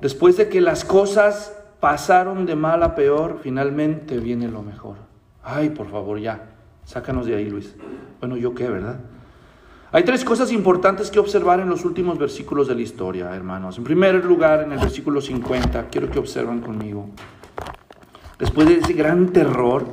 Después 0.00 0.36
de 0.36 0.48
que 0.48 0.60
las 0.60 0.84
cosas 0.84 1.54
pasaron 1.80 2.46
de 2.46 2.56
mal 2.56 2.82
a 2.82 2.94
peor, 2.94 3.40
finalmente 3.42 4.18
viene 4.18 4.48
lo 4.48 4.62
mejor. 4.62 4.96
Ay, 5.42 5.70
por 5.70 5.90
favor, 5.90 6.18
ya, 6.18 6.49
sácanos 6.90 7.24
de 7.26 7.36
ahí, 7.36 7.48
Luis. 7.48 7.76
Bueno, 8.18 8.36
yo 8.36 8.52
qué, 8.52 8.68
¿verdad? 8.68 8.98
Hay 9.92 10.02
tres 10.02 10.24
cosas 10.24 10.50
importantes 10.50 11.08
que 11.10 11.20
observar 11.20 11.60
en 11.60 11.68
los 11.68 11.84
últimos 11.84 12.18
versículos 12.18 12.66
de 12.66 12.74
la 12.74 12.80
historia, 12.80 13.34
hermanos. 13.34 13.78
En 13.78 13.84
primer 13.84 14.24
lugar, 14.24 14.64
en 14.64 14.72
el 14.72 14.78
versículo 14.80 15.20
50, 15.20 15.86
quiero 15.88 16.10
que 16.10 16.18
observen 16.18 16.60
conmigo. 16.60 17.08
Después 18.40 18.66
de 18.68 18.78
ese 18.78 18.92
gran 18.92 19.28
terror, 19.32 19.86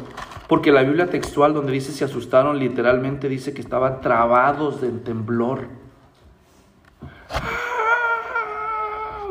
porque 0.48 0.72
la 0.72 0.82
Biblia 0.82 1.08
textual 1.08 1.54
donde 1.54 1.72
dice 1.72 1.92
se 1.92 2.04
asustaron, 2.04 2.58
literalmente 2.58 3.30
dice 3.30 3.54
que 3.54 3.62
estaban 3.62 4.02
trabados 4.02 4.82
de 4.82 4.90
temblor. 4.90 5.68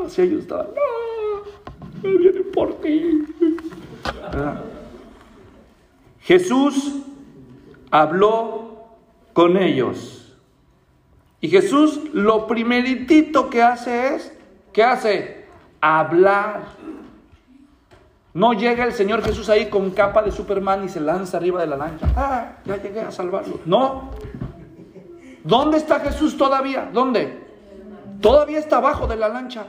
Si 0.07 0.21
ellos 0.21 0.43
estaban, 0.43 0.67
no, 2.01 2.09
me 2.09 2.31
por 2.53 2.75
ti. 2.79 3.25
Jesús 6.21 7.03
habló 7.91 8.87
con 9.33 9.57
ellos. 9.57 10.35
Y 11.39 11.49
Jesús 11.49 12.01
lo 12.13 12.47
primeritito 12.47 13.49
que 13.49 13.61
hace 13.61 14.15
es, 14.15 14.33
¿qué 14.73 14.83
hace? 14.83 15.45
Hablar. 15.81 16.63
No 18.33 18.53
llega 18.53 18.83
el 18.83 18.93
Señor 18.93 19.23
Jesús 19.23 19.49
ahí 19.49 19.69
con 19.69 19.91
capa 19.91 20.21
de 20.21 20.31
Superman 20.31 20.83
y 20.83 20.89
se 20.89 20.99
lanza 20.99 21.37
arriba 21.37 21.61
de 21.61 21.67
la 21.67 21.77
lancha. 21.77 22.07
Ah, 22.15 22.51
ya 22.65 22.81
llegué 22.81 23.01
a 23.01 23.11
salvarlo. 23.11 23.59
No. 23.65 24.11
¿Dónde 25.43 25.77
está 25.77 25.99
Jesús 25.99 26.37
todavía? 26.37 26.89
¿Dónde? 26.91 27.47
Todavía 28.21 28.59
está 28.59 28.77
abajo 28.77 29.07
de 29.07 29.15
la 29.15 29.29
lancha. 29.29 29.65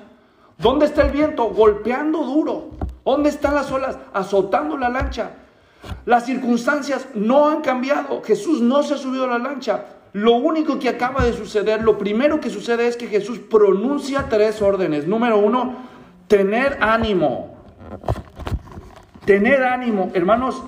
¿Dónde 0.57 0.87
está 0.87 1.03
el 1.03 1.13
viento? 1.13 1.51
Golpeando 1.51 2.25
duro. 2.25 2.71
¿Dónde 3.05 3.29
están 3.29 3.55
las 3.55 3.71
olas? 3.71 3.99
Azotando 4.13 4.77
la 4.77 4.89
lancha. 4.89 5.31
Las 6.05 6.27
circunstancias 6.27 7.09
no 7.15 7.49
han 7.49 7.61
cambiado. 7.61 8.23
Jesús 8.23 8.61
no 8.61 8.83
se 8.83 8.95
ha 8.95 8.99
subido 8.99 9.25
a 9.25 9.29
la 9.29 9.39
lancha. 9.39 9.85
Lo 10.13 10.33
único 10.33 10.79
que 10.79 10.89
acaba 10.89 11.25
de 11.25 11.33
suceder, 11.33 11.83
lo 11.83 11.99
primero 11.99 12.41
que 12.41 12.51
sucede 12.51 12.89
es 12.89 12.97
que 12.97 13.07
Jesús 13.07 13.39
pronuncia 13.39 14.27
tres 14.29 14.63
órdenes. 14.63 15.07
Número 15.07 15.39
uno, 15.39 15.77
tener 16.27 16.79
ánimo. 16.81 17.57
Tener 19.25 19.65
ánimo. 19.65 20.11
Hermanos, 20.15 20.63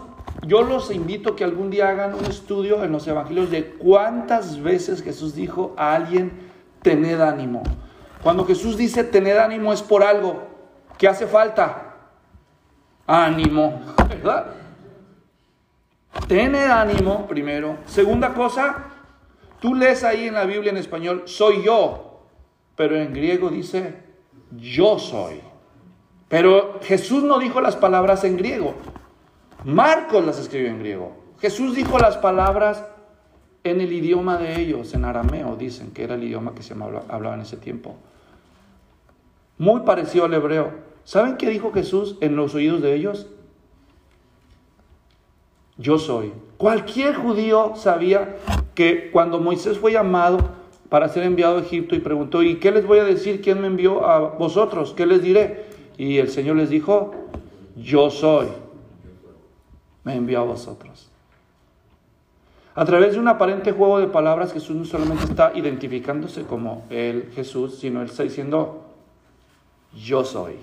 yo 0.47 0.63
los 0.63 0.91
invito 0.91 1.31
a 1.33 1.37
que 1.37 1.45
algún 1.45 1.71
día 1.71 1.89
hagan 1.89 2.15
un 2.15 2.25
estudio 2.27 2.85
en 2.85 2.93
los 2.93 3.07
evangelios 3.07 3.51
de 3.51 3.71
cuántas 3.71 4.63
veces 4.63 5.03
Jesús 5.03 5.35
dijo 5.35 5.75
a 5.77 5.95
alguien, 5.95 6.33
tened 6.83 7.21
ánimo. 7.21 7.63
Cuando 8.23 8.45
Jesús 8.45 8.77
dice 8.77 9.05
tener 9.05 9.39
ánimo 9.39 9.73
es 9.73 9.83
por 9.83 10.03
algo. 10.03 10.49
¿Qué 10.99 11.09
hace 11.09 11.27
falta? 11.27 11.95
Ánimo, 13.07 13.81
¿verdad? 14.09 14.60
Tener 16.27 16.71
ánimo 16.71 17.27
primero. 17.27 17.79
Segunda 17.87 18.35
cosa, 18.35 18.87
tú 19.61 19.75
lees 19.75 20.05
ahí 20.05 20.27
en 20.27 20.35
la 20.35 20.45
Biblia 20.45 20.71
en 20.71 20.77
español, 20.77 21.23
soy 21.27 21.63
yo, 21.63 22.25
pero 22.77 22.97
en 22.97 23.13
griego 23.13 23.49
dice, 23.49 23.95
yo 24.57 24.99
soy. 24.99 25.41
Pero 26.29 26.79
Jesús 26.83 27.23
no 27.23 27.39
dijo 27.39 27.61
las 27.61 27.77
palabras 27.77 28.25
en 28.25 28.37
griego. 28.37 28.75
Marcos 29.65 30.25
las 30.25 30.39
escribió 30.39 30.71
en 30.71 30.79
griego. 30.79 31.17
Jesús 31.41 31.75
dijo 31.75 31.99
las 31.99 32.17
palabras 32.17 32.85
en 33.65 33.81
el 33.81 33.93
idioma 33.93 34.39
de 34.39 34.61
ellos, 34.61 34.95
en 34.95 35.05
arameo, 35.05 35.57
dicen 35.57 35.93
que 35.93 36.05
era 36.05 36.15
el 36.15 36.25
idioma 36.25 36.55
que 36.55 36.63
se 36.63 36.75
hablaba 36.75 37.35
en 37.35 37.43
ese 37.43 37.57
tiempo. 37.57 37.97
Muy 39.59 39.81
parecido 39.81 40.25
al 40.25 40.35
hebreo. 40.35 40.73
¿Saben 41.05 41.37
qué 41.37 41.51
dijo 41.51 41.73
Jesús 41.73 42.17
en 42.21 42.37
los 42.37 42.55
oídos 42.55 42.81
de 42.81 42.95
ellos? 42.95 43.27
Yo 45.81 45.99
soy. 45.99 46.33
Cualquier 46.59 47.15
judío 47.15 47.73
sabía 47.75 48.37
que 48.75 49.11
cuando 49.11 49.41
Moisés 49.41 49.79
fue 49.79 49.93
llamado 49.93 50.39
para 50.91 51.09
ser 51.09 51.23
enviado 51.23 51.57
a 51.57 51.63
Egipto 51.63 51.95
y 51.95 52.01
preguntó, 52.01 52.43
¿y 52.43 52.57
qué 52.57 52.71
les 52.71 52.87
voy 52.87 52.99
a 52.99 53.05
decir? 53.05 53.41
¿Quién 53.41 53.63
me 53.63 53.67
envió 53.67 54.07
a 54.07 54.19
vosotros? 54.37 54.93
¿Qué 54.95 55.07
les 55.07 55.23
diré? 55.23 55.65
Y 55.97 56.19
el 56.19 56.29
Señor 56.29 56.57
les 56.57 56.69
dijo, 56.69 57.15
yo 57.77 58.11
soy. 58.11 58.49
Me 60.05 60.15
envió 60.17 60.41
a 60.41 60.45
vosotros. 60.45 61.09
A 62.75 62.85
través 62.85 63.15
de 63.15 63.19
un 63.19 63.29
aparente 63.29 63.73
juego 63.73 63.99
de 63.99 64.07
palabras, 64.07 64.53
Jesús 64.53 64.77
no 64.77 64.85
solamente 64.85 65.25
está 65.25 65.53
identificándose 65.55 66.43
como 66.43 66.85
el 66.91 67.31
Jesús, 67.35 67.79
sino 67.79 68.03
él 68.03 68.09
está 68.09 68.23
diciendo, 68.23 68.85
yo 69.95 70.25
soy. 70.25 70.55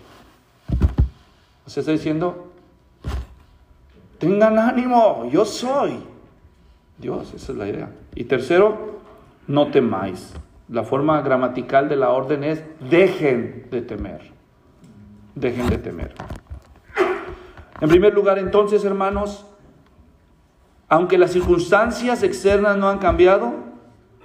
Se 1.65 1.80
está 1.80 1.91
diciendo, 1.91 2.46
tengan 4.18 4.57
ánimo, 4.59 5.30
yo 5.32 5.45
soy. 5.45 5.99
Dios, 6.97 7.34
esa 7.34 7.51
es 7.51 7.57
la 7.57 7.68
idea. 7.68 7.91
Y 8.15 8.24
tercero, 8.26 8.99
no 9.47 9.68
temáis. 9.68 10.34
La 10.70 10.84
forma 10.84 11.22
gramatical 11.22 11.88
de 11.88 11.95
la 11.95 12.09
orden 12.09 12.43
es, 12.43 12.63
dejen 12.89 13.68
de 13.72 13.82
temer. 13.82 14.22
Dejen 15.36 15.70
de 15.70 15.78
temer. 15.78 16.13
En 17.80 17.89
primer 17.89 18.13
lugar, 18.13 18.39
entonces, 18.39 18.84
hermanos, 18.84 19.45
aunque 20.89 21.18
las 21.18 21.32
circunstancias 21.32 22.24
externas 22.24 22.78
no 22.78 22.89
han 22.89 22.97
cambiado, 22.97 23.53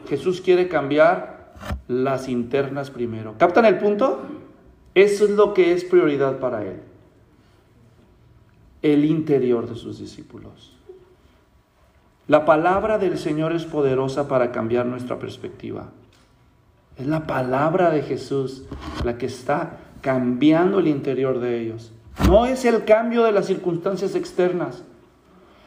Jesús 0.09 0.41
quiere 0.41 0.69
cambiar 0.69 1.53
las 1.87 2.29
internas 2.29 2.91
primero. 2.91 3.35
¿Captan 3.39 3.67
el 3.67 3.79
punto? 3.79 4.23
Eso 4.95 5.25
es 5.25 5.31
lo 5.31 5.55
que 5.55 5.73
es 5.73 5.85
prioridad 5.85 6.39
para 6.39 6.63
Él. 6.63 6.81
El 8.83 9.05
interior 9.05 9.69
de 9.69 9.77
sus 9.77 9.99
discípulos. 9.99 10.77
La 12.29 12.45
palabra 12.45 12.99
del 12.99 13.19
Señor 13.19 13.53
es 13.53 13.65
poderosa 13.65 14.29
para 14.29 14.53
cambiar 14.53 14.87
nuestra 14.87 15.19
perspectiva. 15.19 15.91
Es 16.97 17.07
la 17.07 17.27
palabra 17.27 17.91
de 17.91 18.03
Jesús 18.03 18.65
la 19.05 19.19
que 19.19 19.27
está 19.27 19.79
cambiando 20.01 20.81
el 20.81 20.89
interior 20.89 21.41
de 21.41 21.61
ellos. 21.61 21.93
No 22.29 22.47
es 22.47 22.65
el 22.65 22.85
cambio 22.85 23.23
de 23.25 23.33
las 23.33 23.47
circunstancias 23.47 24.15
externas. 24.15 24.85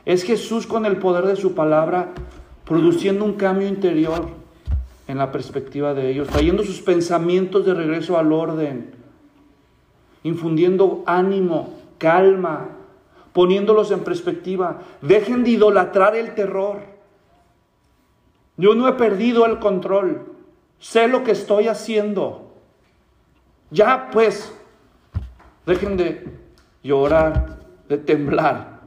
Es 0.06 0.24
Jesús 0.24 0.68
con 0.68 0.86
el 0.86 0.98
poder 0.98 1.26
de 1.26 1.36
su 1.36 1.56
palabra 1.56 2.14
produciendo 2.64 3.26
un 3.26 3.34
cambio 3.34 3.68
interior 3.68 4.28
en 5.08 5.18
la 5.18 5.32
perspectiva 5.32 5.94
de 5.94 6.10
ellos, 6.10 6.28
trayendo 6.28 6.64
sus 6.64 6.82
pensamientos 6.82 7.66
de 7.66 7.74
regreso 7.74 8.18
al 8.18 8.32
orden, 8.34 8.92
infundiendo 10.24 11.04
ánimo, 11.06 11.74
calma, 11.98 12.70
poniéndolos 13.36 13.92
en 13.92 14.00
perspectiva. 14.00 14.80
Dejen 15.02 15.44
de 15.44 15.50
idolatrar 15.52 16.16
el 16.16 16.34
terror. 16.36 16.78
Yo 18.56 18.76
no 18.76 18.88
he 18.88 18.94
perdido 18.94 19.46
el 19.46 19.60
control. 19.60 20.32
Sé 20.80 21.10
lo 21.10 21.26
que 21.26 21.32
estoy 21.32 21.68
haciendo. 21.68 22.54
Ya 23.72 24.10
pues, 24.14 24.56
dejen 25.66 25.98
de 25.98 26.26
llorar, 26.82 27.60
de 27.90 27.98
temblar. 27.98 28.80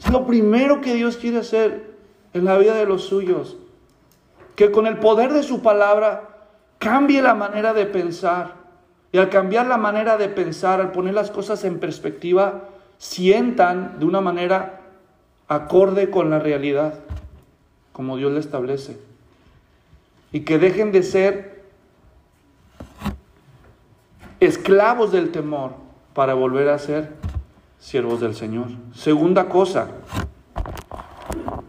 Es 0.00 0.10
lo 0.10 0.26
primero 0.26 0.80
que 0.80 0.94
Dios 0.94 1.16
quiere 1.16 1.38
hacer 1.38 1.94
en 2.34 2.44
la 2.44 2.58
vida 2.58 2.74
de 2.74 2.86
los 2.86 3.04
suyos. 3.04 3.56
Que 4.56 4.72
con 4.72 4.88
el 4.88 4.98
poder 4.98 5.32
de 5.32 5.44
su 5.44 5.62
palabra 5.62 6.48
cambie 6.78 7.22
la 7.22 7.34
manera 7.34 7.72
de 7.72 7.86
pensar 7.86 8.56
y 9.12 9.18
al 9.18 9.30
cambiar 9.30 9.68
la 9.68 9.76
manera 9.76 10.16
de 10.16 10.28
pensar, 10.28 10.80
al 10.80 10.90
poner 10.90 11.14
las 11.14 11.30
cosas 11.30 11.62
en 11.62 11.78
perspectiva, 11.78 12.64
sientan 12.98 13.98
de 13.98 14.04
una 14.04 14.20
manera 14.20 14.80
acorde 15.48 16.10
con 16.10 16.30
la 16.30 16.38
realidad, 16.38 17.00
como 17.92 18.16
Dios 18.16 18.32
le 18.32 18.40
establece. 18.40 18.98
Y 20.32 20.40
que 20.40 20.58
dejen 20.58 20.92
de 20.92 21.02
ser 21.02 21.64
esclavos 24.40 25.10
del 25.10 25.30
temor 25.30 25.72
para 26.12 26.34
volver 26.34 26.68
a 26.68 26.78
ser 26.78 27.14
siervos 27.78 28.20
del 28.20 28.34
Señor. 28.34 28.68
Segunda 28.92 29.48
cosa, 29.48 29.88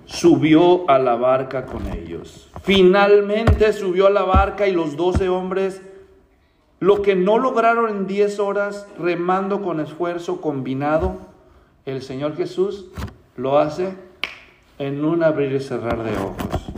subió 0.05 0.89
a 0.89 0.99
la 0.99 1.15
barca 1.15 1.65
con 1.65 1.87
ellos. 1.87 2.49
Finalmente 2.63 3.71
subió 3.73 4.07
a 4.07 4.09
la 4.09 4.23
barca 4.23 4.67
y 4.67 4.73
los 4.73 4.97
doce 4.97 5.29
hombres 5.29 5.81
Lo 6.79 7.01
que 7.01 7.15
no 7.15 7.39
lograron 7.39 7.89
en 7.89 8.07
10 8.07 8.39
horas 8.39 8.87
remando 8.97 9.61
con 9.61 9.79
esfuerzo 9.79 10.39
combinado, 10.39 11.17
el 11.85 12.01
Señor 12.01 12.37
Jesús 12.37 12.87
lo 13.35 13.59
hace 13.59 13.95
en 14.77 15.03
un 15.03 15.23
abrir 15.23 15.51
y 15.51 15.59
cerrar 15.59 16.03
de 16.03 16.17
ojos. 16.17 16.71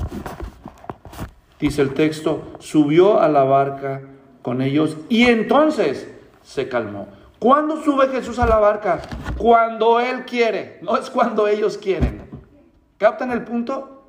Dice 1.59 1.83
el 1.83 1.93
texto, 1.93 2.41
subió 2.57 3.19
a 3.19 3.27
la 3.27 3.43
barca 3.43 4.01
con 4.41 4.63
ellos 4.63 4.97
y 5.07 5.25
entonces 5.25 6.11
se 6.41 6.67
calmó. 6.67 7.07
¿Cuándo 7.37 7.81
sube 7.83 8.07
Jesús 8.07 8.39
a 8.39 8.47
la 8.47 8.57
barca? 8.57 9.01
Cuando 9.37 9.99
Él 9.99 10.25
quiere, 10.25 10.79
no 10.81 10.97
es 10.97 11.11
cuando 11.11 11.47
ellos 11.47 11.77
quieren. 11.77 12.23
¿Captan 12.97 13.31
el 13.31 13.43
punto? 13.43 14.03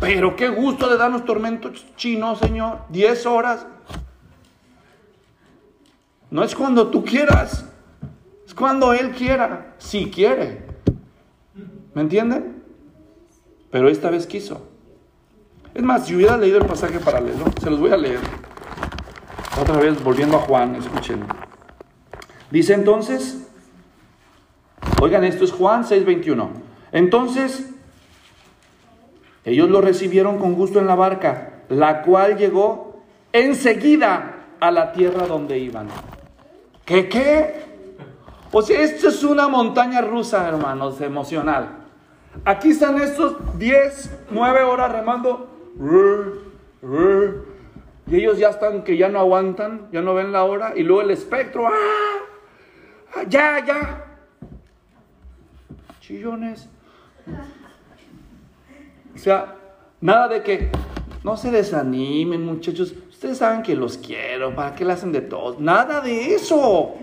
Pero 0.00 0.34
qué 0.36 0.48
gusto 0.48 0.88
de 0.88 0.96
darnos 0.96 1.24
tormentos 1.24 1.86
chinos, 1.96 2.38
Señor. 2.38 2.78
Diez 2.88 3.26
horas. 3.26 3.66
No 6.30 6.44
es 6.44 6.54
cuando 6.54 6.88
tú 6.88 7.04
quieras, 7.04 7.64
es 8.46 8.54
cuando 8.54 8.92
Él 8.92 9.12
quiera, 9.12 9.74
si 9.78 10.10
quiere. 10.10 10.62
¿Me 11.94 12.02
entienden? 12.02 12.62
Pero 13.70 13.88
esta 13.88 14.10
vez 14.10 14.26
quiso. 14.26 14.68
Es 15.74 15.82
más, 15.82 16.06
si 16.06 16.14
hubiera 16.14 16.36
leído 16.36 16.58
el 16.58 16.66
pasaje 16.66 16.98
paralelo, 16.98 17.44
se 17.60 17.70
los 17.70 17.80
voy 17.80 17.92
a 17.92 17.96
leer. 17.96 18.20
Otra 19.60 19.76
vez, 19.76 20.02
volviendo 20.02 20.36
a 20.36 20.40
Juan, 20.40 20.76
escuchen. 20.76 21.24
Dice 22.50 22.74
entonces, 22.74 23.48
oigan, 25.00 25.24
esto 25.24 25.44
es 25.44 25.52
Juan 25.52 25.84
6:21. 25.84 26.48
Entonces, 26.92 27.70
ellos 29.44 29.68
lo 29.68 29.80
recibieron 29.80 30.38
con 30.38 30.54
gusto 30.54 30.78
en 30.78 30.86
la 30.86 30.94
barca, 30.94 31.62
la 31.68 32.02
cual 32.02 32.36
llegó 32.36 33.02
enseguida 33.32 34.46
a 34.60 34.70
la 34.70 34.92
tierra 34.92 35.26
donde 35.26 35.58
iban. 35.58 35.88
¿Qué 36.88 37.06
qué? 37.06 37.54
O 38.50 38.62
sea, 38.62 38.80
esto 38.80 39.08
es 39.08 39.22
una 39.22 39.46
montaña 39.46 40.00
rusa, 40.00 40.48
hermanos, 40.48 40.98
emocional. 41.02 41.84
Aquí 42.46 42.70
están 42.70 42.98
estos 42.98 43.36
10, 43.58 44.20
9 44.30 44.62
horas 44.62 44.92
remando. 44.92 45.50
Y 48.06 48.16
ellos 48.16 48.38
ya 48.38 48.48
están 48.48 48.84
que 48.84 48.96
ya 48.96 49.10
no 49.10 49.18
aguantan, 49.18 49.88
ya 49.92 50.00
no 50.00 50.14
ven 50.14 50.32
la 50.32 50.44
hora. 50.44 50.72
Y 50.76 50.82
luego 50.82 51.02
el 51.02 51.10
espectro, 51.10 51.66
¡ah! 51.66 51.72
¡Ah! 53.14 53.22
¡Ya, 53.28 53.62
ya! 53.66 54.04
Chillones. 56.00 56.70
O 59.14 59.18
sea, 59.18 59.56
nada 60.00 60.28
de 60.28 60.42
que 60.42 60.70
no 61.22 61.36
se 61.36 61.50
desanimen, 61.50 62.46
muchachos. 62.46 62.94
Ustedes 63.18 63.38
saben 63.38 63.64
que 63.64 63.74
los 63.74 63.98
quiero, 63.98 64.54
¿para 64.54 64.76
qué 64.76 64.84
le 64.84 64.92
hacen 64.92 65.10
de 65.10 65.20
todo? 65.20 65.56
Nada 65.58 66.00
de 66.00 66.36
eso. 66.36 66.94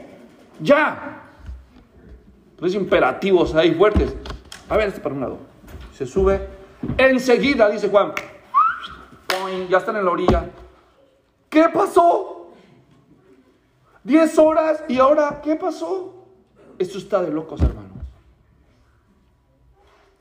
Ya. 0.62 1.24
Tres 2.56 2.74
imperativos 2.74 3.54
ahí 3.54 3.74
fuertes. 3.74 4.16
A 4.70 4.78
ver, 4.78 4.88
este 4.88 5.02
para 5.02 5.14
un 5.14 5.20
lado. 5.20 5.40
Se 5.94 6.06
sube. 6.06 6.48
Enseguida, 6.98 7.70
dice 7.70 7.90
Juan. 7.90 8.14
Ya 9.70 9.78
están 9.78 9.98
en 9.98 10.06
la 10.06 10.12
orilla. 10.12 10.50
¿Qué 11.50 11.66
pasó? 11.68 12.48
Diez 14.02 14.40
horas 14.40 14.86
y 14.88 14.98
ahora, 15.00 15.42
¿qué 15.44 15.58
pasó? 15.58 16.14
Esto 16.80 16.98
está 16.98 17.22
de 17.24 17.30
locos, 17.30 17.62
hermanos. 17.62 17.92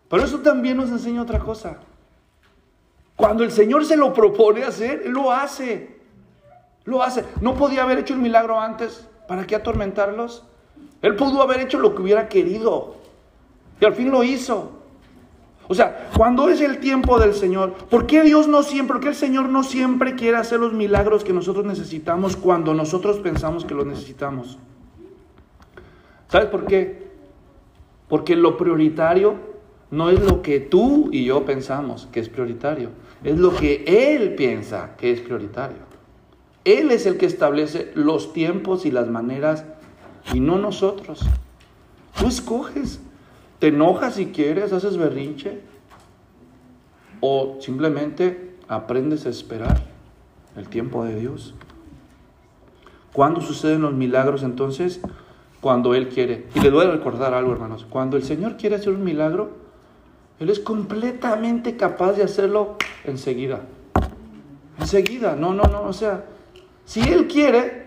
Pero 0.09 0.24
eso 0.24 0.40
también 0.40 0.76
nos 0.76 0.90
enseña 0.90 1.22
otra 1.22 1.38
cosa. 1.38 1.78
Cuando 3.16 3.44
el 3.44 3.52
Señor 3.52 3.84
se 3.84 3.96
lo 3.96 4.12
propone 4.12 4.64
hacer, 4.64 5.02
Él 5.04 5.12
lo 5.12 5.30
hace. 5.30 5.98
Lo 6.84 7.02
hace. 7.02 7.24
No 7.40 7.54
podía 7.54 7.82
haber 7.82 7.98
hecho 7.98 8.14
el 8.14 8.20
milagro 8.20 8.60
antes. 8.60 9.06
¿Para 9.28 9.46
qué 9.46 9.54
atormentarlos? 9.54 10.44
Él 11.00 11.16
pudo 11.16 11.42
haber 11.42 11.60
hecho 11.60 11.78
lo 11.78 11.94
que 11.94 12.02
hubiera 12.02 12.28
querido. 12.28 12.96
Y 13.80 13.84
al 13.84 13.94
fin 13.94 14.10
lo 14.10 14.22
hizo. 14.24 14.72
O 15.66 15.74
sea, 15.74 16.10
cuando 16.16 16.48
es 16.48 16.60
el 16.60 16.78
tiempo 16.78 17.18
del 17.18 17.34
Señor, 17.34 17.72
¿por 17.72 18.06
qué 18.06 18.22
Dios 18.22 18.48
no 18.48 18.62
siempre, 18.62 18.94
por 18.94 19.02
qué 19.02 19.08
el 19.08 19.14
Señor 19.14 19.48
no 19.48 19.62
siempre 19.62 20.14
quiere 20.14 20.36
hacer 20.36 20.60
los 20.60 20.74
milagros 20.74 21.24
que 21.24 21.32
nosotros 21.32 21.64
necesitamos 21.64 22.36
cuando 22.36 22.74
nosotros 22.74 23.18
pensamos 23.20 23.64
que 23.64 23.74
los 23.74 23.86
necesitamos? 23.86 24.58
¿Sabes 26.28 26.48
por 26.48 26.66
qué? 26.66 27.08
Porque 28.08 28.36
lo 28.36 28.58
prioritario 28.58 29.36
no 29.90 30.10
es 30.10 30.20
lo 30.20 30.42
que 30.42 30.60
tú 30.60 31.08
y 31.12 31.24
yo 31.24 31.44
pensamos 31.46 32.08
que 32.12 32.20
es 32.20 32.28
prioritario, 32.28 32.90
es 33.24 33.38
lo 33.38 33.56
que 33.56 33.84
Él 33.86 34.34
piensa 34.34 34.96
que 34.96 35.10
es 35.10 35.20
prioritario. 35.20 35.78
Él 36.64 36.90
es 36.90 37.06
el 37.06 37.16
que 37.16 37.26
establece 37.26 37.90
los 37.94 38.32
tiempos 38.32 38.86
y 38.86 38.90
las 38.90 39.08
maneras 39.08 39.64
y 40.32 40.40
no 40.40 40.58
nosotros. 40.58 41.20
Tú 42.18 42.26
escoges, 42.26 43.00
te 43.58 43.68
enojas 43.68 44.14
si 44.14 44.26
quieres, 44.26 44.72
haces 44.72 44.96
berrinche 44.96 45.60
o 47.20 47.58
simplemente 47.60 48.56
aprendes 48.68 49.26
a 49.26 49.30
esperar 49.30 49.82
el 50.56 50.68
tiempo 50.68 51.04
de 51.04 51.18
Dios. 51.18 51.54
¿Cuándo 53.12 53.40
suceden 53.40 53.82
los 53.82 53.94
milagros 53.94 54.42
entonces? 54.42 55.00
Cuando 55.60 55.94
Él 55.94 56.08
quiere. 56.08 56.46
Y 56.54 56.60
le 56.60 56.70
voy 56.70 56.84
a 56.84 56.90
recordar 56.90 57.32
algo, 57.32 57.52
hermanos. 57.52 57.86
Cuando 57.88 58.16
el 58.16 58.22
Señor 58.22 58.56
quiere 58.56 58.76
hacer 58.76 58.92
un 58.92 59.04
milagro, 59.04 59.63
Él 60.41 60.51
es 60.51 60.59
completamente 60.59 61.76
capaz 61.76 62.12
de 62.12 62.24
hacerlo 62.24 62.76
enseguida. 63.05 63.62
Enseguida, 64.78 65.37
no, 65.37 65.55
no, 65.55 65.64
no, 65.64 65.82
o 65.82 65.93
sea, 65.93 66.24
si 66.85 67.01
Él 67.01 67.28
quiere, 67.28 67.87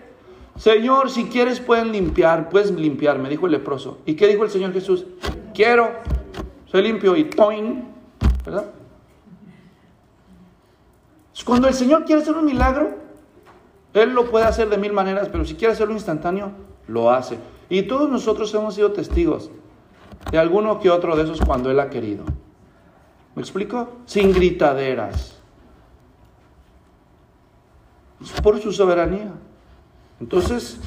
Señor, 0.56 1.10
si 1.10 1.24
quieres 1.26 1.60
pueden 1.60 1.92
limpiar, 1.92 2.48
puedes 2.48 2.70
limpiar, 2.70 3.18
me 3.18 3.28
dijo 3.28 3.46
el 3.46 3.52
leproso. 3.52 3.98
¿Y 4.06 4.14
qué 4.14 4.26
dijo 4.26 4.44
el 4.44 4.50
Señor 4.50 4.72
Jesús? 4.72 5.04
Quiero, 5.54 5.90
soy 6.66 6.82
limpio 6.82 7.16
y 7.16 7.24
toin, 7.24 7.84
¿verdad? 8.44 8.72
Cuando 11.44 11.66
el 11.66 11.72
Señor 11.72 12.04
quiere 12.04 12.20
hacer 12.20 12.36
un 12.36 12.44
milagro, 12.44 12.90
Él 13.94 14.12
lo 14.12 14.30
puede 14.30 14.44
hacer 14.44 14.68
de 14.68 14.76
mil 14.76 14.92
maneras, 14.92 15.30
pero 15.30 15.46
si 15.46 15.54
quiere 15.54 15.72
hacerlo 15.72 15.94
instantáneo, 15.94 16.52
lo 16.86 17.10
hace. 17.10 17.38
Y 17.70 17.82
todos 17.84 18.10
nosotros 18.10 18.52
hemos 18.52 18.74
sido 18.74 18.92
testigos 18.92 19.50
de 20.30 20.38
alguno 20.38 20.80
que 20.80 20.90
otro 20.90 21.16
de 21.16 21.24
esos 21.24 21.40
cuando 21.40 21.70
Él 21.70 21.80
ha 21.80 21.90
querido. 21.90 22.24
¿Me 23.34 23.42
explico? 23.42 23.98
Sin 24.06 24.32
gritaderas. 24.32 25.36
por 28.42 28.60
su 28.60 28.72
soberanía. 28.72 29.32
Entonces, 30.20 30.80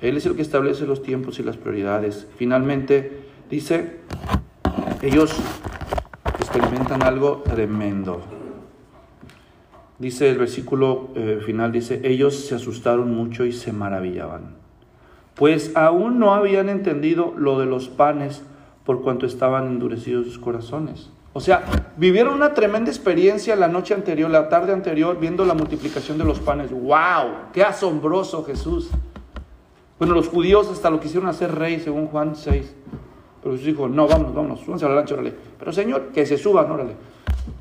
Él 0.00 0.16
es 0.16 0.26
el 0.26 0.34
que 0.34 0.42
establece 0.42 0.84
los 0.84 1.02
tiempos 1.02 1.38
y 1.38 1.44
las 1.44 1.56
prioridades. 1.56 2.26
Finalmente, 2.36 3.28
dice, 3.48 4.00
ellos 5.00 5.36
experimentan 6.40 7.02
algo 7.02 7.42
tremendo. 7.44 8.20
Dice 9.98 10.28
el 10.28 10.38
versículo 10.38 11.10
eh, 11.14 11.40
final, 11.44 11.70
dice, 11.70 12.00
ellos 12.02 12.46
se 12.46 12.56
asustaron 12.56 13.14
mucho 13.14 13.44
y 13.44 13.52
se 13.52 13.72
maravillaban, 13.72 14.56
pues 15.34 15.72
aún 15.74 16.18
no 16.18 16.34
habían 16.34 16.68
entendido 16.68 17.34
lo 17.36 17.58
de 17.58 17.66
los 17.66 17.88
panes 17.88 18.42
por 18.84 19.02
cuanto 19.02 19.26
estaban 19.26 19.66
endurecidos 19.66 20.26
sus 20.26 20.38
corazones. 20.38 21.10
O 21.34 21.40
sea, 21.40 21.64
vivieron 21.96 22.34
una 22.34 22.52
tremenda 22.52 22.90
experiencia 22.90 23.56
la 23.56 23.68
noche 23.68 23.94
anterior, 23.94 24.30
la 24.30 24.48
tarde 24.48 24.72
anterior, 24.72 25.18
viendo 25.18 25.44
la 25.46 25.54
multiplicación 25.54 26.18
de 26.18 26.24
los 26.24 26.40
panes. 26.40 26.70
¡Wow! 26.70 27.50
¡Qué 27.52 27.62
asombroso 27.62 28.44
Jesús! 28.44 28.90
Bueno, 29.98 30.14
los 30.14 30.28
judíos 30.28 30.68
hasta 30.70 30.90
lo 30.90 31.00
quisieron 31.00 31.28
hacer 31.28 31.54
rey, 31.54 31.80
según 31.80 32.08
Juan 32.08 32.36
6. 32.36 32.74
Pero 33.40 33.54
Jesús 33.54 33.66
dijo, 33.66 33.88
no, 33.88 34.06
vámonos, 34.06 34.34
vámonos, 34.34 34.60
súbanse 34.60 34.84
a 34.84 34.88
la 34.88 34.96
lancha, 34.96 35.14
órale. 35.14 35.32
Pero 35.58 35.72
Señor, 35.72 36.08
que 36.12 36.26
se 36.26 36.36
suban, 36.36 36.70
órale. 36.70 36.96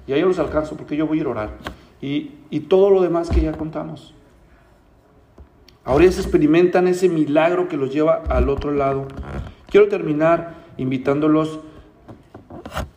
Y 0.06 0.14
ahí 0.14 0.20
yo 0.20 0.28
los 0.28 0.40
alcanzo 0.40 0.76
porque 0.76 0.98
yo 0.98 1.08
voy 1.08 1.20
a 1.20 1.22
ir 1.22 1.28
a 1.28 1.30
orar. 1.30 1.50
Y, 2.02 2.32
y 2.50 2.62
todo 2.62 2.90
lo 2.90 3.02
demás 3.02 3.30
que 3.30 3.42
ya 3.42 3.54
contamos. 3.54 4.14
Ahora 5.84 6.12
se 6.12 6.22
experimentan 6.22 6.88
ese 6.88 7.10
milagro 7.10 7.68
que 7.68 7.78
los 7.78 7.92
lleva 7.92 8.22
al 8.30 8.50
otro 8.50 8.72
lado. 8.72 9.08
Quiero 9.70 9.88
terminar 9.88 10.54
invitándolos 10.78 11.60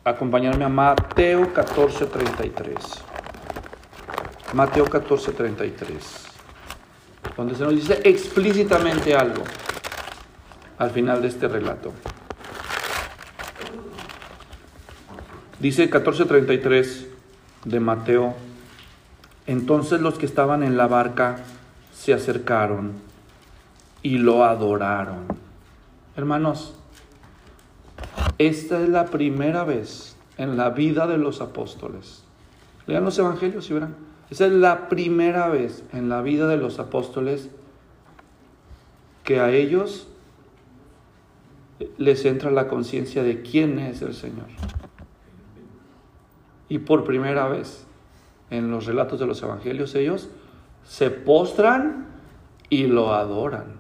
acompañarme 0.05 0.65
a 0.65 0.69
Mateo 0.69 1.53
14:33. 1.55 2.75
Mateo 4.53 4.85
14:33. 4.85 6.27
Donde 7.37 7.55
se 7.55 7.65
nos 7.65 7.75
dice 7.75 8.01
explícitamente 8.05 9.15
algo 9.15 9.43
al 10.79 10.91
final 10.91 11.23
de 11.23 11.29
este 11.29 11.49
relato. 11.49 11.93
Dice 15.59 15.89
14:33 15.89 17.07
de 17.65 17.81
Mateo. 17.81 18.35
Entonces 19.47 20.03
los 20.03 20.19
que 20.19 20.27
estaban 20.27 20.63
en 20.63 20.77
la 20.77 20.87
barca 20.87 21.39
se 22.05 22.13
acercaron 22.13 22.93
y 24.03 24.19
lo 24.19 24.45
adoraron. 24.45 25.25
Hermanos, 26.17 26.75
esta 28.37 28.83
es 28.83 28.91
la 28.91 29.07
primera 29.07 29.65
vez 29.65 30.15
en 30.37 30.59
la 30.59 30.69
vida 30.69 31.07
de 31.07 31.17
los 31.17 31.41
apóstoles. 31.41 32.23
Lean 32.87 33.05
los 33.05 33.19
evangelios 33.19 33.71
y 33.71 33.73
verán. 33.73 33.97
Esa 34.29 34.45
es 34.45 34.53
la 34.53 34.91
primera 34.91 35.49
vez 35.49 35.83
en 35.95 36.11
la 36.11 36.21
vida 36.21 36.47
de 36.47 36.59
los 36.59 36.79
apóstoles 36.79 37.49
que 39.23 39.41
a 39.41 39.51
ellos 39.51 40.07
les 41.97 42.27
entra 42.27 42.51
la 42.51 42.69
conciencia 42.69 43.23
de 43.23 43.41
quién 43.41 43.79
es 43.79 44.03
el 44.03 44.13
Señor. 44.13 44.49
Y 46.69 46.81
por 46.81 47.05
primera 47.05 47.49
vez 47.49 47.87
en 48.51 48.71
los 48.71 48.85
relatos 48.85 49.19
de 49.19 49.27
los 49.27 49.43
evangelios 49.43 49.95
ellos 49.95 50.29
se 50.85 51.11
postran 51.11 52.07
y 52.69 52.87
lo 52.87 53.15
adoran. 53.15 53.77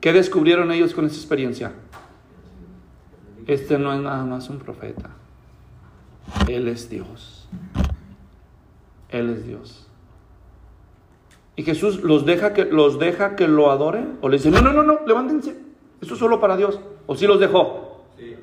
¿Qué 0.00 0.12
descubrieron 0.12 0.72
ellos 0.72 0.94
con 0.94 1.06
esa 1.06 1.16
experiencia? 1.16 1.72
Este 3.46 3.78
no 3.78 3.92
es 3.92 4.00
nada 4.00 4.24
más 4.24 4.48
un 4.48 4.58
profeta. 4.58 5.10
Él 6.48 6.68
es 6.68 6.88
Dios. 6.88 7.48
Él 9.08 9.30
es 9.30 9.46
Dios. 9.46 9.86
Y 11.56 11.62
Jesús 11.62 12.02
los 12.02 12.24
deja 12.24 12.54
que, 12.54 12.64
los 12.64 12.98
deja 12.98 13.36
que 13.36 13.48
lo 13.48 13.70
adoren. 13.70 14.18
O 14.20 14.28
le 14.28 14.38
dice, 14.38 14.50
no, 14.50 14.62
no, 14.62 14.72
no, 14.72 14.82
no, 14.82 15.00
levántense. 15.06 15.56
Esto 16.00 16.14
es 16.14 16.20
solo 16.20 16.40
para 16.40 16.56
Dios. 16.56 16.80
¿O 17.06 17.16
sí 17.16 17.26
los 17.26 17.40
dejó? 17.40 18.06
Sí. 18.16 18.36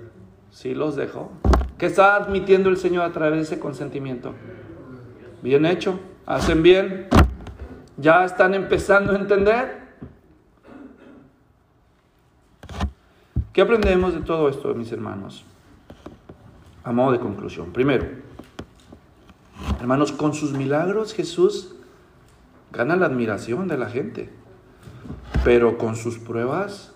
Sí 0.51 0.73
los 0.75 0.95
dejó. 0.95 1.31
¿Qué 1.77 1.85
está 1.85 2.15
admitiendo 2.15 2.69
el 2.69 2.77
Señor 2.77 3.05
a 3.05 3.11
través 3.11 3.37
de 3.37 3.43
ese 3.43 3.59
consentimiento? 3.59 4.33
Bien 5.41 5.65
hecho. 5.65 5.99
Hacen 6.25 6.61
bien. 6.61 7.07
Ya 7.97 8.23
están 8.23 8.53
empezando 8.53 9.11
a 9.11 9.15
entender. 9.15 9.87
¿Qué 13.51 13.61
aprendemos 13.61 14.13
de 14.13 14.21
todo 14.21 14.49
esto, 14.49 14.71
mis 14.75 14.91
hermanos? 14.91 15.43
A 16.83 16.91
modo 16.91 17.11
de 17.11 17.19
conclusión. 17.19 17.73
Primero, 17.73 18.07
hermanos, 19.79 20.11
con 20.11 20.35
sus 20.35 20.51
milagros 20.51 21.13
Jesús 21.13 21.75
gana 22.71 22.95
la 22.95 23.07
admiración 23.07 23.67
de 23.67 23.79
la 23.79 23.89
gente, 23.89 24.29
pero 25.43 25.79
con 25.79 25.95
sus 25.95 26.19
pruebas, 26.19 26.93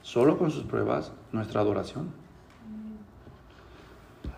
solo 0.00 0.38
con 0.38 0.50
sus 0.50 0.64
pruebas, 0.64 1.12
nuestra 1.32 1.60
adoración. 1.60 2.10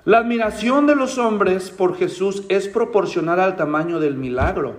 La 0.05 0.19
admiración 0.19 0.89
de 0.89 0.97
los 0.97 1.19
hombres 1.19 1.71
por 1.71 1.97
Jesús 1.97 2.43
es 2.49 2.67
proporcional 2.67 3.39
al 3.39 3.57
tamaño 3.57 4.01
del 4.01 4.17
milagro. 4.17 4.77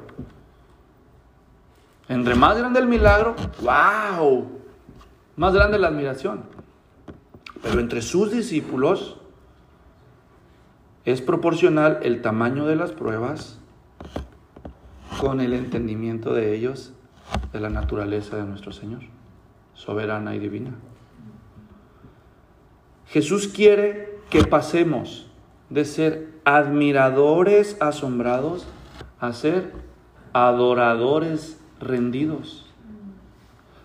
Entre 2.09 2.33
más 2.33 2.57
grande 2.57 2.79
el 2.79 2.87
milagro, 2.87 3.35
wow, 3.61 4.47
más 5.35 5.53
grande 5.53 5.77
la 5.77 5.89
admiración. 5.89 6.43
Pero 7.61 7.79
entre 7.79 8.01
sus 8.01 8.31
discípulos 8.31 9.17
es 11.05 11.21
proporcional 11.21 11.99
el 12.01 12.21
tamaño 12.21 12.65
de 12.65 12.75
las 12.75 12.91
pruebas 12.91 13.59
con 15.21 15.39
el 15.39 15.53
entendimiento 15.53 16.33
de 16.33 16.55
ellos 16.55 16.93
de 17.53 17.59
la 17.59 17.69
naturaleza 17.69 18.37
de 18.37 18.43
nuestro 18.43 18.71
Señor, 18.71 19.01
soberana 19.75 20.35
y 20.35 20.39
divina. 20.39 20.71
Jesús 23.05 23.47
quiere 23.47 24.19
que 24.31 24.43
pasemos 24.43 25.29
de 25.69 25.85
ser 25.85 26.39
admiradores 26.43 27.77
asombrados 27.79 28.67
a 29.19 29.33
ser 29.33 29.73
adoradores 30.33 31.58
rendidos. 31.79 32.65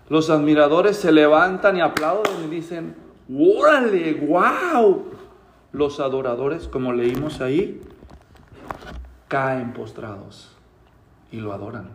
Los 0.09 0.29
admiradores 0.29 0.97
se 0.97 1.11
levantan 1.11 1.77
y 1.77 1.81
aplauden 1.81 2.45
y 2.45 2.47
dicen, 2.47 2.95
¡órale, 3.29 4.13
wow! 4.13 5.05
Los 5.71 5.99
adoradores, 5.99 6.67
como 6.67 6.93
leímos 6.93 7.41
ahí, 7.41 7.81
caen 9.27 9.73
postrados 9.73 10.55
y 11.31 11.37
lo 11.37 11.53
adoran. 11.53 11.89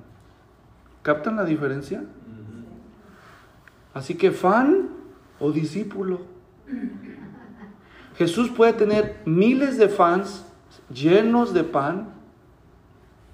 ¿Captan 1.02 1.36
la 1.36 1.44
diferencia? 1.44 2.04
Así 3.94 4.16
que 4.16 4.30
fan 4.32 4.90
o 5.38 5.50
discípulo. 5.50 6.20
Jesús 8.16 8.50
puede 8.50 8.74
tener 8.74 9.22
miles 9.24 9.78
de 9.78 9.88
fans 9.88 10.44
llenos 10.92 11.54
de 11.54 11.64
pan 11.64 12.10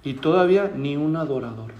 y 0.03 0.13
todavía 0.13 0.71
ni 0.73 0.95
un 0.95 1.15
adorador. 1.17 1.71